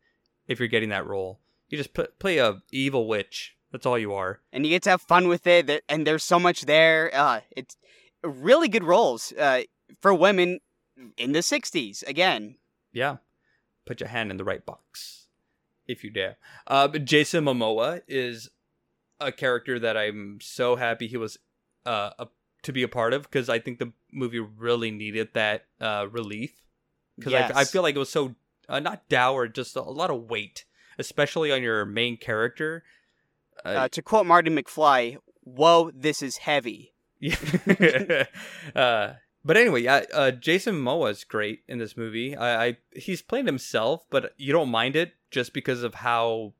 If 0.46 0.58
you're 0.58 0.68
getting 0.68 0.88
that 0.90 1.06
role, 1.06 1.40
you 1.68 1.78
just 1.78 1.94
put, 1.94 2.18
play 2.18 2.38
a 2.38 2.62
evil 2.72 3.06
witch. 3.08 3.56
That's 3.72 3.86
all 3.86 3.98
you 3.98 4.12
are. 4.12 4.40
and 4.52 4.66
you 4.66 4.70
get 4.70 4.82
to 4.84 4.90
have 4.90 5.02
fun 5.02 5.28
with 5.28 5.46
it, 5.46 5.84
and 5.88 6.04
there's 6.06 6.24
so 6.24 6.40
much 6.40 6.62
there. 6.62 7.10
Uh, 7.14 7.40
it's 7.52 7.76
really 8.24 8.66
good 8.68 8.82
roles 8.82 9.32
uh, 9.38 9.62
for 10.00 10.12
women 10.12 10.58
in 11.16 11.32
the 11.32 11.40
60s. 11.40 12.06
Again, 12.06 12.56
Yeah. 12.92 13.16
Put 13.86 14.00
your 14.00 14.08
hand 14.10 14.30
in 14.30 14.36
the 14.36 14.44
right 14.44 14.64
box, 14.64 15.26
if 15.88 16.04
you 16.04 16.10
dare. 16.10 16.36
Uh, 16.66 16.86
but 16.86 17.04
Jason 17.04 17.44
Momoa 17.44 18.02
is 18.06 18.50
a 19.18 19.32
character 19.32 19.78
that 19.80 19.96
I'm 19.96 20.38
so 20.40 20.76
happy 20.76 21.08
he 21.08 21.16
was 21.16 21.38
uh, 21.86 22.10
a, 22.18 22.28
to 22.62 22.72
be 22.72 22.82
a 22.82 22.88
part 22.88 23.12
of 23.14 23.22
because 23.22 23.48
I 23.48 23.58
think 23.58 23.78
the 23.78 23.92
movie 24.12 24.38
really 24.38 24.90
needed 24.90 25.30
that 25.32 25.64
uh, 25.80 26.06
relief. 26.10 26.62
Because 27.16 27.34
I, 27.34 27.50
I 27.60 27.64
feel 27.64 27.82
like 27.82 27.96
it 27.96 27.98
was 27.98 28.10
so 28.10 28.34
uh, 28.68 28.78
not 28.80 29.08
dour, 29.08 29.48
just 29.48 29.74
a, 29.76 29.82
lot 29.82 30.10
of 30.10 30.30
weight, 30.30 30.64
especially 30.98 31.50
on 31.50 31.62
your 31.62 31.84
main 31.84 32.16
character. 32.16 32.84
uh, 33.64 33.88
to 33.88 34.02
quote 34.02 34.26
Marty 34.26 34.50
McFly, 34.50 35.16
"Whoa, 35.42 35.90
this 35.92 36.22
is 36.22 36.36
heavy." 36.38 36.92
Yeah. 37.22 38.24
But 39.44 39.56
anyway, 39.56 39.82
yeah, 39.82 40.04
uh, 40.12 40.30
Jason 40.32 40.74
Momoa 40.74 41.10
is 41.10 41.24
great 41.24 41.62
in 41.66 41.78
this 41.78 41.96
movie. 41.96 42.36
I, 42.36 42.66
I 42.66 42.76
he's 42.94 43.22
playing 43.22 43.46
himself, 43.46 44.04
but 44.10 44.34
you 44.36 44.52
don't 44.52 44.70
mind 44.70 44.96
it 44.96 45.14
just 45.30 45.54
because 45.54 45.82
of 45.82 45.94
how, 45.94 46.52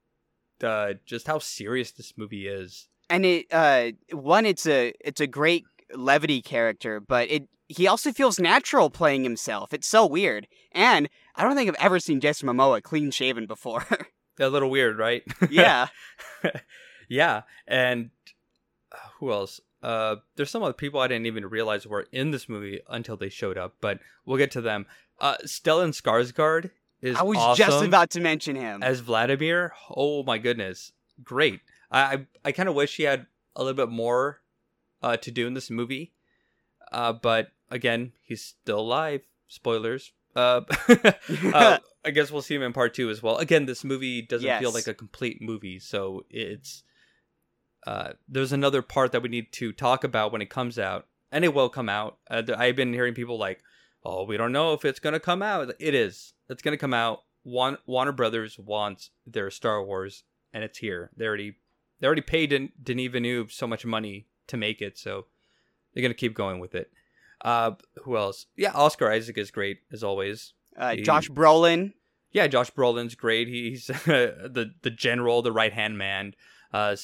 uh, 0.65 0.95
just 1.05 1.27
how 1.27 1.39
serious 1.39 1.93
this 1.93 2.15
movie 2.17 2.47
is. 2.47 2.89
And 3.11 3.27
it 3.27 3.47
uh 3.51 3.91
one 4.13 4.47
it's 4.47 4.67
a 4.67 4.95
it's 5.01 5.21
a 5.21 5.27
great 5.27 5.65
levity 5.95 6.41
character, 6.41 7.01
but 7.01 7.31
it 7.31 7.49
he 7.71 7.87
also 7.87 8.13
feels 8.13 8.41
natural 8.41 8.91
playing 8.91 9.23
himself. 9.23 9.73
It's 9.73 9.87
so 9.87 10.05
weird. 10.05 10.49
And 10.73 11.09
I 11.37 11.45
don't 11.45 11.55
think 11.55 11.69
I've 11.69 11.85
ever 11.85 12.01
seen 12.01 12.21
Jason 12.21 12.49
Momoa 12.49 12.83
clean 12.83 13.11
shaven 13.11 13.47
before. 13.47 13.87
A 14.41 14.49
little 14.49 14.71
weird, 14.71 14.99
right? 14.99 15.23
yeah. 15.51 15.89
yeah, 17.09 17.43
and 17.69 18.11
uh, 18.91 18.97
who 19.19 19.31
else? 19.31 19.61
Uh, 19.83 20.17
there's 20.37 20.51
some 20.51 20.63
other 20.63 20.75
people 20.75 21.01
I 21.01 21.09
didn't 21.09 21.27
even 21.27 21.47
realize 21.47 21.87
were 21.87 22.07
in 22.13 22.31
this 22.31 22.49
movie 22.49 22.81
until 22.89 23.17
they 23.17 23.29
showed 23.29 23.57
up, 23.57 23.77
but 23.81 23.99
we'll 24.27 24.39
get 24.39 24.51
to 24.53 24.61
them. 24.61 24.87
Uh, 25.19 25.37
Stellan 25.45 25.91
Skarsgård 25.91 26.71
is 27.01 27.17
I 27.17 27.23
was 27.23 27.39
awesome 27.39 27.67
just 27.67 27.85
about 27.85 28.11
to 28.11 28.21
mention 28.21 28.57
him. 28.57 28.83
as 28.83 29.01
Vladimir. 29.01 29.73
Oh 29.95 30.23
my 30.23 30.39
goodness, 30.39 30.93
great! 31.23 31.61
I 31.91 32.01
I, 32.01 32.27
I 32.47 32.53
kind 32.53 32.69
of 32.69 32.75
wish 32.75 32.97
he 32.97 33.05
had 33.05 33.27
a 33.57 33.63
little 33.65 33.87
bit 33.87 33.93
more 33.93 34.41
uh, 35.03 35.17
to 35.19 35.31
do 35.31 35.47
in 35.47 35.55
this 35.55 35.71
movie, 35.71 36.13
uh, 36.93 37.13
but 37.13 37.49
again, 37.71 38.13
he's 38.23 38.43
still 38.43 38.81
alive. 38.81 39.23
Spoilers. 39.49 40.13
Uh, 40.37 40.63
uh, 41.55 41.79
I 42.05 42.11
guess 42.13 42.31
we'll 42.31 42.43
see 42.43 42.55
him 42.55 42.63
in 42.63 42.73
part 42.73 42.95
two 42.95 43.11
as 43.11 43.23
well. 43.23 43.37
Again, 43.39 43.67
this 43.67 43.85
movie 43.85 44.23
doesn't 44.23 44.59
feel 44.59 44.73
like 44.73 44.87
a 44.87 44.95
complete 44.95 45.43
movie, 45.43 45.79
so 45.79 46.25
it's 46.31 46.83
uh, 47.87 48.13
there's 48.29 48.53
another 48.53 48.83
part 48.83 49.13
that 49.13 49.23
we 49.23 49.29
need 49.29 49.53
to 49.53 49.73
talk 49.73 50.05
about 50.05 50.33
when 50.33 50.43
it 50.43 50.51
comes 50.51 50.79
out, 50.79 51.07
and 51.33 51.45
it 51.45 51.55
will 51.55 51.69
come 51.69 51.89
out. 51.89 52.19
Uh, 52.31 52.43
I've 52.57 52.77
been 52.77 52.93
hearing 52.93 53.15
people 53.15 53.39
like, 53.39 53.63
"Oh, 54.05 54.25
we 54.25 54.37
don't 54.37 54.53
know 54.53 54.73
if 54.75 54.85
it's 54.85 55.01
gonna 55.01 55.21
come 55.21 55.43
out." 55.43 55.73
It 55.79 55.95
is. 55.95 56.35
It's 56.49 56.63
gonna 56.63 56.77
come 56.77 56.95
out. 56.95 57.25
Wan- 57.45 57.79
Warner 57.87 58.13
Brothers 58.13 58.59
wants 58.59 59.11
their 59.27 59.51
Star 59.51 59.83
Wars, 59.83 60.25
and 60.53 60.63
it's 60.63 60.79
here. 60.79 61.11
They 61.17 61.27
already 61.27 61.57
they 62.01 62.07
already 62.07 62.23
paid 62.23 62.51
Den- 62.51 62.73
Denis 62.83 63.09
Villeneuve 63.09 63.53
so 63.53 63.67
much 63.67 63.85
money 63.87 64.27
to 64.47 64.57
make 64.57 64.81
it, 64.83 64.99
so 64.99 65.27
they're 65.95 66.03
gonna 66.03 66.15
keep 66.15 66.35
going 66.35 66.59
with 66.61 66.75
it. 66.75 66.93
Uh, 67.43 67.73
who 68.05 68.17
else? 68.19 68.47
Yeah, 68.57 68.73
Oscar 68.75 69.11
Isaac 69.11 69.39
is 69.39 69.51
great 69.51 69.79
as 69.91 70.05
always. 70.05 70.53
uh, 70.77 70.95
he- 70.97 71.03
Josh 71.03 71.29
Brolin. 71.31 71.95
Yeah, 72.33 72.47
Josh 72.47 72.71
Brolin's 72.71 73.15
great. 73.15 73.49
He- 73.49 73.71
He's 73.71 73.87
the 74.07 74.75
the 74.83 74.91
general, 74.91 75.41
the 75.43 75.53
right 75.53 75.73
hand 75.73 75.97
man. 75.97 76.35
Uh, 76.73 76.95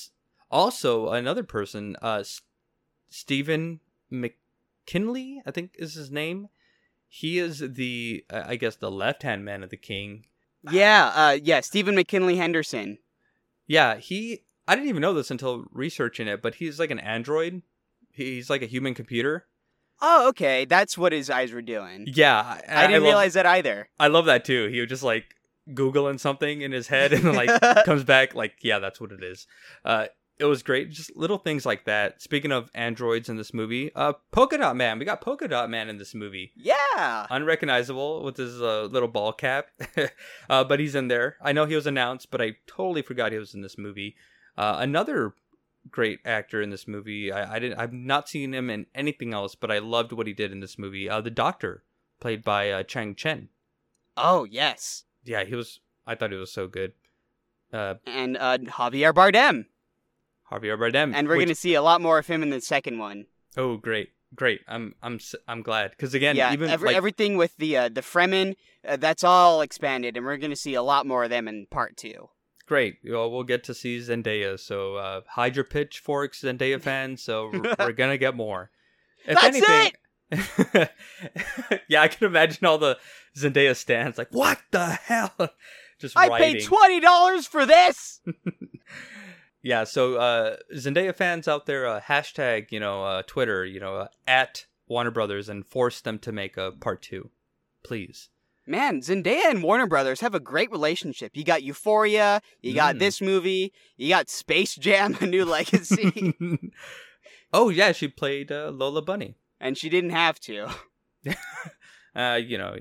also, 0.50 1.10
another 1.10 1.42
person, 1.42 1.96
uh, 2.02 2.18
S- 2.20 2.42
Stephen 3.08 3.80
McKinley, 4.10 5.42
I 5.46 5.50
think 5.50 5.72
is 5.78 5.94
his 5.94 6.10
name. 6.10 6.48
He 7.08 7.38
is 7.38 7.60
the, 7.60 8.24
uh, 8.30 8.42
I 8.46 8.56
guess, 8.56 8.76
the 8.76 8.90
left 8.90 9.22
hand 9.22 9.44
man 9.44 9.62
of 9.62 9.70
the 9.70 9.76
king. 9.76 10.26
Yeah, 10.70 11.12
uh, 11.14 11.38
yeah, 11.42 11.60
Stephen 11.60 11.94
McKinley 11.94 12.36
Henderson. 12.36 12.98
Yeah, 13.66 13.96
he. 13.96 14.42
I 14.68 14.74
didn't 14.74 14.88
even 14.88 15.02
know 15.02 15.14
this 15.14 15.30
until 15.30 15.64
researching 15.70 16.26
it, 16.26 16.42
but 16.42 16.56
he's 16.56 16.80
like 16.80 16.90
an 16.90 16.98
android. 16.98 17.62
He's 18.10 18.50
like 18.50 18.62
a 18.62 18.66
human 18.66 18.94
computer. 18.94 19.46
Oh, 20.02 20.28
okay, 20.30 20.64
that's 20.64 20.98
what 20.98 21.12
his 21.12 21.30
eyes 21.30 21.52
were 21.52 21.62
doing. 21.62 22.06
Yeah, 22.12 22.60
I, 22.68 22.86
didn't 22.88 23.02
love- 23.02 23.08
realize 23.08 23.34
that 23.34 23.46
either. 23.46 23.88
I 23.98 24.08
love 24.08 24.26
that 24.26 24.44
too. 24.44 24.66
He 24.68 24.80
would 24.80 24.88
just 24.88 25.02
like 25.04 25.36
googling 25.70 26.18
something 26.20 26.60
in 26.62 26.72
his 26.72 26.88
head 26.88 27.12
and 27.12 27.34
like 27.34 27.60
comes 27.84 28.02
back 28.04 28.34
like, 28.34 28.54
yeah, 28.62 28.78
that's 28.80 29.00
what 29.00 29.12
it 29.12 29.22
is. 29.22 29.46
Uh, 29.84 30.06
it 30.38 30.44
was 30.44 30.62
great. 30.62 30.90
Just 30.90 31.16
little 31.16 31.38
things 31.38 31.64
like 31.64 31.84
that. 31.86 32.20
Speaking 32.20 32.52
of 32.52 32.70
androids 32.74 33.28
in 33.28 33.36
this 33.36 33.54
movie, 33.54 33.90
uh, 33.94 34.12
Polka 34.32 34.58
Dot 34.58 34.76
Man. 34.76 34.98
We 34.98 35.04
got 35.04 35.20
Polka 35.20 35.48
Dot 35.48 35.70
Man 35.70 35.88
in 35.88 35.96
this 35.98 36.14
movie. 36.14 36.52
Yeah. 36.56 37.26
Unrecognizable 37.30 38.22
with 38.22 38.36
his 38.36 38.60
uh, 38.60 38.84
little 38.84 39.08
ball 39.08 39.32
cap, 39.32 39.68
uh, 40.50 40.64
but 40.64 40.78
he's 40.80 40.94
in 40.94 41.08
there. 41.08 41.36
I 41.42 41.52
know 41.52 41.64
he 41.64 41.74
was 41.74 41.86
announced, 41.86 42.30
but 42.30 42.40
I 42.42 42.56
totally 42.66 43.02
forgot 43.02 43.32
he 43.32 43.38
was 43.38 43.54
in 43.54 43.62
this 43.62 43.78
movie. 43.78 44.16
Uh, 44.58 44.76
another 44.80 45.34
great 45.90 46.20
actor 46.24 46.60
in 46.60 46.70
this 46.70 46.86
movie. 46.88 47.30
I, 47.32 47.56
I 47.56 47.58
didn't. 47.58 47.78
I've 47.78 47.92
not 47.92 48.28
seen 48.28 48.52
him 48.52 48.68
in 48.70 48.86
anything 48.94 49.32
else, 49.32 49.54
but 49.54 49.70
I 49.70 49.78
loved 49.78 50.12
what 50.12 50.26
he 50.26 50.32
did 50.32 50.52
in 50.52 50.60
this 50.60 50.78
movie. 50.78 51.08
Uh, 51.08 51.20
the 51.20 51.30
Doctor, 51.30 51.82
played 52.20 52.42
by 52.44 52.70
uh, 52.70 52.82
Chang 52.82 53.14
Chen. 53.14 53.48
Oh, 54.16 54.44
yes. 54.44 55.04
Yeah, 55.24 55.44
he 55.44 55.54
was. 55.54 55.80
I 56.06 56.14
thought 56.14 56.30
he 56.30 56.36
was 56.36 56.52
so 56.52 56.66
good. 56.68 56.92
Uh, 57.72 57.94
And 58.06 58.36
uh, 58.36 58.58
Javier 58.58 59.12
Bardem. 59.12 59.66
Javier 60.50 60.78
Bardem, 60.78 61.12
And 61.14 61.28
we're 61.28 61.36
which- 61.36 61.46
going 61.46 61.54
to 61.54 61.60
see 61.60 61.74
a 61.74 61.82
lot 61.82 62.00
more 62.00 62.18
of 62.18 62.26
him 62.26 62.42
in 62.42 62.50
the 62.50 62.60
second 62.60 62.98
one. 62.98 63.26
Oh, 63.56 63.76
great, 63.78 64.10
great! 64.34 64.60
I'm, 64.68 64.94
I'm, 65.02 65.18
I'm 65.48 65.62
glad 65.62 65.90
because 65.92 66.12
again, 66.14 66.36
yeah, 66.36 66.52
even 66.52 66.68
every, 66.70 66.88
like, 66.88 66.96
everything 66.96 67.36
with 67.36 67.56
the 67.56 67.76
uh, 67.76 67.88
the 67.88 68.02
Fremen, 68.02 68.54
uh, 68.86 68.96
that's 68.96 69.24
all 69.24 69.60
expanded, 69.62 70.16
and 70.16 70.26
we're 70.26 70.36
going 70.36 70.50
to 70.50 70.56
see 70.56 70.74
a 70.74 70.82
lot 70.82 71.06
more 71.06 71.24
of 71.24 71.30
them 71.30 71.48
in 71.48 71.66
part 71.70 71.96
two. 71.96 72.28
great. 72.66 72.96
Well, 73.08 73.30
we'll 73.30 73.44
get 73.44 73.64
to 73.64 73.74
see 73.74 73.98
Zendaya. 73.98 74.58
So, 74.60 74.96
uh, 74.96 75.20
hide 75.28 75.56
your 75.56 75.64
pitchforks, 75.64 76.42
Zendaya 76.42 76.80
fans. 76.80 77.22
So 77.22 77.50
we're, 77.52 77.74
we're 77.78 77.92
gonna 77.92 78.18
get 78.18 78.34
more. 78.36 78.70
If 79.26 79.40
That's 79.40 79.56
anything, 79.56 79.92
yeah, 81.88 82.02
I 82.02 82.08
can 82.08 82.26
imagine 82.26 82.66
all 82.66 82.78
the 82.78 82.98
Zendaya 83.36 83.74
stands 83.74 84.18
like, 84.18 84.28
what 84.32 84.60
the 84.70 84.86
hell? 84.90 85.32
Just 85.98 86.16
I 86.16 86.28
writing. 86.28 86.54
paid 86.60 86.64
twenty 86.64 87.00
dollars 87.00 87.46
for 87.46 87.64
this. 87.64 88.20
Yeah, 89.66 89.82
so 89.82 90.14
uh, 90.14 90.56
Zendaya 90.74 91.12
fans 91.12 91.48
out 91.48 91.66
there, 91.66 91.88
uh, 91.88 92.00
hashtag, 92.00 92.70
you 92.70 92.78
know, 92.78 93.02
uh, 93.02 93.22
Twitter, 93.26 93.64
you 93.64 93.80
know, 93.80 93.96
uh, 93.96 94.08
at 94.24 94.64
Warner 94.86 95.10
Brothers 95.10 95.48
and 95.48 95.66
force 95.66 96.00
them 96.00 96.20
to 96.20 96.30
make 96.30 96.56
a 96.56 96.70
part 96.70 97.02
two, 97.02 97.30
please. 97.82 98.28
Man, 98.64 99.00
Zendaya 99.00 99.50
and 99.50 99.64
Warner 99.64 99.88
Brothers 99.88 100.20
have 100.20 100.36
a 100.36 100.40
great 100.40 100.70
relationship. 100.70 101.36
You 101.36 101.42
got 101.42 101.64
Euphoria, 101.64 102.42
you 102.62 102.74
got 102.74 102.94
Mm. 102.94 102.98
this 103.00 103.20
movie, 103.20 103.72
you 103.96 104.08
got 104.08 104.28
Space 104.30 104.76
Jam: 104.76 105.16
A 105.20 105.26
New 105.26 105.44
Legacy, 105.44 106.32
oh 107.52 107.68
yeah, 107.68 107.90
she 107.90 108.06
played 108.06 108.52
uh, 108.52 108.70
Lola 108.70 109.02
Bunny. 109.02 109.34
and 109.60 109.76
she 109.76 109.88
didn't 109.88 110.10
have 110.10 110.38
to. 110.40 110.68
Uh, 112.14 112.36
you 112.42 112.56
know, 112.56 112.74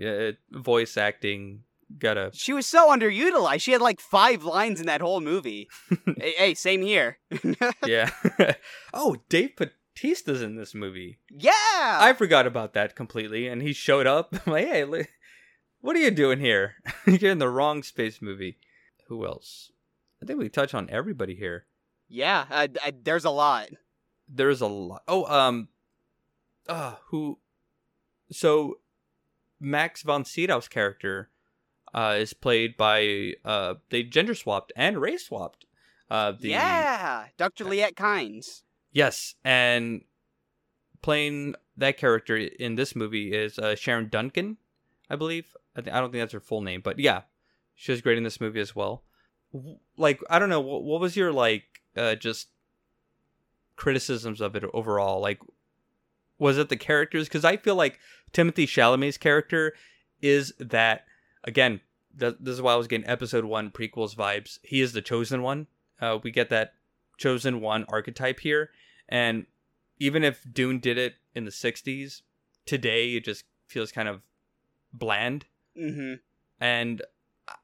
voice 0.52 0.96
acting, 0.96 1.64
gotta. 1.98 2.32
She 2.34 2.54
was 2.54 2.66
so 2.66 2.90
underutilized. 2.96 3.62
She 3.62 3.72
had 3.72 3.82
like 3.82 4.00
five 4.00 4.44
lines 4.44 4.80
in 4.80 4.86
that 4.88 5.02
whole 5.02 5.22
movie. 5.22 5.70
hey, 6.18 6.34
hey, 6.38 6.54
same 6.54 6.82
here. 6.82 7.18
Yeah. 7.86 8.10
oh, 8.94 9.18
Dave 9.30 9.52
Bautista's 9.56 10.42
in 10.42 10.56
this 10.56 10.74
movie. 10.76 11.20
yeah. 11.30 11.52
I 11.54 12.14
forgot 12.18 12.48
about 12.48 12.74
that 12.74 12.96
completely, 12.96 13.48
and 13.48 13.62
he 13.62 13.74
showed 13.74 14.08
up. 14.08 14.34
I'm 14.46 14.54
like, 14.54 14.68
hey, 14.68 14.84
li- 14.86 15.08
what 15.82 15.96
are 15.96 16.00
you 16.00 16.12
doing 16.12 16.40
here? 16.40 16.76
You're 17.06 17.32
in 17.32 17.40
the 17.40 17.50
wrong 17.50 17.84
space 17.84 18.22
movie. 18.22 18.58
Who 19.08 19.26
else? 19.26 19.72
I 20.22 20.26
think 20.26 20.40
we 20.40 20.50
touch 20.50 20.74
on 20.74 20.90
everybody 20.90 21.36
here. 21.36 21.66
yeah. 22.08 22.46
Uh, 22.50 22.68
uh, 22.86 22.92
there's 23.04 23.26
a 23.26 23.30
lot. 23.30 23.70
There's 24.28 24.62
a 24.62 24.68
lot. 24.68 25.04
Oh, 25.08 25.26
um, 25.26 25.68
uh, 26.68 26.96
who? 27.10 27.38
So, 28.32 28.80
Max 29.60 30.02
von 30.02 30.26
Sydow's 30.26 30.68
character, 30.68 31.30
uh, 31.96 32.16
is 32.20 32.34
played 32.34 32.76
by 32.78 33.34
uh, 33.44 33.76
they 33.90 34.04
gender 34.04 34.36
swapped 34.36 34.72
and 34.76 35.00
race 35.02 35.26
swapped. 35.28 35.66
Uh, 36.12 36.34
the 36.40 36.50
Yeah, 36.50 37.26
Dr. 37.38 37.64
Liet 37.66 37.96
Kynes. 37.96 38.62
Yes, 38.92 39.34
and 39.44 40.02
playing 41.02 41.56
that 41.78 41.98
character 41.98 42.38
in 42.38 42.76
this 42.76 42.96
movie 42.96 43.34
is 43.34 43.58
uh, 43.58 43.76
Sharon 43.76 44.10
Duncan, 44.10 44.58
I 45.10 45.16
believe. 45.16 45.56
I, 45.76 45.82
th- 45.82 45.94
I 45.94 46.00
don't 46.00 46.12
think 46.12 46.22
that's 46.22 46.34
her 46.34 46.40
full 46.40 46.62
name, 46.62 46.82
but 46.84 47.00
yeah, 47.00 47.22
she 47.74 47.92
was 47.92 48.02
great 48.02 48.18
in 48.18 48.24
this 48.24 48.40
movie 48.42 48.60
as 48.60 48.76
well. 48.76 49.04
W- 49.54 49.78
Like, 49.98 50.20
I 50.30 50.38
don't 50.40 50.50
know, 50.50 50.62
what, 50.62 50.84
what 50.84 51.02
was 51.02 51.16
your 51.16 51.32
like, 51.32 51.64
uh, 51.98 52.16
just 52.16 52.50
criticisms 53.76 54.42
of 54.42 54.56
it 54.56 54.64
overall? 54.74 55.20
Like, 55.22 55.40
was 56.38 56.58
it 56.58 56.70
the 56.70 56.78
characters? 56.78 57.28
Because 57.28 57.46
I 57.46 57.58
feel 57.58 57.76
like 57.76 58.00
Timothée 58.34 58.66
Chalamet's 58.68 59.18
character 59.18 59.74
is 60.22 60.54
that 60.60 61.06
again. 61.46 61.82
Th- 62.20 62.36
this 62.40 62.54
is 62.54 62.62
why 62.62 62.74
I 62.74 62.78
was 62.78 62.88
getting 62.88 63.08
episode 63.08 63.46
one 63.46 63.72
prequels 63.72 64.16
vibes. 64.16 64.60
He 64.64 64.82
is 64.82 64.94
the 64.94 65.02
chosen 65.02 65.42
one. 65.42 65.68
Uh, 66.00 66.20
we 66.22 66.32
get 66.32 66.50
that 66.50 66.74
chosen 67.18 67.62
one 67.62 67.86
archetype 67.90 68.40
here, 68.40 68.70
and 69.08 69.46
even 70.00 70.24
if 70.24 70.46
Dune 70.52 70.80
did 70.80 70.98
it 70.98 71.16
in 71.34 71.46
the 71.46 71.52
'60s, 71.52 72.22
today 72.66 73.16
it 73.16 73.24
just 73.26 73.46
feels 73.68 73.92
kind 73.92 74.08
of 74.08 74.22
bland. 74.94 75.46
Mm-hmm. 75.78 76.16
And 76.60 77.02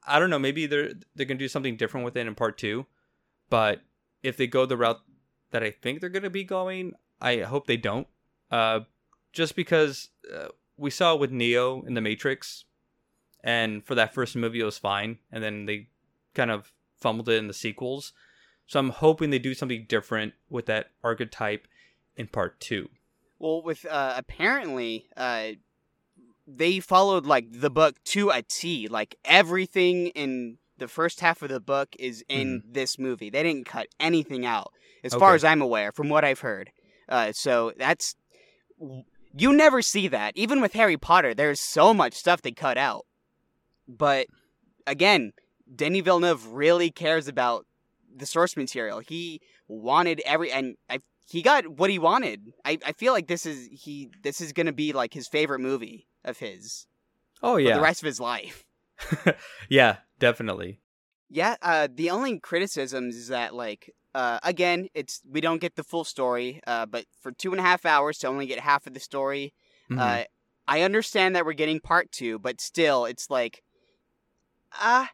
I- 0.05 0.19
don't 0.19 0.29
know, 0.29 0.39
maybe 0.39 0.65
they're 0.65 0.93
they're 1.15 1.25
gonna 1.25 1.39
do 1.39 1.47
something 1.47 1.77
different 1.77 2.05
with 2.05 2.15
it 2.17 2.27
in 2.27 2.36
part 2.36 2.57
two, 2.57 2.86
but 3.49 3.82
if 4.23 4.38
they 4.38 4.47
go 4.47 4.65
the 4.65 4.77
route 4.77 5.01
that 5.51 5.63
I 5.63 5.71
think 5.71 5.99
they're 5.99 6.09
gonna 6.09 6.29
be 6.29 6.43
going, 6.43 6.93
I 7.19 7.39
hope 7.39 7.67
they 7.67 7.77
don't. 7.77 8.07
Uh, 8.49 8.82
just 9.34 9.55
because 9.55 10.09
uh, 10.34 10.49
we 10.77 10.89
saw 10.89 11.15
with 11.15 11.32
Neo 11.32 11.82
in 11.84 11.93
the 11.93 12.01
Matrix, 12.01 12.65
and 13.43 13.83
for 13.85 13.95
that 13.95 14.13
first 14.13 14.35
movie 14.35 14.61
it 14.61 14.65
was 14.65 14.77
fine, 14.77 15.17
and 15.31 15.43
then 15.43 15.65
they 15.65 15.87
kind 16.33 16.51
of 16.51 16.71
fumbled 16.97 17.29
it 17.29 17.37
in 17.37 17.47
the 17.47 17.53
sequels. 17.53 18.13
So 18.67 18.79
I'm 18.79 18.89
hoping 18.89 19.29
they 19.29 19.39
do 19.39 19.53
something 19.53 19.85
different 19.87 20.33
with 20.49 20.65
that 20.67 20.91
archetype 21.03 21.67
in 22.15 22.27
part 22.27 22.59
two. 22.59 22.89
Well, 23.39 23.61
with 23.61 23.85
uh, 23.85 24.13
apparently, 24.15 25.07
uh, 25.17 25.53
they 26.47 26.79
followed 26.79 27.25
like 27.25 27.47
the 27.51 27.69
book 27.69 28.01
to 28.05 28.29
a 28.29 28.43
T. 28.43 28.87
Like 28.87 29.15
everything 29.25 30.07
in 30.07 30.57
the 30.77 30.87
first 30.87 31.19
half 31.19 31.41
of 31.41 31.49
the 31.49 31.59
book 31.59 31.95
is 31.99 32.23
in 32.29 32.63
this 32.67 32.97
movie. 32.97 33.29
They 33.29 33.43
didn't 33.43 33.65
cut 33.65 33.87
anything 33.99 34.45
out, 34.45 34.71
as 35.03 35.13
far 35.13 35.35
as 35.35 35.43
I'm 35.43 35.61
aware, 35.61 35.91
from 35.91 36.09
what 36.09 36.23
I've 36.23 36.39
heard. 36.39 36.71
Uh, 37.09 37.31
so 37.31 37.73
that's 37.77 38.15
you 39.35 39.53
never 39.53 39.81
see 39.81 40.07
that. 40.07 40.35
Even 40.35 40.61
with 40.61 40.73
Harry 40.73 40.97
Potter, 40.97 41.33
there's 41.33 41.59
so 41.59 41.93
much 41.93 42.13
stuff 42.13 42.41
they 42.41 42.51
cut 42.51 42.77
out. 42.77 43.05
But 43.88 44.27
again, 44.88 45.34
Denis 45.73 46.01
Villeneuve 46.03 46.47
really 46.47 46.89
cares 46.91 47.27
about 47.27 47.65
the 48.13 48.25
source 48.25 48.57
material. 48.57 48.99
He 48.99 49.41
wanted 49.67 50.21
every 50.25 50.51
and 50.51 50.75
I 50.89 50.99
he 51.27 51.41
got 51.41 51.67
what 51.67 51.89
he 51.89 51.97
wanted. 51.99 52.53
I, 52.65 52.77
I 52.86 52.91
feel 52.91 53.13
like 53.13 53.27
this 53.27 53.45
is 53.45 53.69
he 53.71 54.09
this 54.21 54.41
is 54.41 54.51
gonna 54.53 54.73
be 54.73 54.91
like 54.93 55.13
his 55.13 55.27
favorite 55.27 55.59
movie 55.59 56.07
of 56.25 56.38
his 56.39 56.88
Oh 57.41 57.57
yeah, 57.57 57.75
the 57.75 57.82
rest 57.82 58.01
of 58.01 58.05
his 58.07 58.19
life. 58.19 58.63
yeah, 59.69 59.97
definitely. 60.19 60.82
Yeah, 61.29 61.55
uh, 61.61 61.88
the 61.93 62.09
only 62.09 62.39
criticisms 62.39 63.15
is 63.15 63.27
that 63.29 63.55
like 63.55 63.93
uh, 64.13 64.39
again, 64.43 64.89
it's 64.93 65.21
we 65.29 65.39
don't 65.39 65.61
get 65.61 65.75
the 65.75 65.84
full 65.84 66.03
story, 66.03 66.59
uh, 66.67 66.86
but 66.86 67.05
for 67.21 67.32
two 67.32 67.51
and 67.51 67.59
a 67.59 67.63
half 67.63 67.86
hours 67.86 68.17
to 68.19 68.27
only 68.27 68.45
get 68.45 68.59
half 68.59 68.86
of 68.86 68.93
the 68.93 68.99
story, 68.99 69.53
Mhm. 69.89 69.99
uh, 69.99 70.25
I 70.67 70.82
understand 70.82 71.36
that 71.36 71.45
we're 71.45 71.53
getting 71.53 71.79
part 71.79 72.11
two, 72.11 72.38
but 72.38 72.59
still, 72.59 73.05
it's 73.05 73.29
like, 73.29 73.63
ah, 74.74 75.09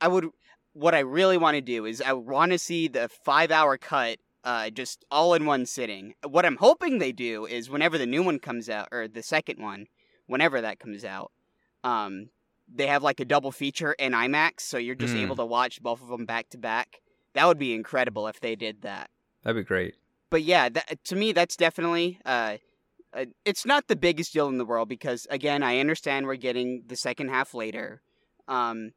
I 0.00 0.08
would. 0.08 0.28
What 0.72 0.94
I 0.94 1.00
really 1.00 1.36
want 1.36 1.56
to 1.56 1.60
do 1.60 1.84
is 1.84 2.00
I 2.00 2.12
want 2.12 2.52
to 2.52 2.58
see 2.58 2.86
the 2.86 3.08
five-hour 3.08 3.76
cut, 3.78 4.18
uh, 4.44 4.70
just 4.70 5.04
all 5.10 5.34
in 5.34 5.44
one 5.44 5.66
sitting. 5.66 6.14
What 6.26 6.46
I'm 6.46 6.56
hoping 6.56 6.98
they 6.98 7.10
do 7.12 7.44
is 7.44 7.68
whenever 7.68 7.98
the 7.98 8.06
new 8.06 8.22
one 8.22 8.38
comes 8.38 8.68
out, 8.70 8.88
or 8.92 9.08
the 9.08 9.22
second 9.22 9.60
one, 9.60 9.86
whenever 10.26 10.60
that 10.60 10.78
comes 10.78 11.04
out, 11.04 11.32
um, 11.82 12.30
they 12.72 12.86
have 12.86 13.02
like 13.02 13.18
a 13.18 13.24
double 13.24 13.50
feature 13.50 13.92
in 13.94 14.12
IMAX, 14.12 14.60
so 14.60 14.78
you're 14.78 14.94
just 14.94 15.14
Mm. 15.14 15.22
able 15.22 15.36
to 15.36 15.44
watch 15.44 15.82
both 15.82 16.00
of 16.00 16.08
them 16.08 16.24
back 16.24 16.48
to 16.50 16.58
back. 16.58 17.00
That 17.34 17.46
would 17.48 17.58
be 17.58 17.74
incredible 17.74 18.28
if 18.28 18.40
they 18.40 18.54
did 18.54 18.82
that 18.82 19.10
That'd 19.42 19.64
be 19.64 19.66
great. 19.66 19.96
but 20.30 20.42
yeah, 20.44 20.68
that, 20.68 21.02
to 21.04 21.16
me, 21.16 21.32
that's 21.32 21.56
definitely. 21.56 22.20
Uh, 22.24 22.58
uh, 23.12 23.24
it's 23.44 23.66
not 23.66 23.88
the 23.88 23.96
biggest 23.96 24.32
deal 24.32 24.46
in 24.48 24.58
the 24.58 24.64
world 24.64 24.88
because, 24.88 25.26
again, 25.30 25.64
I 25.64 25.80
understand 25.80 26.26
we're 26.28 26.36
getting 26.36 26.84
the 26.86 26.94
second 26.94 27.30
half 27.30 27.54
later. 27.54 28.02
Um, 28.50 28.92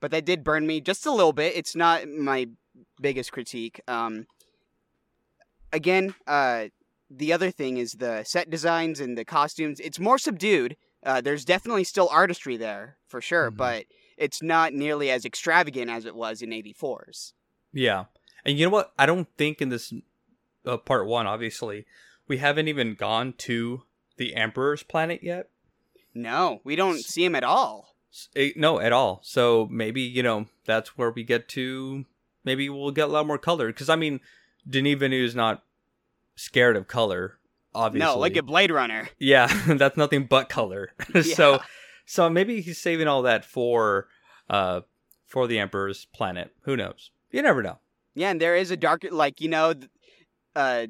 but 0.00 0.10
that 0.10 0.26
did 0.26 0.44
burn 0.44 0.66
me 0.66 0.80
just 0.80 1.06
a 1.06 1.10
little 1.12 1.32
bit. 1.32 1.56
It's 1.56 1.74
not 1.76 2.08
my 2.08 2.48
biggest 3.00 3.32
critique. 3.32 3.80
Um, 3.88 4.26
again, 5.72 6.14
uh, 6.26 6.66
the 7.10 7.32
other 7.32 7.50
thing 7.50 7.76
is 7.76 7.92
the 7.92 8.24
set 8.24 8.50
designs 8.50 9.00
and 9.00 9.16
the 9.16 9.24
costumes. 9.24 9.80
It's 9.80 9.98
more 9.98 10.18
subdued. 10.18 10.76
Uh, 11.04 11.20
there's 11.20 11.44
definitely 11.44 11.84
still 11.84 12.08
artistry 12.10 12.56
there 12.56 12.96
for 13.08 13.20
sure, 13.20 13.50
Mhm. 13.50 13.56
but 13.56 13.86
it's 14.16 14.42
not 14.42 14.72
nearly 14.72 15.10
as 15.10 15.24
extravagant 15.24 15.90
as 15.90 16.04
it 16.04 16.14
was 16.14 16.42
in 16.42 16.52
'84's. 16.52 17.34
Yeah, 17.72 18.06
and 18.44 18.58
you 18.58 18.66
know 18.66 18.70
what? 18.70 18.92
I 18.98 19.06
don't 19.06 19.28
think 19.36 19.60
in 19.60 19.68
this 19.68 19.92
uh, 20.64 20.76
part 20.76 21.06
one, 21.06 21.26
obviously, 21.26 21.86
we 22.28 22.38
haven't 22.38 22.68
even 22.68 22.94
gone 22.94 23.32
to 23.38 23.82
the 24.16 24.34
Emperor's 24.36 24.82
planet 24.84 25.22
yet. 25.22 25.50
No, 26.14 26.60
we 26.62 26.76
don't 26.76 26.98
see 27.04 27.24
him 27.24 27.34
at 27.34 27.42
all. 27.44 27.91
S- 28.12 28.28
eh, 28.36 28.50
no, 28.56 28.78
at 28.80 28.92
all. 28.92 29.20
So 29.24 29.66
maybe 29.70 30.02
you 30.02 30.22
know 30.22 30.46
that's 30.66 30.96
where 30.98 31.10
we 31.10 31.22
get 31.24 31.48
to. 31.50 32.04
Maybe 32.44 32.68
we'll 32.68 32.90
get 32.90 33.08
a 33.08 33.12
lot 33.12 33.26
more 33.26 33.38
color 33.38 33.68
because 33.68 33.88
I 33.88 33.96
mean, 33.96 34.20
Denis 34.68 34.98
Villeneuve 34.98 35.24
is 35.24 35.34
not 35.34 35.62
scared 36.36 36.76
of 36.76 36.88
color. 36.88 37.38
Obviously, 37.74 38.06
No, 38.06 38.18
like 38.18 38.36
a 38.36 38.42
Blade 38.42 38.70
Runner. 38.70 39.08
yeah, 39.18 39.46
that's 39.66 39.96
nothing 39.96 40.24
but 40.26 40.48
color. 40.50 40.92
so, 41.22 41.52
Yeah. 41.52 41.58
so 42.04 42.28
maybe 42.28 42.60
he's 42.60 42.76
saving 42.78 43.08
all 43.08 43.22
that 43.22 43.46
for, 43.46 44.08
uh, 44.50 44.82
for 45.26 45.46
the 45.46 45.58
Emperor's 45.58 46.04
planet. 46.12 46.54
Who 46.64 46.76
knows? 46.76 47.10
You 47.30 47.40
never 47.40 47.62
know. 47.62 47.78
Yeah, 48.14 48.30
and 48.30 48.38
there 48.42 48.54
is 48.56 48.70
a 48.70 48.76
dark, 48.76 49.06
like 49.10 49.40
you 49.40 49.48
know, 49.48 49.72
uh, 50.54 50.88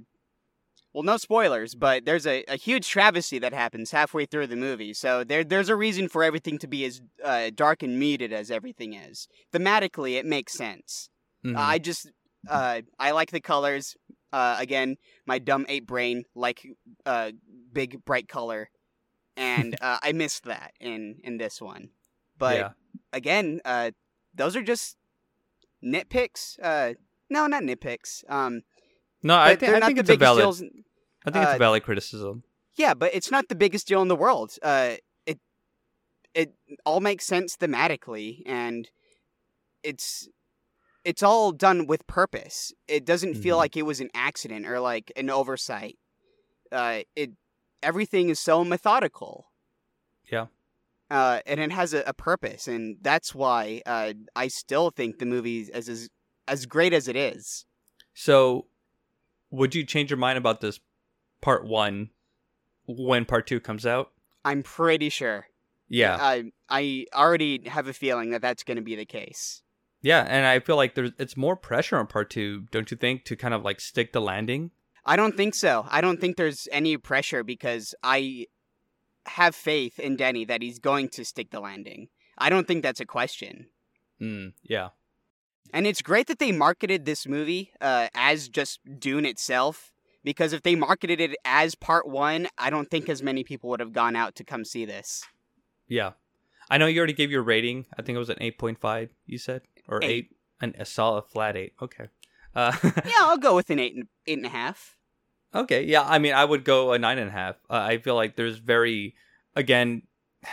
well, 0.92 1.02
no 1.02 1.16
spoilers, 1.16 1.74
but 1.74 2.04
there's 2.04 2.26
a, 2.26 2.44
a 2.48 2.56
huge 2.56 2.88
travesty 2.88 3.38
that 3.38 3.52
happens 3.54 3.90
halfway 3.90 4.26
through 4.26 4.46
the 4.48 4.56
movie. 4.56 4.92
So 4.92 5.24
there 5.24 5.42
there's 5.44 5.68
a 5.68 5.76
reason 5.76 6.08
for 6.08 6.22
everything 6.22 6.58
to 6.58 6.66
be 6.66 6.84
as 6.84 7.00
uh, 7.24 7.50
dark 7.54 7.82
and 7.82 7.98
muted 7.98 8.32
as 8.32 8.50
everything 8.50 8.92
is. 8.94 9.28
Thematically, 9.52 10.18
it 10.18 10.26
makes 10.26 10.52
sense. 10.52 11.08
Mhm. 11.44 11.56
I 11.56 11.78
just 11.78 12.10
uh, 12.48 12.82
I 12.98 13.12
like 13.12 13.30
the 13.30 13.40
colors. 13.40 13.96
Uh, 14.32 14.56
again, 14.58 14.96
my 15.26 15.38
dumb 15.38 15.66
ape 15.68 15.86
brain 15.86 16.24
like 16.34 16.66
uh, 17.06 17.32
big 17.72 18.04
bright 18.04 18.28
color, 18.28 18.70
and 19.36 19.76
uh, 19.80 19.98
I 20.02 20.12
missed 20.12 20.44
that 20.44 20.72
in 20.80 21.20
in 21.24 21.38
this 21.38 21.60
one. 21.60 21.90
But 22.38 22.56
yeah, 22.56 22.70
again, 23.12 23.60
uh, 23.64 23.90
those 24.34 24.56
are 24.56 24.62
just 24.62 24.96
nitpicks. 25.84 26.58
Uh, 26.62 26.94
no, 27.30 27.46
not 27.46 27.62
nitpicks. 27.62 28.24
Um, 28.30 28.62
no, 29.22 29.36
I 29.38 29.56
think 29.56 29.72
I 29.74 29.80
think 29.86 29.98
it's 29.98 30.10
a 30.10 30.16
valid. 30.16 30.42
deals. 30.42 30.62
I 31.24 31.30
think 31.30 31.44
it's 31.44 31.54
a 31.54 31.58
valid 31.58 31.82
criticism. 31.82 32.42
Yeah, 32.76 32.94
but 32.94 33.14
it's 33.14 33.30
not 33.30 33.48
the 33.48 33.54
biggest 33.54 33.86
deal 33.86 34.02
in 34.02 34.08
the 34.08 34.16
world. 34.16 34.52
Uh, 34.62 34.96
it 35.26 35.38
it 36.34 36.54
all 36.84 37.00
makes 37.00 37.24
sense 37.26 37.56
thematically, 37.56 38.42
and 38.46 38.88
it's 39.82 40.28
it's 41.04 41.22
all 41.22 41.52
done 41.52 41.86
with 41.86 42.06
purpose. 42.06 42.72
It 42.88 43.04
doesn't 43.04 43.34
feel 43.34 43.56
Mhm. 43.56 43.58
like 43.60 43.76
it 43.76 43.82
was 43.82 44.00
an 44.00 44.10
accident 44.14 44.66
or 44.66 44.80
like 44.80 45.12
an 45.16 45.30
oversight. 45.30 45.98
Uh, 46.70 47.00
it 47.16 47.32
everything 47.82 48.28
is 48.30 48.38
so 48.38 48.64
methodical. 48.64 49.46
Yeah. 50.30 50.46
Uh, 51.10 51.40
and 51.44 51.60
it 51.60 51.72
has 51.72 51.92
a, 51.92 52.02
a 52.06 52.14
purpose, 52.14 52.66
and 52.68 52.96
that's 53.02 53.34
why 53.34 53.82
uh, 53.84 54.14
I 54.34 54.48
still 54.48 54.90
think 54.90 55.18
the 55.18 55.26
movie 55.26 55.60
is 55.60 55.88
as 55.90 56.08
as 56.48 56.64
great 56.66 56.94
as 56.94 57.06
it 57.08 57.16
is. 57.16 57.66
So, 58.14 58.66
would 59.52 59.74
you 59.76 59.84
change 59.84 60.10
your 60.10 60.16
mind 60.18 60.38
about 60.38 60.60
this 60.60 60.80
part 61.40 61.64
one 61.64 62.10
when 62.86 63.24
part 63.24 63.46
two 63.46 63.60
comes 63.60 63.86
out? 63.86 64.10
I'm 64.44 64.64
pretty 64.64 65.08
sure. 65.08 65.46
Yeah, 65.88 66.16
I 66.18 66.50
I 66.68 67.06
already 67.14 67.68
have 67.68 67.86
a 67.86 67.92
feeling 67.92 68.30
that 68.30 68.42
that's 68.42 68.64
going 68.64 68.76
to 68.78 68.82
be 68.82 68.96
the 68.96 69.04
case. 69.04 69.62
yeah, 70.00 70.24
and 70.26 70.46
I 70.46 70.58
feel 70.58 70.76
like 70.76 70.94
there's 70.94 71.12
it's 71.18 71.36
more 71.36 71.54
pressure 71.54 71.96
on 71.98 72.06
part 72.06 72.30
two, 72.30 72.62
don't 72.72 72.90
you 72.90 72.96
think, 72.96 73.24
to 73.26 73.36
kind 73.36 73.54
of 73.54 73.62
like 73.62 73.78
stick 73.78 74.12
the 74.12 74.20
landing? 74.20 74.70
I 75.04 75.16
don't 75.16 75.36
think 75.36 75.54
so. 75.54 75.84
I 75.90 76.00
don't 76.00 76.20
think 76.20 76.36
there's 76.36 76.66
any 76.72 76.96
pressure 76.96 77.44
because 77.44 77.94
I 78.02 78.46
have 79.26 79.54
faith 79.54 79.98
in 79.98 80.16
Denny 80.16 80.44
that 80.46 80.62
he's 80.62 80.78
going 80.78 81.08
to 81.10 81.24
stick 81.24 81.50
the 81.50 81.60
landing. 81.60 82.08
I 82.38 82.48
don't 82.48 82.66
think 82.66 82.82
that's 82.82 83.00
a 83.00 83.04
question. 83.06 83.66
Mm, 84.20 84.54
yeah, 84.62 84.88
And 85.72 85.86
it's 85.86 86.02
great 86.02 86.26
that 86.26 86.38
they 86.38 86.52
marketed 86.52 87.04
this 87.04 87.26
movie 87.26 87.72
uh, 87.80 88.08
as 88.14 88.48
just 88.48 88.80
Dune 88.98 89.24
itself. 89.26 89.90
Because 90.24 90.52
if 90.52 90.62
they 90.62 90.74
marketed 90.76 91.20
it 91.20 91.34
as 91.44 91.74
part 91.74 92.06
one, 92.06 92.46
I 92.56 92.70
don't 92.70 92.88
think 92.90 93.08
as 93.08 93.22
many 93.22 93.42
people 93.42 93.70
would 93.70 93.80
have 93.80 93.92
gone 93.92 94.14
out 94.14 94.36
to 94.36 94.44
come 94.44 94.64
see 94.64 94.84
this. 94.84 95.24
yeah. 95.88 96.12
I 96.70 96.78
know 96.78 96.86
you 96.86 96.98
already 97.00 97.12
gave 97.12 97.30
your 97.30 97.42
rating. 97.42 97.84
I 97.98 98.02
think 98.02 98.14
it 98.16 98.20
was 98.20 98.30
an 98.30 98.38
eight 98.40 98.56
point 98.56 98.78
five. 98.80 99.10
You 99.26 99.36
said 99.36 99.60
or 99.88 99.98
Eight. 100.02 100.10
eight, 100.10 100.36
and 100.60 100.74
a 100.78 100.86
solid 100.86 101.24
flat 101.26 101.54
eight. 101.56 101.72
Okay. 101.82 102.06
Uh, 102.54 102.72
Yeah, 103.04 103.12
I'll 103.20 103.36
go 103.36 103.54
with 103.56 103.68
an 103.68 103.78
eight 103.78 103.94
and 103.94 104.06
eight 104.26 104.38
and 104.38 104.46
a 104.46 104.50
half. 104.50 104.96
Okay, 105.54 105.82
yeah, 105.84 106.02
I 106.02 106.18
mean, 106.18 106.32
I 106.32 106.44
would 106.46 106.64
go 106.64 106.92
a 106.92 106.98
nine 106.98 107.18
and 107.18 107.28
a 107.28 107.32
half. 107.32 107.56
Uh, 107.68 107.74
I 107.74 107.98
feel 107.98 108.14
like 108.14 108.36
there's 108.36 108.56
very, 108.58 109.14
again, 109.54 110.02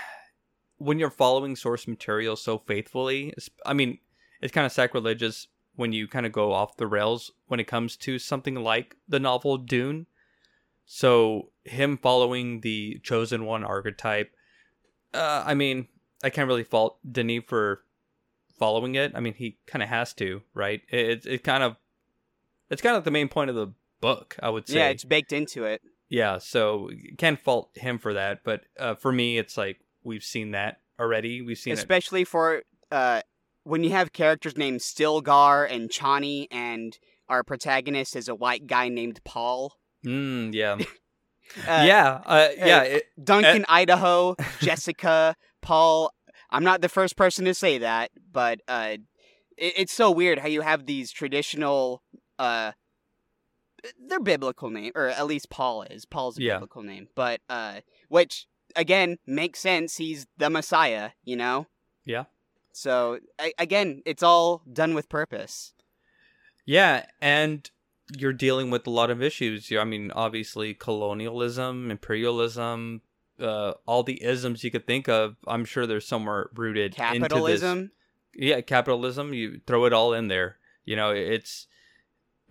when 0.78 1.00
you're 1.00 1.10
following 1.12 1.56
source 1.56 1.88
material 1.88 2.36
so 2.36 2.58
faithfully, 2.58 3.34
I 3.66 3.74
mean, 3.74 4.00
it's 4.42 4.54
kind 4.54 4.66
of 4.66 4.72
sacrilegious 4.72 5.48
when 5.76 5.94
you 5.94 6.08
kind 6.08 6.26
of 6.26 6.32
go 6.32 6.52
off 6.52 6.78
the 6.78 6.88
rails 6.88 7.32
when 7.48 7.60
it 7.60 7.66
comes 7.66 7.96
to 7.96 8.20
something 8.20 8.56
like 8.56 8.98
the 9.08 9.20
novel 9.20 9.58
Dune. 9.58 10.08
So, 10.86 11.52
him 11.64 11.98
following 11.98 12.62
the 12.62 13.00
chosen 13.04 13.46
one 13.46 13.64
archetype, 13.64 14.32
uh, 15.14 15.44
I 15.46 15.54
mean, 15.54 15.88
I 16.24 16.32
can't 16.32 16.48
really 16.48 16.64
fault 16.64 16.98
Denis 17.10 17.44
for 17.48 17.84
following 18.58 18.96
it. 18.96 19.14
I 19.16 19.20
mean, 19.20 19.36
he 19.36 19.58
kind 19.68 19.84
of 19.84 19.90
has 19.90 20.14
to, 20.16 20.42
right? 20.54 20.82
It, 20.90 21.10
it, 21.10 21.26
it 21.26 21.44
kind 21.44 21.64
of, 21.64 21.76
it's 22.70 22.82
kind 22.82 22.98
of 22.98 23.04
the 23.04 23.12
main 23.12 23.30
point 23.30 23.52
of 23.52 23.56
the 23.56 23.74
book, 24.02 24.36
I 24.42 24.50
would 24.50 24.68
say. 24.68 24.78
Yeah, 24.78 24.88
it's 24.90 25.04
baked 25.04 25.32
into 25.32 25.64
it. 25.66 25.82
Yeah, 26.10 26.40
so 26.40 26.90
can't 27.18 27.40
fault 27.40 27.70
him 27.76 28.00
for 28.00 28.14
that. 28.16 28.44
But 28.44 28.62
uh, 28.80 28.96
for 28.96 29.12
me, 29.12 29.38
it's 29.38 29.58
like 29.58 29.80
we've 30.04 30.24
seen 30.24 30.52
that 30.52 30.82
already. 31.00 31.42
We've 31.42 31.58
seen 31.58 31.74
it. 31.74 31.80
especially 31.80 32.24
for 32.24 32.64
uh, 32.92 33.22
when 33.64 33.84
you 33.84 33.92
have 33.92 34.14
characters 34.14 34.58
named 34.58 34.80
Stilgar 34.82 35.70
and 35.70 35.90
Chani, 35.90 36.48
and 36.52 36.98
our 37.28 37.44
protagonist 37.44 38.16
is 38.16 38.28
a 38.28 38.36
white 38.36 38.66
guy 38.68 38.90
named 38.90 39.22
Paul. 39.24 39.74
Mm, 40.06 40.54
yeah, 40.54 40.78
Uh, 41.68 41.84
yeah, 41.88 42.22
uh, 42.28 42.48
yeah. 42.58 42.82
It, 42.84 43.04
Duncan, 43.24 43.66
Idaho, 43.70 44.36
Jessica, 44.62 45.36
Paul. 45.62 46.12
I'm 46.52 46.64
not 46.64 46.82
the 46.82 46.90
first 46.90 47.16
person 47.16 47.46
to 47.46 47.54
say 47.56 47.80
that, 47.80 48.12
but 48.32 48.62
uh, 48.68 48.98
it, 49.58 49.74
it's 49.78 49.94
so 49.94 50.12
weird 50.12 50.40
how 50.40 50.48
you 50.48 50.62
have 50.62 50.86
these 50.86 51.12
traditional 51.12 52.04
uh, 52.38 52.74
they're 54.08 54.20
biblical 54.20 54.70
name, 54.70 54.92
or 54.96 55.08
at 55.08 55.26
least 55.26 55.50
Paul 55.50 55.84
is. 55.84 56.06
Paul's 56.06 56.38
a 56.38 56.42
Yeah. 56.44 56.56
biblical 56.56 56.84
name, 56.84 57.08
but 57.16 57.42
uh, 57.50 57.82
which 58.10 58.46
again 58.76 59.18
makes 59.26 59.60
sense. 59.60 59.98
He's 59.98 60.28
the 60.38 60.50
Messiah, 60.50 61.12
you 61.24 61.36
know. 61.36 61.68
Yeah. 62.06 62.26
So 62.72 63.20
I, 63.38 63.54
again, 63.58 64.02
it's 64.06 64.24
all 64.24 64.62
done 64.72 64.94
with 64.94 65.10
purpose. 65.10 65.74
Yeah, 66.66 67.06
and 67.22 67.70
you're 68.18 68.34
dealing 68.34 68.70
with 68.72 68.86
a 68.88 68.92
lot 68.92 69.10
of 69.10 69.22
issues. 69.22 69.72
I 69.72 69.84
mean, 69.84 70.12
obviously, 70.12 70.74
colonialism, 70.74 71.90
imperialism, 71.92 73.02
uh, 73.40 73.74
all 73.86 74.04
the 74.04 74.24
isms 74.24 74.64
you 74.64 74.72
could 74.72 74.86
think 74.86 75.08
of. 75.10 75.36
I'm 75.48 75.66
sure 75.66 75.88
there's 75.88 76.08
somewhere 76.08 76.50
rooted 76.56 76.94
into 76.94 77.00
this. 77.00 77.20
Capitalism. 77.20 77.92
yeah 78.36 78.62
capitalism 78.62 79.34
you 79.34 79.60
throw 79.66 79.86
it 79.86 79.94
all 79.94 80.14
in 80.14 80.28
there 80.28 80.58
you 80.86 80.96
know 80.96 81.10
it's 81.10 81.68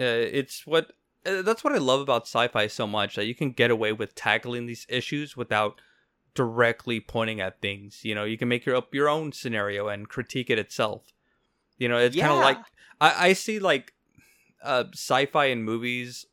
uh, 0.01 0.05
it's 0.05 0.67
what 0.67 0.93
uh, 1.25 1.43
that's 1.43 1.63
what 1.63 1.73
i 1.73 1.79
love 1.79 2.01
about 2.01 2.23
sci-fi 2.23 2.67
so 2.67 2.87
much 2.87 3.15
that 3.17 3.27
you 3.27 3.35
can 3.35 3.53
get 3.53 3.71
away 3.71 3.93
with 3.93 4.15
tackling 4.15 4.67
these 4.67 4.87
issues 4.89 5.37
without 5.37 5.81
directly 6.35 7.01
pointing 7.01 7.41
at 7.41 7.61
things. 7.61 8.05
You 8.05 8.15
know 8.15 8.25
you 8.25 8.39
can 8.39 8.49
make 8.49 8.67
your 8.67 8.77
up 8.77 8.95
your 8.95 9.09
own 9.09 9.33
scenario 9.33 9.89
and 9.89 10.09
critique 10.09 10.51
it 10.51 10.59
itself. 10.59 11.13
You 11.79 11.89
know 11.89 11.99
it's 11.99 12.17
kind 12.17 12.33
of 12.33 12.39
like 12.39 12.59
I, 13.01 13.29
I 13.29 13.33
see 13.33 13.59
like 13.59 13.95
uh 14.63 14.85
sci-fi 14.93 15.47
in 15.47 15.63
movies 15.63 16.27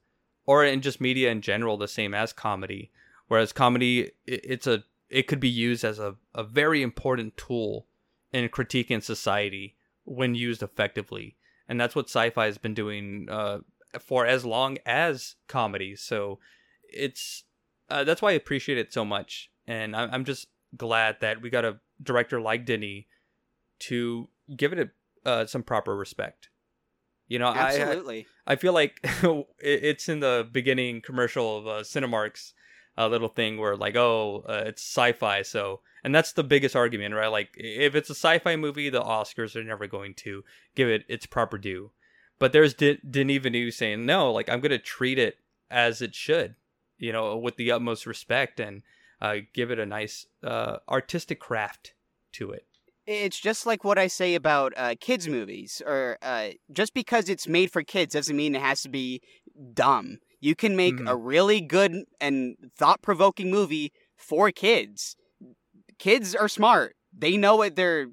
or 0.45 0.65
in 0.65 0.81
just 0.81 0.99
media 0.99 1.29
in 1.31 1.41
general 1.41 1.77
the 1.77 1.87
same 1.87 2.15
as 2.15 2.33
comedy 2.33 2.91
whereas 3.27 3.53
comedy 3.53 4.05
i 4.05 4.11
it's 4.25 4.65
a 4.65 4.83
it 5.09 5.27
could 5.27 5.39
be 5.39 5.49
used 5.49 5.83
as 5.83 5.99
a, 5.99 6.15
a 6.33 6.43
very 6.43 6.81
important 6.81 7.37
tool 7.37 7.85
in 8.33 8.49
critiquing 8.49 9.01
society 9.01 9.75
when 10.03 10.35
used 10.35 10.61
effectively. 10.61 11.35
And 11.67 11.79
that's 11.79 11.95
what 11.95 12.09
sci-fi 12.09 12.45
has 12.45 12.57
been 12.57 12.73
doing 12.73 13.27
uh, 13.29 13.59
for 13.99 14.25
as 14.25 14.45
long 14.45 14.77
as 14.85 15.35
comedy. 15.47 15.95
So 15.95 16.39
it's 16.83 17.43
uh, 17.89 18.03
that's 18.03 18.21
why 18.21 18.31
i 18.31 18.33
appreciate 18.33 18.79
it 18.79 18.91
so 18.91 19.05
much 19.05 19.51
and 19.67 19.95
I- 19.95 20.07
i'm 20.07 20.25
just 20.25 20.47
glad 20.75 21.17
that 21.21 21.41
we 21.41 21.49
got 21.49 21.65
a 21.65 21.79
director 22.01 22.41
like 22.41 22.65
denny 22.65 23.07
to 23.79 24.27
give 24.55 24.73
it 24.73 24.79
a, 25.25 25.29
uh, 25.29 25.45
some 25.45 25.63
proper 25.63 25.95
respect 25.95 26.49
you 27.27 27.39
know 27.39 27.47
I, 27.47 27.77
Absolutely. 27.77 28.27
I 28.45 28.55
feel 28.55 28.73
like 28.73 28.99
it's 29.59 30.07
in 30.07 30.19
the 30.19 30.47
beginning 30.51 31.01
commercial 31.01 31.57
of 31.57 31.67
uh, 31.67 31.71
Cinemark's 31.81 32.53
uh, 32.97 33.07
little 33.07 33.27
thing 33.27 33.57
where 33.57 33.75
like, 33.75 33.95
oh, 33.95 34.43
uh, 34.47 34.63
it's 34.67 34.81
sci-fi, 34.83 35.41
so 35.41 35.81
and 36.03 36.13
that's 36.13 36.33
the 36.33 36.43
biggest 36.43 36.75
argument, 36.75 37.15
right? 37.15 37.27
Like, 37.27 37.49
if 37.55 37.95
it's 37.95 38.09
a 38.09 38.15
sci-fi 38.15 38.55
movie, 38.55 38.89
the 38.89 39.01
Oscars 39.01 39.55
are 39.55 39.63
never 39.63 39.87
going 39.87 40.13
to 40.15 40.43
give 40.75 40.87
it 40.87 41.03
its 41.07 41.25
proper 41.25 41.57
due. 41.57 41.91
But 42.37 42.53
there's 42.53 42.73
D- 42.75 42.99
Denis 43.09 43.41
Villeneuve 43.41 43.73
saying, 43.73 44.05
no, 44.05 44.31
like 44.31 44.49
I'm 44.49 44.59
gonna 44.59 44.77
treat 44.77 45.17
it 45.17 45.37
as 45.71 46.01
it 46.01 46.13
should, 46.13 46.55
you 46.97 47.11
know, 47.11 47.35
with 47.37 47.55
the 47.55 47.71
utmost 47.71 48.05
respect 48.05 48.59
and 48.59 48.83
uh, 49.21 49.37
give 49.53 49.71
it 49.71 49.79
a 49.79 49.85
nice 49.85 50.27
uh, 50.43 50.77
artistic 50.89 51.39
craft 51.39 51.93
to 52.33 52.51
it. 52.51 52.65
It's 53.07 53.39
just 53.39 53.65
like 53.67 53.83
what 53.83 53.99
I 53.99 54.07
say 54.07 54.33
about 54.33 54.73
uh, 54.75 54.95
kids' 54.99 55.27
movies, 55.27 55.81
or 55.85 56.17
uh, 56.23 56.49
just 56.71 56.93
because 56.93 57.29
it's 57.29 57.47
made 57.47 57.71
for 57.71 57.83
kids 57.83 58.13
doesn't 58.13 58.35
mean 58.35 58.55
it 58.55 58.61
has 58.61 58.81
to 58.81 58.89
be 58.89 59.21
dumb. 59.73 60.17
You 60.39 60.55
can 60.55 60.75
make 60.75 60.95
Mhm. 60.95 61.09
a 61.09 61.15
really 61.15 61.61
good 61.61 62.05
and 62.19 62.55
thought 62.75 63.01
provoking 63.03 63.51
movie 63.51 63.91
for 64.17 64.51
kids. 64.51 65.15
Kids 65.99 66.33
are 66.35 66.49
smart. 66.49 66.95
They 67.13 67.37
know 67.37 67.55
what 67.57 67.75
they're 67.75 68.07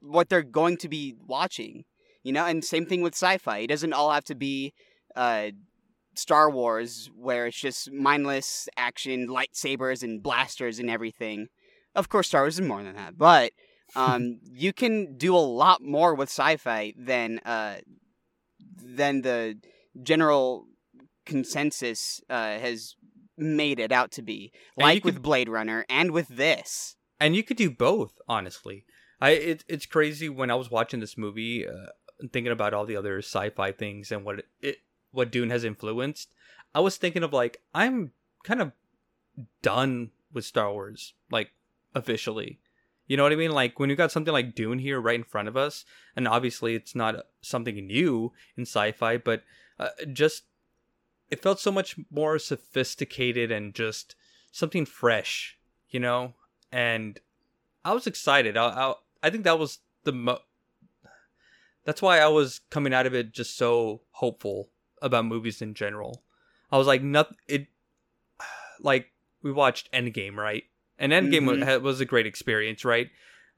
what 0.00 0.28
they're 0.28 0.42
going 0.42 0.76
to 0.78 0.88
be 0.88 1.14
watching. 1.26 1.84
You 2.24 2.32
know, 2.32 2.44
and 2.46 2.64
same 2.64 2.86
thing 2.86 3.02
with 3.02 3.14
sci-fi. 3.14 3.58
It 3.58 3.68
doesn't 3.68 3.92
all 3.92 4.10
have 4.10 4.24
to 4.24 4.34
be 4.34 4.72
uh, 5.14 5.50
Star 6.18 6.50
Wars, 6.50 7.10
where 7.16 7.46
it's 7.46 7.58
just 7.60 7.90
mindless 7.92 8.68
action, 8.76 9.28
lightsabers 9.28 10.02
and 10.02 10.22
blasters 10.22 10.78
and 10.78 10.90
everything. 10.90 11.48
Of 11.94 12.08
course, 12.08 12.28
Star 12.28 12.42
Wars 12.42 12.58
is 12.58 12.66
more 12.66 12.82
than 12.82 12.96
that, 12.96 13.16
but 13.16 13.52
um, 13.96 14.40
you 14.52 14.72
can 14.72 15.16
do 15.16 15.34
a 15.34 15.38
lot 15.38 15.82
more 15.82 16.14
with 16.14 16.28
sci-fi 16.28 16.92
than 16.96 17.38
uh, 17.40 17.76
than 18.82 19.22
the 19.22 19.58
general 20.02 20.66
consensus 21.26 22.20
uh, 22.30 22.58
has 22.58 22.94
made 23.36 23.78
it 23.78 23.92
out 23.92 24.10
to 24.12 24.22
be. 24.22 24.52
Like 24.76 25.04
with 25.04 25.14
could- 25.16 25.22
Blade 25.22 25.48
Runner 25.48 25.84
and 25.88 26.10
with 26.10 26.28
this. 26.28 26.96
and 27.20 27.34
you 27.36 27.42
could 27.42 27.56
do 27.56 27.70
both 27.70 28.12
honestly 28.28 28.84
i 29.20 29.30
it, 29.30 29.64
it's 29.68 29.86
crazy 29.86 30.28
when 30.28 30.50
i 30.52 30.54
was 30.54 30.70
watching 30.70 31.00
this 31.00 31.18
movie 31.18 31.66
uh, 31.66 31.86
thinking 32.32 32.52
about 32.52 32.72
all 32.72 32.86
the 32.86 32.94
other 32.96 33.18
sci-fi 33.18 33.72
things 33.72 34.12
and 34.12 34.24
what 34.24 34.38
it, 34.38 34.44
it 34.62 34.76
what 35.10 35.30
dune 35.30 35.50
has 35.50 35.64
influenced 35.64 36.30
i 36.74 36.80
was 36.80 36.96
thinking 36.96 37.22
of 37.22 37.32
like 37.32 37.60
i'm 37.74 38.12
kind 38.44 38.60
of 38.60 38.72
done 39.62 40.10
with 40.32 40.44
star 40.44 40.72
wars 40.72 41.14
like 41.30 41.50
officially 41.94 42.58
you 43.06 43.16
know 43.16 43.22
what 43.22 43.32
i 43.32 43.36
mean 43.36 43.52
like 43.52 43.78
when 43.78 43.90
you 43.90 43.96
got 43.96 44.12
something 44.12 44.32
like 44.32 44.54
dune 44.54 44.78
here 44.78 45.00
right 45.00 45.18
in 45.18 45.24
front 45.24 45.48
of 45.48 45.56
us 45.56 45.84
and 46.16 46.28
obviously 46.28 46.74
it's 46.74 46.94
not 46.94 47.26
something 47.40 47.86
new 47.86 48.32
in 48.56 48.62
sci-fi 48.62 49.16
but 49.16 49.42
uh, 49.78 49.88
just 50.12 50.44
it 51.30 51.42
felt 51.42 51.60
so 51.60 51.70
much 51.70 51.96
more 52.10 52.38
sophisticated 52.38 53.50
and 53.52 53.74
just 53.74 54.14
something 54.50 54.84
fresh 54.84 55.58
you 55.88 56.00
know 56.00 56.34
and 56.70 57.20
I 57.84 57.92
was 57.92 58.06
excited. 58.06 58.56
I, 58.56 58.66
I 58.68 58.94
I 59.22 59.30
think 59.30 59.44
that 59.44 59.58
was 59.58 59.78
the 60.04 60.12
mo. 60.12 60.38
That's 61.84 62.02
why 62.02 62.20
I 62.20 62.28
was 62.28 62.60
coming 62.70 62.92
out 62.92 63.06
of 63.06 63.14
it 63.14 63.32
just 63.32 63.56
so 63.56 64.02
hopeful 64.10 64.68
about 65.02 65.24
movies 65.26 65.60
in 65.62 65.74
general. 65.74 66.22
I 66.70 66.78
was 66.78 66.86
like, 66.86 67.02
not 67.02 67.34
it. 67.46 67.66
Like 68.80 69.10
we 69.42 69.52
watched 69.52 69.90
Endgame, 69.92 70.36
right? 70.36 70.64
And 70.98 71.12
Endgame 71.12 71.42
Mhm. 71.44 71.60
wa- 71.60 71.66
ha 71.66 71.78
was 71.78 72.00
a 72.00 72.04
great 72.04 72.26
experience, 72.26 72.84
right? 72.84 73.10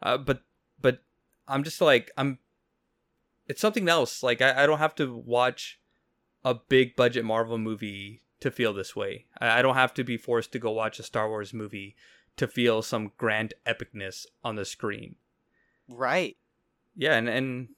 Uh, 0.03 0.17
but 0.19 0.43
but 0.81 1.03
I'm 1.49 1.63
just 1.65 1.81
like 1.81 2.11
I'm. 2.17 2.39
It's 3.47 3.61
something 3.61 3.89
else. 3.89 4.23
Like 4.23 4.41
I, 4.41 4.63
I 4.63 4.67
don't 4.67 4.79
have 4.79 4.95
to 4.97 5.15
watch 5.15 5.81
a 6.45 6.55
big 6.55 6.97
budget 6.97 7.25
Marvel 7.25 7.59
movie 7.59 8.23
to 8.41 8.51
feel 8.51 8.73
this 8.73 8.95
way. 8.97 9.27
I, 9.39 9.59
I 9.59 9.63
don't 9.63 9.75
have 9.75 9.93
to 9.95 10.05
be 10.05 10.17
forced 10.17 10.53
to 10.53 10.59
go 10.59 10.71
watch 10.71 10.99
a 10.99 11.03
Star 11.03 11.29
Wars 11.29 11.53
movie 11.53 11.97
to 12.37 12.47
feel 12.47 12.81
some 12.81 13.13
grand 13.19 13.53
epicness 13.67 14.25
on 14.45 14.57
the 14.57 14.65
screen. 14.65 15.17
Right. 15.89 16.37
Yeah, 16.97 17.15
and 17.17 17.29
and 17.29 17.69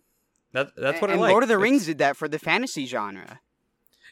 that 0.52 0.76
that's 0.76 1.00
what 1.00 1.10
and 1.10 1.18
I 1.18 1.22
like. 1.22 1.30
Lord 1.30 1.42
of 1.42 1.48
the 1.48 1.58
Rings 1.58 1.82
It's- 1.82 1.86
did 1.86 1.98
that 1.98 2.16
for 2.16 2.28
the 2.28 2.38
fantasy 2.38 2.86
genre. 2.86 3.40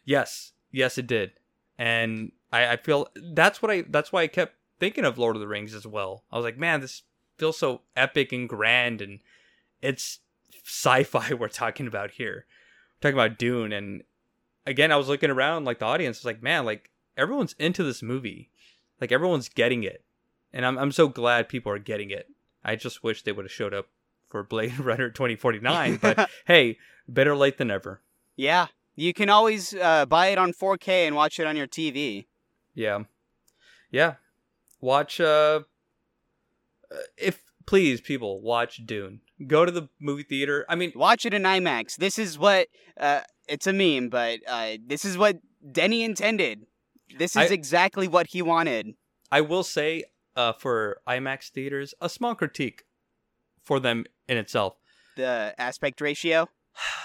Yes, 0.05 0.53
yes, 0.71 0.99
it 0.99 1.07
did, 1.07 1.33
and 1.79 2.33
I, 2.53 2.73
I 2.73 2.77
feel 2.77 3.09
that's 3.33 3.63
what 3.63 3.71
I 3.71 3.83
that's 3.83 4.13
why 4.13 4.23
I 4.23 4.27
kept 4.27 4.55
thinking 4.79 5.05
of 5.05 5.19
Lord 5.19 5.37
of 5.37 5.41
the 5.41 5.49
Rings 5.49 5.75
as 5.75 5.87
well. 5.87 6.25
I 6.33 6.37
was 6.37 6.45
like, 6.45 6.59
man, 6.59 6.81
this 6.81 7.03
feels 7.37 7.59
so 7.59 7.83
epic 7.97 8.33
and 8.33 8.49
grand, 8.49 9.01
and 9.01 9.21
it's 9.83 10.21
sci-fi 10.65 11.35
we're 11.39 11.49
talking 11.49 11.87
about 11.87 12.13
here. 12.13 12.47
We're 13.03 13.11
talking 13.11 13.19
about 13.19 13.39
Dune, 13.39 13.73
and 13.73 14.03
again, 14.67 14.93
I 14.93 14.97
was 14.97 15.09
looking 15.09 15.31
around 15.31 15.65
like 15.65 15.79
the 15.79 15.87
audience 15.87 16.19
was 16.19 16.25
like, 16.27 16.43
man, 16.43 16.65
like 16.65 16.91
everyone's 17.17 17.55
into 17.59 17.83
this 17.83 18.03
movie, 18.03 18.51
like 19.01 19.13
everyone's 19.13 19.49
getting 19.49 19.85
it, 19.85 20.05
and 20.53 20.65
I'm 20.67 20.79
I'm 20.79 20.93
so 20.93 21.09
glad 21.09 21.49
people 21.49 21.73
are 21.73 21.79
getting 21.79 22.11
it. 22.11 22.29
I 22.65 22.77
just 22.77 23.03
wish 23.03 23.23
they 23.23 23.33
would 23.33 23.45
have 23.47 23.53
showed 23.53 23.75
up 23.75 23.89
for 24.29 24.43
Blade 24.45 24.79
Runner 24.79 25.11
2049, 25.11 25.97
but 25.97 26.29
hey, 26.47 26.79
better 27.09 27.37
late 27.37 27.59
than 27.59 27.69
never. 27.69 28.01
yeah. 28.37 28.67
You 29.01 29.15
can 29.15 29.31
always 29.31 29.73
uh, 29.73 30.05
buy 30.05 30.27
it 30.27 30.37
on 30.37 30.53
4K 30.53 31.07
and 31.07 31.17
watch 31.17 31.41
it 31.41 31.47
on 31.47 31.57
your 31.57 31.67
TV. 31.67 32.27
Yeah. 32.75 33.05
Yeah. 33.91 34.17
Watch 34.83 35.21
uh 35.21 35.61
uh, 36.93 36.97
if 37.17 37.43
please 37.67 38.03
people 38.03 38.43
watch 38.43 38.85
Dune. 38.85 39.21
Go 39.47 39.65
to 39.65 39.73
the 39.73 39.89
movie 39.99 40.23
theater. 40.23 40.67
I 40.69 40.75
mean, 40.75 40.93
Watch 40.95 41.25
it 41.25 41.33
in 41.33 41.45
IMAX. 41.45 41.97
This 41.97 42.19
is 42.19 42.39
what 42.39 42.69
uh, 42.99 43.21
it's 43.49 43.67
a 43.67 43.73
meme, 43.73 44.11
but 44.11 44.41
uh, 44.47 44.77
this 44.87 45.07
is 45.07 45.17
what 45.17 45.39
Denny 45.73 46.03
intended. 46.05 46.67
This 47.19 47.37
is 47.37 47.51
I- 47.51 47.55
exactly 47.55 48.07
what 48.07 48.27
he 48.29 48.43
wanted. 48.43 48.95
I 49.33 49.41
will 49.41 49.63
say 49.63 50.05
uh 50.37 50.53
for 50.53 51.01
IMAX 51.09 51.49
theaters, 51.49 51.95
a 52.03 52.11
small 52.11 52.35
critique 52.35 52.85
for 53.65 53.81
them 53.81 54.05
in 54.29 54.37
itself. 54.37 54.77
The 55.17 55.55
aspect 55.57 56.03
ratio. 56.03 56.49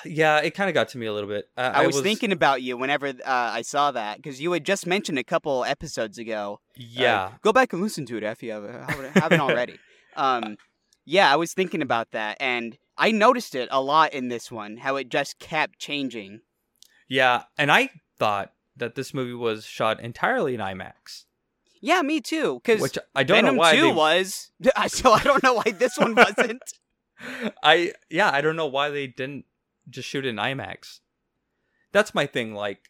Yeah, 0.05 0.39
it 0.39 0.51
kind 0.51 0.69
of 0.69 0.73
got 0.73 0.89
to 0.89 0.97
me 0.97 1.05
a 1.07 1.13
little 1.13 1.29
bit. 1.29 1.49
Uh, 1.57 1.71
I, 1.73 1.85
was, 1.87 1.99
thinking 1.99 2.31
about 2.31 2.61
you 2.61 2.77
whenever 2.77 3.07
uh, 3.07 3.13
I 3.25 3.61
saw 3.61 3.91
that 3.91 4.17
because 4.17 4.39
you 4.39 4.51
had 4.51 4.63
just 4.63 4.85
mentioned 4.85 5.19
a 5.19 5.23
couple 5.23 5.65
episodes 5.65 6.17
ago. 6.17 6.59
Uh, 6.77 6.81
Yeah. 6.81 7.31
go 7.41 7.51
back 7.51 7.73
and 7.73 7.81
listen 7.81 8.05
to 8.07 8.17
it 8.17 8.23
if 8.23 8.43
you 8.43 8.51
have, 8.51 9.13
haven't 9.15 9.41
already. 9.41 9.79
Um, 10.17 10.55
yeah, 11.03 11.29
I 11.29 11.35
was 11.35 11.53
thinking 11.53 11.81
about 11.81 12.11
that, 12.11 12.37
and 12.39 12.77
I 12.97 13.11
noticed 13.11 13.53
it 13.53 13.67
a 13.69 13.81
lot 13.81 14.13
in 14.13 14.29
this 14.29 14.49
one. 14.49 14.77
How 14.77 14.95
it 14.95 15.09
just 15.09 15.39
kept 15.39 15.77
changing. 15.77 16.39
Yeah, 17.09 17.43
and 17.57 17.69
I 17.69 17.89
thought 18.17 18.53
that 18.77 18.95
this 18.95 19.13
movie 19.13 19.33
was 19.33 19.65
shot 19.65 19.99
entirely 19.99 20.55
in 20.55 20.61
IMAX, 20.61 21.25
Yeah, 21.81 22.01
me 22.01 22.21
too. 22.21 22.61
Because 22.63 22.81
which 22.81 22.97
I 23.13 23.23
don't 23.23 23.37
Venom 23.39 23.55
know 23.55 23.59
why 23.59 23.75
Two 23.75 23.81
they 23.81 23.93
was, 23.93 24.51
so 24.87 25.11
I 25.11 25.19
don't 25.19 25.43
know 25.43 25.55
why 25.55 25.71
this 25.71 25.97
one 25.97 26.15
wasn't. 26.15 26.63
I 27.63 27.93
yeah, 28.09 28.31
I 28.31 28.41
don't 28.41 28.55
know 28.55 28.67
why 28.67 28.89
they 28.89 29.07
didn't 29.07 29.45
just 29.89 30.07
shoot 30.07 30.25
in 30.25 30.35
IMAX. 30.37 30.99
That's 31.91 32.13
my 32.13 32.25
thing. 32.25 32.53
Like, 32.53 32.89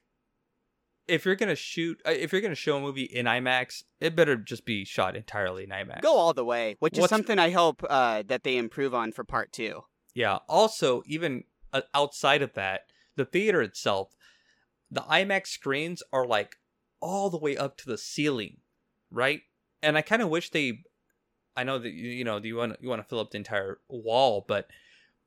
if 1.07 1.25
you're 1.25 1.35
gonna 1.35 1.55
shoot, 1.55 2.01
uh, 2.05 2.11
if 2.11 2.31
you're 2.31 2.41
gonna 2.41 2.55
show 2.55 2.77
a 2.77 2.81
movie 2.81 3.03
in 3.03 3.25
IMAX, 3.27 3.83
it 3.99 4.15
better 4.15 4.35
just 4.35 4.65
be 4.65 4.83
shot 4.85 5.15
entirely 5.15 5.63
in 5.63 5.69
IMAX. 5.69 6.01
Go 6.01 6.15
all 6.17 6.33
the 6.33 6.45
way, 6.45 6.75
which 6.79 6.93
is 6.93 7.01
What's- 7.01 7.09
something 7.11 7.37
I 7.39 7.51
hope 7.51 7.83
uh, 7.89 8.23
that 8.27 8.43
they 8.43 8.57
improve 8.57 8.93
on 8.95 9.11
for 9.11 9.23
part 9.23 9.51
two. 9.51 9.83
Yeah. 10.13 10.39
Also, 10.47 11.03
even 11.05 11.43
uh, 11.73 11.81
outside 11.93 12.41
of 12.41 12.53
that, 12.53 12.81
the 13.17 13.25
theater 13.25 13.61
itself, 13.61 14.15
the 14.89 15.01
IMAX 15.01 15.47
screens 15.47 16.01
are 16.11 16.25
like 16.25 16.55
all 17.01 17.29
the 17.29 17.37
way 17.37 17.55
up 17.57 17.77
to 17.77 17.85
the 17.85 17.97
ceiling, 17.97 18.57
right? 19.11 19.41
And 19.83 19.97
I 19.97 20.01
kind 20.01 20.21
of 20.21 20.29
wish 20.29 20.49
they. 20.49 20.79
I 21.57 21.63
know 21.63 21.77
that 21.79 21.91
you 21.91 22.09
you 22.09 22.23
know 22.23 22.37
you 22.37 22.55
want 22.55 22.77
you 22.81 22.89
want 22.89 23.01
to 23.01 23.07
fill 23.07 23.19
up 23.19 23.31
the 23.31 23.37
entire 23.37 23.79
wall, 23.87 24.43
but 24.47 24.67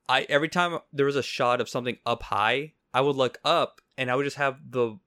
I 0.09 0.23
every 0.29 0.49
time 0.49 0.79
there 0.93 1.07
was 1.07 1.17
a 1.17 1.23
shot 1.23 1.61
of 1.61 1.69
something 1.69 1.99
up 2.07 2.23
high, 2.25 2.73
I 2.95 3.01
would 3.01 3.17
look 3.17 3.39
up 3.45 3.81
and 3.97 4.11
I 4.11 4.15
would 4.17 4.25
just 4.25 4.37
have 4.37 4.59
the 4.71 4.99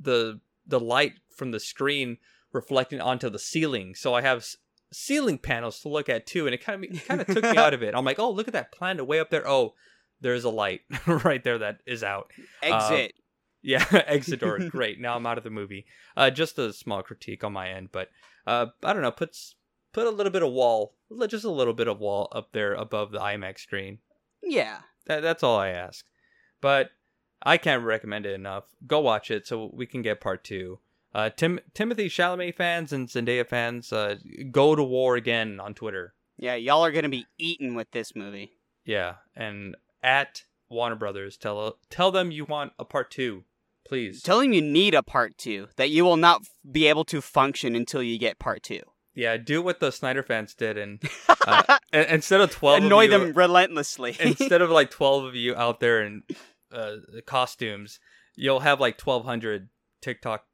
the 0.00 0.40
the 0.66 0.80
light 0.80 1.14
from 1.34 1.50
the 1.50 1.60
screen 1.60 2.18
reflecting 2.52 3.00
onto 3.00 3.28
the 3.30 3.38
ceiling. 3.38 3.94
So 3.94 4.14
I 4.14 4.22
have 4.22 4.38
s- 4.38 4.56
ceiling 4.92 5.38
panels 5.38 5.80
to 5.80 5.88
look 5.88 6.08
at 6.08 6.26
too, 6.26 6.46
and 6.46 6.54
it 6.54 6.64
kind 6.64 6.84
of 6.84 7.04
kind 7.06 7.20
of 7.20 7.26
took 7.26 7.42
me 7.44 7.56
out 7.56 7.74
of 7.74 7.82
it. 7.82 7.94
I'm 7.94 8.04
like, 8.04 8.18
oh, 8.18 8.30
look 8.30 8.48
at 8.48 8.54
that 8.54 8.72
planet 8.72 9.06
way 9.06 9.20
up 9.20 9.30
there. 9.30 9.46
Oh, 9.48 9.74
there's 10.20 10.44
a 10.44 10.50
light 10.50 10.80
right 11.06 11.42
there 11.42 11.58
that 11.58 11.80
is 11.86 12.02
out. 12.02 12.30
Exit. 12.62 13.14
Yeah, 13.62 13.84
exit 14.06 14.40
door. 14.40 14.58
Great. 14.70 15.00
Now 15.00 15.16
I'm 15.16 15.26
out 15.26 15.38
of 15.38 15.44
the 15.44 15.50
movie. 15.50 15.86
Uh, 16.16 16.30
just 16.30 16.58
a 16.58 16.72
small 16.72 17.02
critique 17.02 17.42
on 17.44 17.52
my 17.52 17.68
end, 17.70 17.88
but 17.92 18.08
uh, 18.46 18.66
I 18.82 18.92
don't 18.92 19.02
know. 19.02 19.10
Puts 19.10 19.56
put 19.92 20.06
a 20.06 20.10
little 20.10 20.32
bit 20.32 20.42
of 20.42 20.52
wall, 20.52 20.94
just 21.28 21.44
a 21.44 21.50
little 21.50 21.74
bit 21.74 21.88
of 21.88 21.98
wall 22.00 22.28
up 22.32 22.52
there 22.52 22.74
above 22.74 23.10
the 23.12 23.20
IMAX 23.20 23.60
screen. 23.60 23.98
yeah. 24.42 24.78
That, 25.06 25.22
that's 25.22 25.42
all 25.42 25.58
I 25.58 25.68
ask. 25.70 26.04
But 26.60 26.90
I 27.42 27.56
can't 27.56 27.82
recommend 27.82 28.26
it 28.26 28.34
enough. 28.34 28.64
Go 28.86 29.00
watch 29.00 29.30
it 29.30 29.46
so 29.46 29.70
we 29.72 29.86
can 29.86 30.02
get 30.02 30.20
part 30.20 30.44
two. 30.44 30.80
Uh, 31.14 31.30
Tim 31.30 31.60
Timothée 31.74 32.06
Chalamet 32.06 32.54
fans 32.54 32.92
and 32.92 33.08
Zendaya 33.08 33.46
fans, 33.46 33.90
uh, 33.90 34.16
go 34.50 34.74
to 34.74 34.84
war 34.84 35.16
again 35.16 35.58
on 35.60 35.72
Twitter. 35.72 36.12
Yeah, 36.36 36.56
y'all 36.56 36.84
are 36.84 36.92
gonna 36.92 37.08
be 37.08 37.26
eaten 37.38 37.74
with 37.74 37.90
this 37.92 38.14
movie. 38.14 38.52
Yeah, 38.84 39.14
and 39.34 39.76
at 40.02 40.42
Warner 40.68 40.96
Brothers, 40.96 41.38
tell 41.38 41.78
tell 41.88 42.10
them 42.10 42.30
you 42.30 42.44
want 42.44 42.72
a 42.78 42.84
part 42.84 43.10
two, 43.10 43.44
please. 43.86 44.20
Tell 44.22 44.40
them 44.40 44.52
you 44.52 44.60
need 44.60 44.94
a 44.94 45.02
part 45.02 45.38
two, 45.38 45.68
that 45.76 45.88
you 45.88 46.04
will 46.04 46.18
not 46.18 46.42
f- 46.42 46.50
be 46.70 46.86
able 46.86 47.04
to 47.06 47.22
function 47.22 47.74
until 47.74 48.02
you 48.02 48.18
get 48.18 48.38
part 48.38 48.62
two. 48.62 48.82
Yeah, 49.18 49.36
do 49.36 49.60
what 49.60 49.80
the 49.80 49.90
Snyder 49.90 50.22
fans 50.22 50.54
did, 50.54 50.78
and 50.78 51.02
uh, 51.46 51.78
and- 51.92 52.08
instead 52.08 52.40
of 52.40 52.52
twelve, 52.52 52.78
of 52.78 52.84
Annoy 52.84 53.02
you- 53.02 53.10
them 53.10 53.32
relentlessly. 53.32 54.16
instead 54.20 54.62
of 54.62 54.70
like 54.70 54.90
12 54.92 55.24
of 55.24 55.34
you 55.34 55.56
out 55.56 55.80
there 55.80 56.02
in 56.02 56.22
uh, 56.72 56.92
costumes, 57.26 57.98
you'll 58.36 58.60
have 58.60 58.80
like 58.80 59.00
1,200 59.00 59.70
TikTok 60.00 60.44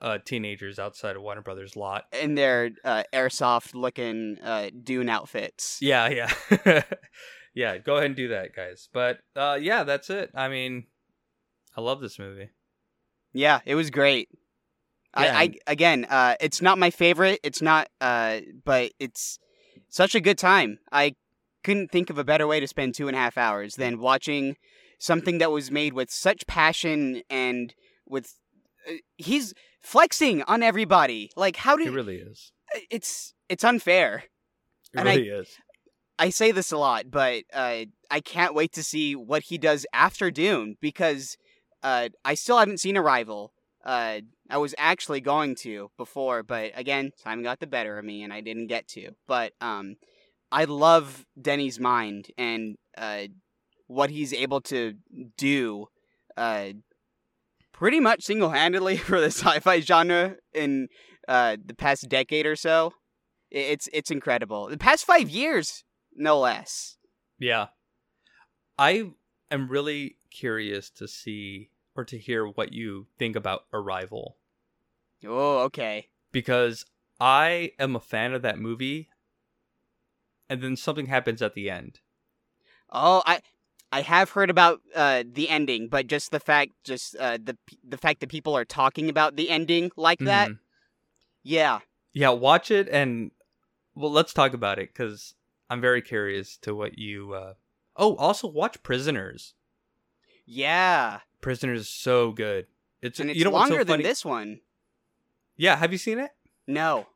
uh, 0.00 0.16
teenagers 0.24 0.78
outside 0.78 1.14
of 1.14 1.20
Warner 1.20 1.42
Brothers 1.42 1.76
lot. 1.76 2.04
in 2.18 2.36
their 2.36 2.70
uh, 2.84 3.02
airsoft 3.12 3.74
looking 3.74 4.38
uh, 4.42 4.70
Dune 4.82 5.10
outfits. 5.10 5.76
Yeah, 5.82 6.08
yeah. 6.08 6.82
yeah, 7.54 7.76
go 7.76 7.96
ahead 7.96 8.06
and 8.06 8.16
do 8.16 8.28
that, 8.28 8.56
guys. 8.56 8.88
But 8.94 9.18
uh, 9.36 9.58
yeah, 9.60 9.84
that's 9.84 10.08
it. 10.08 10.30
I 10.34 10.48
mean, 10.48 10.86
I 11.76 11.82
love 11.82 12.00
this 12.00 12.18
movie. 12.18 12.48
Yeah, 13.34 13.60
it 13.66 13.74
was 13.74 13.90
great. 13.90 14.30
Yeah, 15.18 15.36
I, 15.36 15.42
I 15.42 15.54
again, 15.66 16.06
uh, 16.08 16.34
it's 16.40 16.62
not 16.62 16.78
my 16.78 16.90
favorite. 16.90 17.40
It's 17.42 17.60
not, 17.62 17.88
uh, 18.00 18.40
but 18.64 18.92
it's 18.98 19.38
such 19.88 20.14
a 20.14 20.20
good 20.20 20.38
time. 20.38 20.78
I 20.92 21.14
couldn't 21.64 21.90
think 21.90 22.10
of 22.10 22.18
a 22.18 22.24
better 22.24 22.46
way 22.46 22.60
to 22.60 22.66
spend 22.66 22.94
two 22.94 23.08
and 23.08 23.16
a 23.16 23.20
half 23.20 23.36
hours 23.36 23.74
than 23.74 23.98
watching 23.98 24.56
something 24.98 25.38
that 25.38 25.50
was 25.50 25.70
made 25.70 25.94
with 25.94 26.10
such 26.10 26.46
passion 26.46 27.22
and 27.28 27.74
with. 28.06 28.34
Uh, 28.88 28.94
he's 29.18 29.52
flexing 29.80 30.42
on 30.44 30.62
everybody. 30.62 31.30
Like, 31.36 31.56
how 31.56 31.76
do. 31.76 31.84
It 31.84 31.92
really 31.92 32.16
is. 32.16 32.52
it's 32.90 33.34
it's 33.48 33.64
unfair. 33.64 34.24
It 34.94 35.00
And 35.00 35.08
I- 35.08 35.16
really 35.16 35.28
is. 35.28 35.48
I 36.18 36.28
say 36.28 36.52
this 36.52 36.70
a 36.70 36.76
lot, 36.76 37.10
but 37.10 37.44
uh, 37.50 37.86
I 38.10 38.20
can't 38.20 38.54
wait 38.54 38.72
to 38.74 38.82
see 38.82 39.16
what 39.16 39.44
he 39.44 39.56
does 39.56 39.86
after 39.94 40.30
Dune 40.30 40.76
because 40.78 41.38
uh, 41.82 42.10
I 42.26 42.34
still 42.34 42.58
haven't 42.58 42.78
seen 42.80 42.98
Arrival. 42.98 43.54
Uh, 43.82 44.20
I 44.50 44.58
was 44.58 44.74
actually 44.78 45.20
going 45.20 45.54
to 45.56 45.90
before, 45.96 46.42
but 46.42 46.72
again, 46.74 47.12
time 47.22 47.42
got 47.42 47.60
the 47.60 47.66
better 47.66 47.98
of 47.98 48.04
me 48.04 48.22
and 48.22 48.32
I 48.32 48.40
didn't 48.40 48.66
get 48.66 48.88
to. 48.88 49.12
But 49.26 49.52
um, 49.60 49.96
I 50.50 50.64
love 50.64 51.24
Denny's 51.40 51.78
mind 51.78 52.28
and 52.36 52.76
uh, 52.98 53.24
what 53.86 54.10
he's 54.10 54.32
able 54.32 54.60
to 54.62 54.94
do 55.36 55.86
uh, 56.36 56.70
pretty 57.72 58.00
much 58.00 58.22
single 58.22 58.50
handedly 58.50 58.96
for 58.98 59.20
the 59.20 59.26
sci 59.26 59.60
fi 59.60 59.80
genre 59.80 60.36
in 60.52 60.88
uh, 61.28 61.56
the 61.64 61.74
past 61.74 62.08
decade 62.08 62.46
or 62.46 62.56
so. 62.56 62.92
It's 63.50 63.88
it's 63.92 64.10
incredible. 64.10 64.68
The 64.68 64.78
past 64.78 65.04
five 65.04 65.28
years, 65.28 65.84
no 66.14 66.38
less. 66.38 66.98
Yeah. 67.38 67.68
I 68.78 69.10
am 69.50 69.68
really 69.68 70.16
curious 70.30 70.88
to 70.90 71.08
see 71.08 71.70
or 71.96 72.04
to 72.04 72.16
hear 72.16 72.46
what 72.46 72.72
you 72.72 73.08
think 73.18 73.34
about 73.34 73.62
Arrival. 73.72 74.36
Oh, 75.26 75.60
okay. 75.64 76.08
because 76.32 76.84
I 77.20 77.72
am 77.78 77.94
a 77.96 78.00
fan 78.00 78.32
of 78.32 78.42
that 78.42 78.58
movie, 78.58 79.10
and 80.48 80.62
then 80.62 80.76
something 80.76 81.06
happens 81.06 81.42
at 81.42 81.54
the 81.54 81.70
end. 81.70 82.00
Oh, 82.90 83.22
I 83.26 83.40
I 83.92 84.02
have 84.02 84.30
heard 84.30 84.50
about 84.50 84.80
uh, 84.94 85.24
the 85.30 85.48
ending, 85.48 85.88
but 85.88 86.06
just 86.06 86.30
the 86.30 86.40
fact, 86.40 86.72
just 86.84 87.16
uh, 87.16 87.38
the 87.42 87.56
the 87.86 87.98
fact 87.98 88.20
that 88.20 88.30
people 88.30 88.56
are 88.56 88.64
talking 88.64 89.08
about 89.08 89.36
the 89.36 89.50
ending 89.50 89.90
like 89.96 90.20
that. 90.20 90.50
Mhm. 90.50 90.58
Yeah, 91.42 91.80
Yeah, 92.12 92.30
watch 92.30 92.70
it 92.70 92.88
and 92.88 93.30
well, 93.94 94.12
let's 94.12 94.32
talk 94.32 94.52
about 94.54 94.78
it 94.78 94.90
because 94.92 95.34
I'm 95.68 95.80
very 95.80 96.02
curious 96.02 96.56
to 96.58 96.74
what 96.74 96.98
you. 96.98 97.32
Uh... 97.32 97.54
Oh, 97.96 98.14
also 98.16 98.46
watch 98.48 98.82
Prisoners. 98.82 99.54
yeah, 100.46 101.20
Prisoners 101.40 101.80
is 101.80 101.88
so 101.88 102.32
good. 102.32 102.66
It's, 103.02 103.18
and 103.20 103.30
it's 103.30 103.38
you 103.38 103.44
know 103.44 103.50
what's 103.50 103.68
so 103.68 103.74
longer 103.74 103.84
than 103.84 104.02
this 104.02 104.24
one. 104.24 104.60
Yeah, 105.60 105.76
have 105.76 105.92
you 105.92 105.98
seen 105.98 106.18
it? 106.18 106.30
No. 106.66 107.06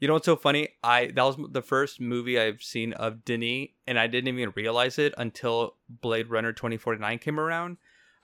You 0.00 0.08
know 0.08 0.14
what's 0.14 0.26
so 0.26 0.34
funny? 0.34 0.70
I 0.82 1.12
that 1.14 1.22
was 1.22 1.36
the 1.52 1.62
first 1.62 2.00
movie 2.00 2.36
I've 2.36 2.60
seen 2.60 2.94
of 2.94 3.24
Denis, 3.24 3.68
and 3.86 3.96
I 3.96 4.08
didn't 4.08 4.26
even 4.36 4.52
realize 4.56 4.98
it 4.98 5.14
until 5.16 5.76
Blade 5.88 6.28
Runner 6.28 6.52
2049 6.52 7.20
came 7.20 7.38
around, 7.38 7.76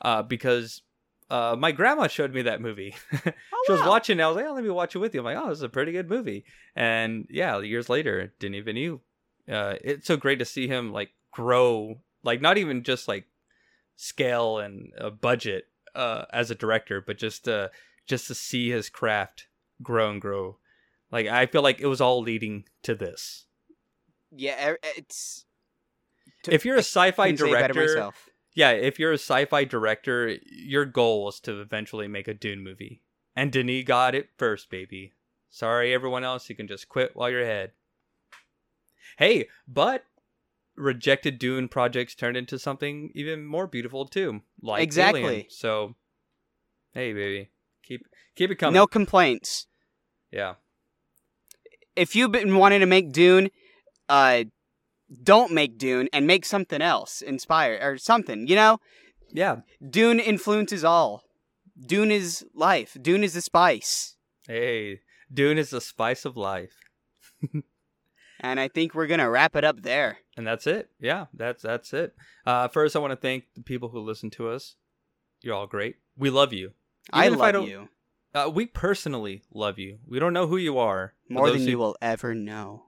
uh, 0.03 0.25
because 0.25 0.83
uh, 1.31 1.55
my 1.57 1.71
grandma 1.71 2.09
showed 2.09 2.35
me 2.35 2.43
that 2.43 2.61
movie. 2.61 2.97
Oh, 3.25 3.65
she 3.67 3.73
was 3.73 3.81
wow. 3.83 3.89
watching, 3.89 4.19
it, 4.19 4.23
I 4.23 4.29
was 4.29 4.37
like, 4.37 4.47
"Oh, 4.47 4.55
let 4.55 4.65
me 4.65 4.71
watch 4.71 4.95
it 4.95 4.99
with 4.99 5.15
you." 5.15 5.21
I'm 5.21 5.25
like, 5.25 5.37
"Oh, 5.37 5.49
this 5.49 5.59
is 5.59 5.63
a 5.63 5.69
pretty 5.69 5.93
good 5.93 6.09
movie." 6.09 6.45
And 6.75 7.27
yeah, 7.29 7.59
years 7.61 7.89
later, 7.89 8.33
Denis 8.41 8.65
Villeneuve. 8.65 9.01
Uh, 9.51 9.75
it's 9.83 10.07
so 10.07 10.17
great 10.17 10.39
to 10.39 10.45
see 10.45 10.69
him 10.69 10.93
like 10.93 11.11
grow, 11.33 12.01
like 12.23 12.41
not 12.41 12.57
even 12.57 12.83
just 12.83 13.09
like 13.09 13.27
scale 13.97 14.59
and 14.59 14.93
uh, 14.99 15.11
budget 15.11 15.65
uh, 15.95 16.25
as 16.33 16.51
a 16.51 16.55
director, 16.55 17.01
but 17.01 17.19
just 17.19 17.49
uh, 17.49 17.69
just 18.07 18.29
to 18.29 18.35
see 18.35 18.71
his 18.71 18.89
craft 18.89 19.48
grow 19.83 20.11
and 20.11 20.21
grow. 20.21 20.59
Like 21.11 21.27
I 21.27 21.47
feel 21.47 21.63
like 21.63 21.81
it 21.81 21.87
was 21.87 22.01
all 22.01 22.21
leading 22.21 22.65
to 22.83 22.95
this. 22.95 23.47
Yeah, 24.31 24.75
it's. 24.97 25.47
to- 26.43 26.53
If 26.55 26.65
you're 26.65 26.77
a 26.77 26.81
sci-fi 26.81 27.31
couldn't 27.33 27.39
say 27.47 27.51
it 27.51 27.61
better 27.61 27.73
director, 27.75 27.95
myself. 27.95 28.29
yeah, 28.55 28.71
if 28.73 28.99
you're 28.99 29.13
a 29.13 29.15
sci-fi 29.19 29.65
director, 29.65 30.37
your 30.51 30.85
goal 30.85 31.29
is 31.31 31.41
to 31.41 31.61
eventually 31.61 32.09
make 32.09 32.29
a 32.29 32.35
Dune 32.35 32.63
movie. 32.63 33.03
And 33.35 33.51
Denis 33.53 33.85
got 33.85 34.15
it 34.15 34.31
first, 34.37 34.69
baby. 34.69 35.15
Sorry, 35.49 35.95
everyone 35.95 36.25
else, 36.25 36.51
you 36.51 36.57
can 36.57 36.69
just 36.69 36.89
quit 36.91 37.13
while 37.15 37.31
you're 37.31 37.43
ahead. 37.43 37.71
Hey, 39.17 39.49
but 39.67 40.05
rejected 40.77 41.39
Dune 41.39 41.69
projects 41.69 42.15
turned 42.15 42.37
into 42.37 42.59
something 42.59 43.11
even 43.15 43.47
more 43.47 43.67
beautiful 43.67 44.05
too, 44.07 44.43
like 44.61 44.83
Exactly. 44.83 45.23
Alien. 45.25 45.45
So, 45.49 45.95
hey, 46.93 47.13
baby, 47.15 47.49
keep 47.83 48.07
keep 48.37 48.51
it 48.51 48.57
coming. 48.57 48.75
No 48.75 48.87
complaints. 48.87 49.68
Yeah, 50.31 50.55
If 51.97 52.15
you've 52.15 52.33
been 52.33 52.57
wanting 52.57 52.81
to 52.81 52.87
make 52.87 53.13
Dune, 53.13 53.51
uh, 54.09 54.45
don't 55.23 55.53
make 55.53 55.79
Dune 55.79 56.09
and 56.13 56.27
make 56.27 56.45
something 56.45 56.83
else 56.83 57.23
inspired 57.23 57.83
or 57.83 57.97
something. 57.99 58.47
You 58.47 58.57
know, 58.57 58.81
yeah. 59.33 59.61
Dune 59.89 60.21
influences 60.21 60.85
all. 60.85 61.23
Dune 61.81 62.11
is 62.11 62.45
life. 62.55 62.97
Dune 63.01 63.25
is 63.25 63.33
the 63.35 63.41
spice. 63.41 64.17
Hey, 64.47 65.01
Dune 65.33 65.57
is 65.59 65.71
the 65.71 65.81
spice 65.81 66.25
of 66.25 66.37
life. 66.37 66.75
And 68.41 68.61
I 68.61 68.69
think 68.69 68.95
we're 68.95 69.09
gonna 69.09 69.29
wrap 69.29 69.57
it 69.57 69.65
up 69.65 69.83
there. 69.83 70.19
And 70.37 70.47
that's 70.47 70.69
it. 70.69 70.91
Yeah, 71.01 71.27
that's 71.35 71.61
that's 71.61 71.93
it. 71.93 72.15
Uh, 72.47 72.69
first, 72.69 72.95
I 72.95 73.01
want 73.01 73.11
to 73.11 73.17
thank 73.17 73.47
the 73.57 73.63
people 73.63 73.89
who 73.89 73.99
listen 73.99 74.31
to 74.31 74.49
us. 74.51 74.77
You're 75.43 75.57
all 75.57 75.67
great. 75.67 75.97
We 76.17 76.31
love 76.31 76.53
you. 76.53 76.71
I 77.13 77.23
Even 77.27 77.33
if 77.35 77.41
love 77.41 77.53
don't- 77.53 77.69
you 77.69 77.89
Uh, 78.47 78.49
we 78.51 78.67
personally 78.67 79.43
love 79.53 79.79
you. 79.79 79.99
We 80.07 80.19
don't 80.19 80.33
know 80.33 80.47
who 80.47 80.57
you 80.57 80.79
are. 80.79 81.15
More 81.29 81.51
than 81.51 81.61
who- 81.61 81.71
you 81.71 81.79
will 81.79 81.97
ever 82.03 82.35
know. 82.35 82.85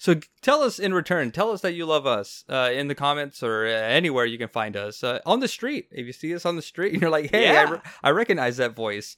So 0.00 0.20
tell 0.42 0.62
us 0.62 0.78
in 0.78 0.94
return. 0.94 1.32
Tell 1.32 1.50
us 1.50 1.60
that 1.62 1.72
you 1.74 1.84
love 1.84 2.06
us 2.06 2.44
uh, 2.48 2.70
in 2.72 2.86
the 2.86 2.94
comments 2.94 3.42
or 3.42 3.66
uh, 3.66 3.70
anywhere 3.70 4.24
you 4.26 4.38
can 4.38 4.48
find 4.48 4.76
us 4.76 5.02
uh, 5.02 5.18
on 5.26 5.40
the 5.40 5.48
street. 5.48 5.88
If 5.90 6.06
you 6.06 6.12
see 6.12 6.32
us 6.34 6.46
on 6.46 6.54
the 6.54 6.62
street 6.62 6.92
and 6.92 7.02
you're 7.02 7.10
like, 7.10 7.30
"Hey, 7.32 7.48
I, 7.56 7.62
re- 7.64 7.80
I 8.04 8.10
recognize 8.10 8.58
that 8.58 8.76
voice," 8.76 9.16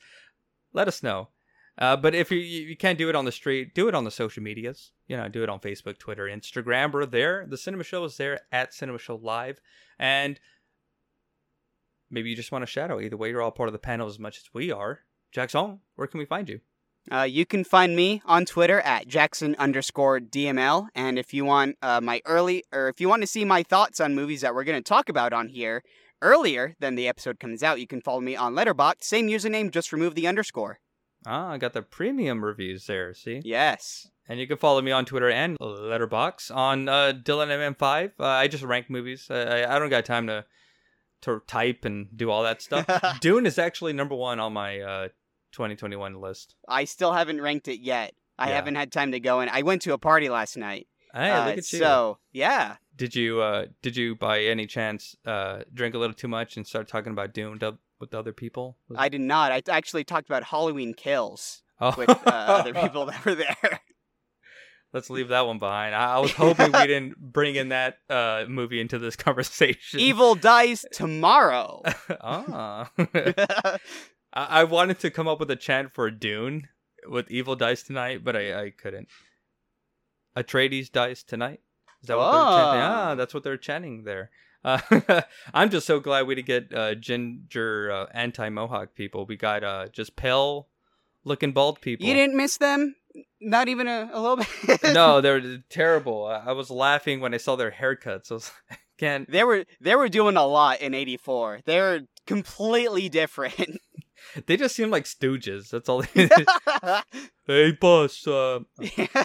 let 0.72 0.88
us 0.88 1.02
know. 1.02 1.28
Uh, 1.76 1.96
but 1.96 2.14
if 2.14 2.30
you 2.30 2.38
you 2.38 2.76
can't 2.78 2.98
do 2.98 3.10
it 3.10 3.14
on 3.14 3.26
the 3.26 3.32
street, 3.32 3.74
do 3.74 3.88
it 3.88 3.94
on 3.94 4.04
the 4.04 4.10
social 4.10 4.42
medias. 4.42 4.92
You 5.06 5.18
know, 5.18 5.28
do 5.28 5.42
it 5.42 5.50
on 5.50 5.60
Facebook, 5.60 5.98
Twitter, 5.98 6.24
Instagram. 6.24 6.92
We're 6.92 7.04
there. 7.04 7.44
The 7.46 7.58
Cinema 7.58 7.84
Show 7.84 8.02
is 8.04 8.16
there 8.16 8.40
at 8.50 8.72
Cinema 8.72 8.98
Show 8.98 9.16
Live, 9.16 9.60
and 9.98 10.40
maybe 12.10 12.30
you 12.30 12.36
just 12.36 12.52
want 12.52 12.62
to 12.62 12.66
shadow. 12.66 13.00
Either 13.00 13.16
way, 13.16 13.30
you're 13.30 13.42
all 13.42 13.50
part 13.50 13.68
of 13.68 13.72
the 13.72 13.78
panel 13.78 14.08
as 14.08 14.18
much 14.18 14.38
as 14.38 14.44
we 14.52 14.70
are. 14.72 15.00
Jackson, 15.32 15.80
where 15.96 16.06
can 16.08 16.18
we 16.18 16.24
find 16.26 16.48
you? 16.48 16.60
Uh, 17.10 17.22
you 17.22 17.46
can 17.46 17.64
find 17.64 17.96
me 17.96 18.20
on 18.26 18.44
Twitter 18.44 18.80
at 18.80 19.08
Jackson 19.08 19.56
underscore 19.58 20.20
DML. 20.20 20.88
And 20.94 21.18
if 21.18 21.32
you 21.32 21.44
want 21.44 21.76
uh, 21.80 22.00
my 22.00 22.20
early, 22.26 22.64
or 22.72 22.88
if 22.88 23.00
you 23.00 23.08
want 23.08 23.22
to 23.22 23.26
see 23.26 23.44
my 23.44 23.62
thoughts 23.62 24.00
on 24.00 24.14
movies 24.14 24.42
that 24.42 24.54
we're 24.54 24.64
going 24.64 24.78
to 24.82 24.86
talk 24.86 25.08
about 25.08 25.32
on 25.32 25.48
here 25.48 25.82
earlier 26.20 26.76
than 26.78 26.96
the 26.96 27.08
episode 27.08 27.40
comes 27.40 27.62
out, 27.62 27.80
you 27.80 27.86
can 27.86 28.02
follow 28.02 28.20
me 28.20 28.36
on 28.36 28.54
Letterboxd. 28.54 29.02
Same 29.02 29.28
username, 29.28 29.70
just 29.70 29.92
remove 29.92 30.14
the 30.14 30.26
underscore. 30.26 30.78
Ah, 31.26 31.50
I 31.52 31.58
got 31.58 31.72
the 31.72 31.82
premium 31.82 32.44
reviews 32.44 32.86
there. 32.86 33.12
See, 33.14 33.40
Yes. 33.44 34.08
and 34.28 34.38
you 34.40 34.46
can 34.46 34.56
follow 34.58 34.80
me 34.82 34.90
on 34.90 35.04
Twitter 35.06 35.30
and 35.30 35.56
Letterboxd 35.58 36.54
on 36.54 36.88
uh, 36.88 37.12
Dylan 37.14 37.48
MM5. 37.76 38.12
Uh, 38.20 38.24
I 38.24 38.48
just 38.48 38.62
rank 38.64 38.88
movies. 38.90 39.26
I, 39.30 39.62
I 39.62 39.76
I 39.76 39.78
don't 39.78 39.90
got 39.90 40.04
time 40.04 40.26
to 40.28 40.44
to 41.22 41.40
type 41.46 41.84
and 41.84 42.08
do 42.16 42.30
all 42.30 42.42
that 42.42 42.62
stuff. 42.62 42.86
Dune 43.20 43.46
is 43.46 43.58
actually 43.58 43.92
number 43.92 44.14
one 44.14 44.40
on 44.40 44.52
my 44.52 44.80
uh, 44.80 45.08
2021 45.52 46.20
list. 46.20 46.54
I 46.68 46.84
still 46.84 47.12
haven't 47.12 47.40
ranked 47.40 47.68
it 47.68 47.80
yet. 47.80 48.14
I 48.38 48.48
Yeah. 48.48 48.54
haven't 48.56 48.76
had 48.76 48.90
time 48.92 49.12
to 49.12 49.20
go 49.20 49.40
in. 49.40 49.48
I 49.48 49.62
went 49.62 49.82
to 49.82 49.92
a 49.92 49.98
party 49.98 50.28
last 50.28 50.56
night. 50.56 50.86
Hey, 51.12 51.30
Uh, 51.30 51.46
look 51.46 51.58
at 51.58 51.72
you. 51.72 51.78
So, 51.80 52.18
yeah. 52.32 52.76
Did 52.96 53.14
you 53.14 53.40
uh 53.40 53.66
did 53.82 53.96
you 53.96 54.14
by 54.14 54.42
any 54.42 54.66
chance 54.66 55.16
uh 55.24 55.60
drink 55.72 55.94
a 55.94 55.98
little 55.98 56.14
too 56.14 56.28
much 56.28 56.56
and 56.56 56.66
start 56.66 56.86
talking 56.86 57.12
about 57.12 57.32
Dune 57.32 57.58
with 57.98 58.14
other 58.14 58.32
people? 58.32 58.76
Was- 58.88 58.98
I 59.00 59.08
did 59.08 59.22
not. 59.22 59.52
I 59.52 59.62
actually 59.70 60.04
talked 60.04 60.28
about 60.28 60.44
Halloween 60.44 60.94
Kills 60.94 61.62
oh. 61.80 61.94
with 61.96 62.10
uh, 62.10 62.30
other 62.30 62.74
people 62.82 63.06
that 63.06 63.24
were 63.24 63.34
there. 63.34 63.80
Let's 64.92 65.08
leave 65.08 65.28
that 65.28 65.46
one 65.46 65.58
behind. 65.58 65.94
I, 65.94 66.16
I 66.16 66.18
was 66.18 66.32
hoping 66.32 66.72
we 66.72 66.86
didn't 66.86 67.16
bring 67.18 67.54
in 67.54 67.68
that 67.68 67.98
uh 68.08 68.44
movie 68.48 68.80
into 68.80 68.98
this 68.98 69.16
conversation. 69.26 70.00
Evil 70.00 70.34
dies 70.34 70.84
tomorrow. 70.92 71.82
ah. 72.20 72.90
I, 72.98 73.78
I 74.32 74.64
wanted 74.64 74.98
to 75.00 75.10
come 75.10 75.28
up 75.28 75.40
with 75.40 75.50
a 75.50 75.56
chant 75.56 75.92
for 75.92 76.10
Dune 76.10 76.68
with 77.08 77.30
Evil 77.30 77.56
Dies 77.56 77.82
Tonight, 77.82 78.22
but 78.24 78.36
I, 78.36 78.62
I 78.64 78.70
couldn't. 78.70 79.08
Atreides 80.36 80.90
dies 80.90 81.22
tonight. 81.22 81.60
Is 82.02 82.08
that 82.08 82.16
what 82.16 82.30
they're 82.30 82.40
chanting? 82.62 82.80
Oh. 82.80 82.84
Ah, 82.84 83.14
that's 83.14 83.34
what 83.34 83.42
they're 83.42 83.56
chanting 83.56 84.04
there. 84.04 84.30
Uh, 84.64 84.78
I'm 85.54 85.70
just 85.70 85.86
so 85.86 86.00
glad 86.00 86.26
we 86.26 86.34
didn't 86.34 86.46
get 86.46 86.74
uh, 86.74 86.94
ginger 86.94 87.90
uh, 87.90 88.06
anti-mohawk 88.12 88.94
people. 88.94 89.24
We 89.26 89.36
got 89.36 89.64
uh, 89.64 89.88
just 89.88 90.16
pale 90.16 90.68
looking 91.24 91.52
bald 91.52 91.80
people. 91.80 92.06
You 92.06 92.14
didn't 92.14 92.36
miss 92.36 92.58
them? 92.58 92.94
Not 93.40 93.68
even 93.68 93.88
a, 93.88 94.10
a 94.12 94.20
little 94.20 94.36
bit? 94.36 94.82
no, 94.94 95.20
they're 95.20 95.58
terrible. 95.68 96.26
I, 96.26 96.52
was 96.52 96.70
laughing 96.70 97.20
when 97.20 97.34
I 97.34 97.38
saw 97.38 97.56
their 97.56 97.70
haircuts. 97.70 98.30
I 98.30 98.34
was 98.34 98.50
like, 98.70 98.80
can't. 98.98 99.30
They 99.30 99.44
were 99.44 99.64
they 99.80 99.94
were 99.94 100.08
doing 100.08 100.36
a 100.36 100.46
lot 100.46 100.80
in 100.80 100.94
84. 100.94 101.60
They 101.64 101.80
were 101.80 102.00
completely 102.26 103.08
different. 103.08 103.78
They 104.46 104.58
just 104.58 104.76
seem 104.76 104.90
like 104.90 105.04
stooges. 105.04 105.70
That's 105.70 105.88
all. 105.88 106.02
They, 106.02 106.28
hey, 107.46 107.72
boss. 107.72 108.26
Uh, 108.26 108.60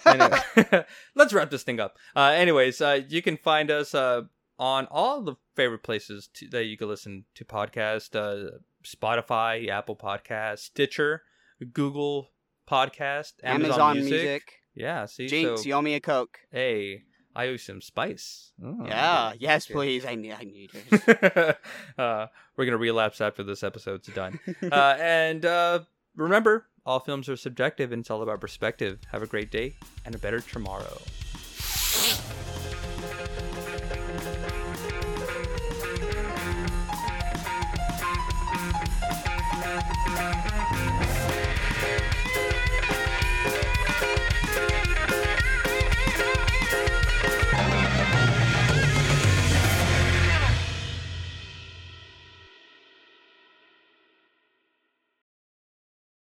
anyway, 0.06 0.86
let's 1.16 1.34
wrap 1.34 1.52
this 1.52 1.64
thing 1.64 1.82
up. 1.82 1.98
Uh, 2.16 2.34
anyways, 2.34 2.80
uh, 2.80 3.02
you 3.08 3.22
can 3.22 3.36
find 3.36 3.70
us 3.70 3.94
uh, 3.94 4.22
on 4.58 4.88
all 4.90 5.22
the 5.22 5.36
favorite 5.56 5.84
places 5.84 6.30
to, 6.36 6.48
that 6.48 6.64
you 6.64 6.78
can 6.78 6.88
listen 6.88 7.26
to 7.36 7.44
podcast: 7.44 8.16
uh, 8.16 8.58
Spotify, 8.84 9.68
Apple 9.68 9.98
Podcast, 9.98 10.60
Stitcher, 10.60 11.24
Google 11.74 12.30
Podcast, 12.70 13.34
Amazon, 13.44 13.72
Amazon 13.72 13.98
Music. 13.98 14.12
Music. 14.12 14.54
Yeah, 14.76 15.06
see, 15.06 15.28
Jinx, 15.28 15.62
so 15.62 15.68
you 15.68 15.74
owe 15.74 15.82
me 15.82 15.94
a 15.96 16.00
Coke. 16.00 16.40
hey, 16.52 17.04
I 17.36 17.48
owe 17.48 17.58
some 17.58 17.82
spice. 17.82 18.52
Oh, 18.64 18.86
yeah, 18.86 19.30
okay, 19.30 19.38
yes, 19.42 19.68
please. 19.68 20.06
I 20.06 20.16
need 20.16 20.34
I 20.34 20.44
need 20.44 20.72
it. 20.74 21.58
uh, 21.98 22.28
we're 22.56 22.66
gonna 22.66 22.78
relapse 22.78 23.22
after 23.22 23.44
this 23.44 23.64
episode's 23.64 24.08
done. 24.08 24.40
Uh, 24.64 24.96
and 25.00 25.46
uh, 25.46 25.80
remember, 26.16 26.68
all 26.86 27.00
films 27.00 27.28
are 27.30 27.36
subjective, 27.36 27.92
and 27.92 28.02
it's 28.02 28.10
all 28.10 28.22
about 28.22 28.40
perspective. 28.40 29.00
Have 29.12 29.24
a 29.24 29.28
great 29.28 29.52
day 29.52 29.76
and 30.06 30.16
a 30.16 30.18
better 30.18 30.40
tomorrow. 30.40 30.98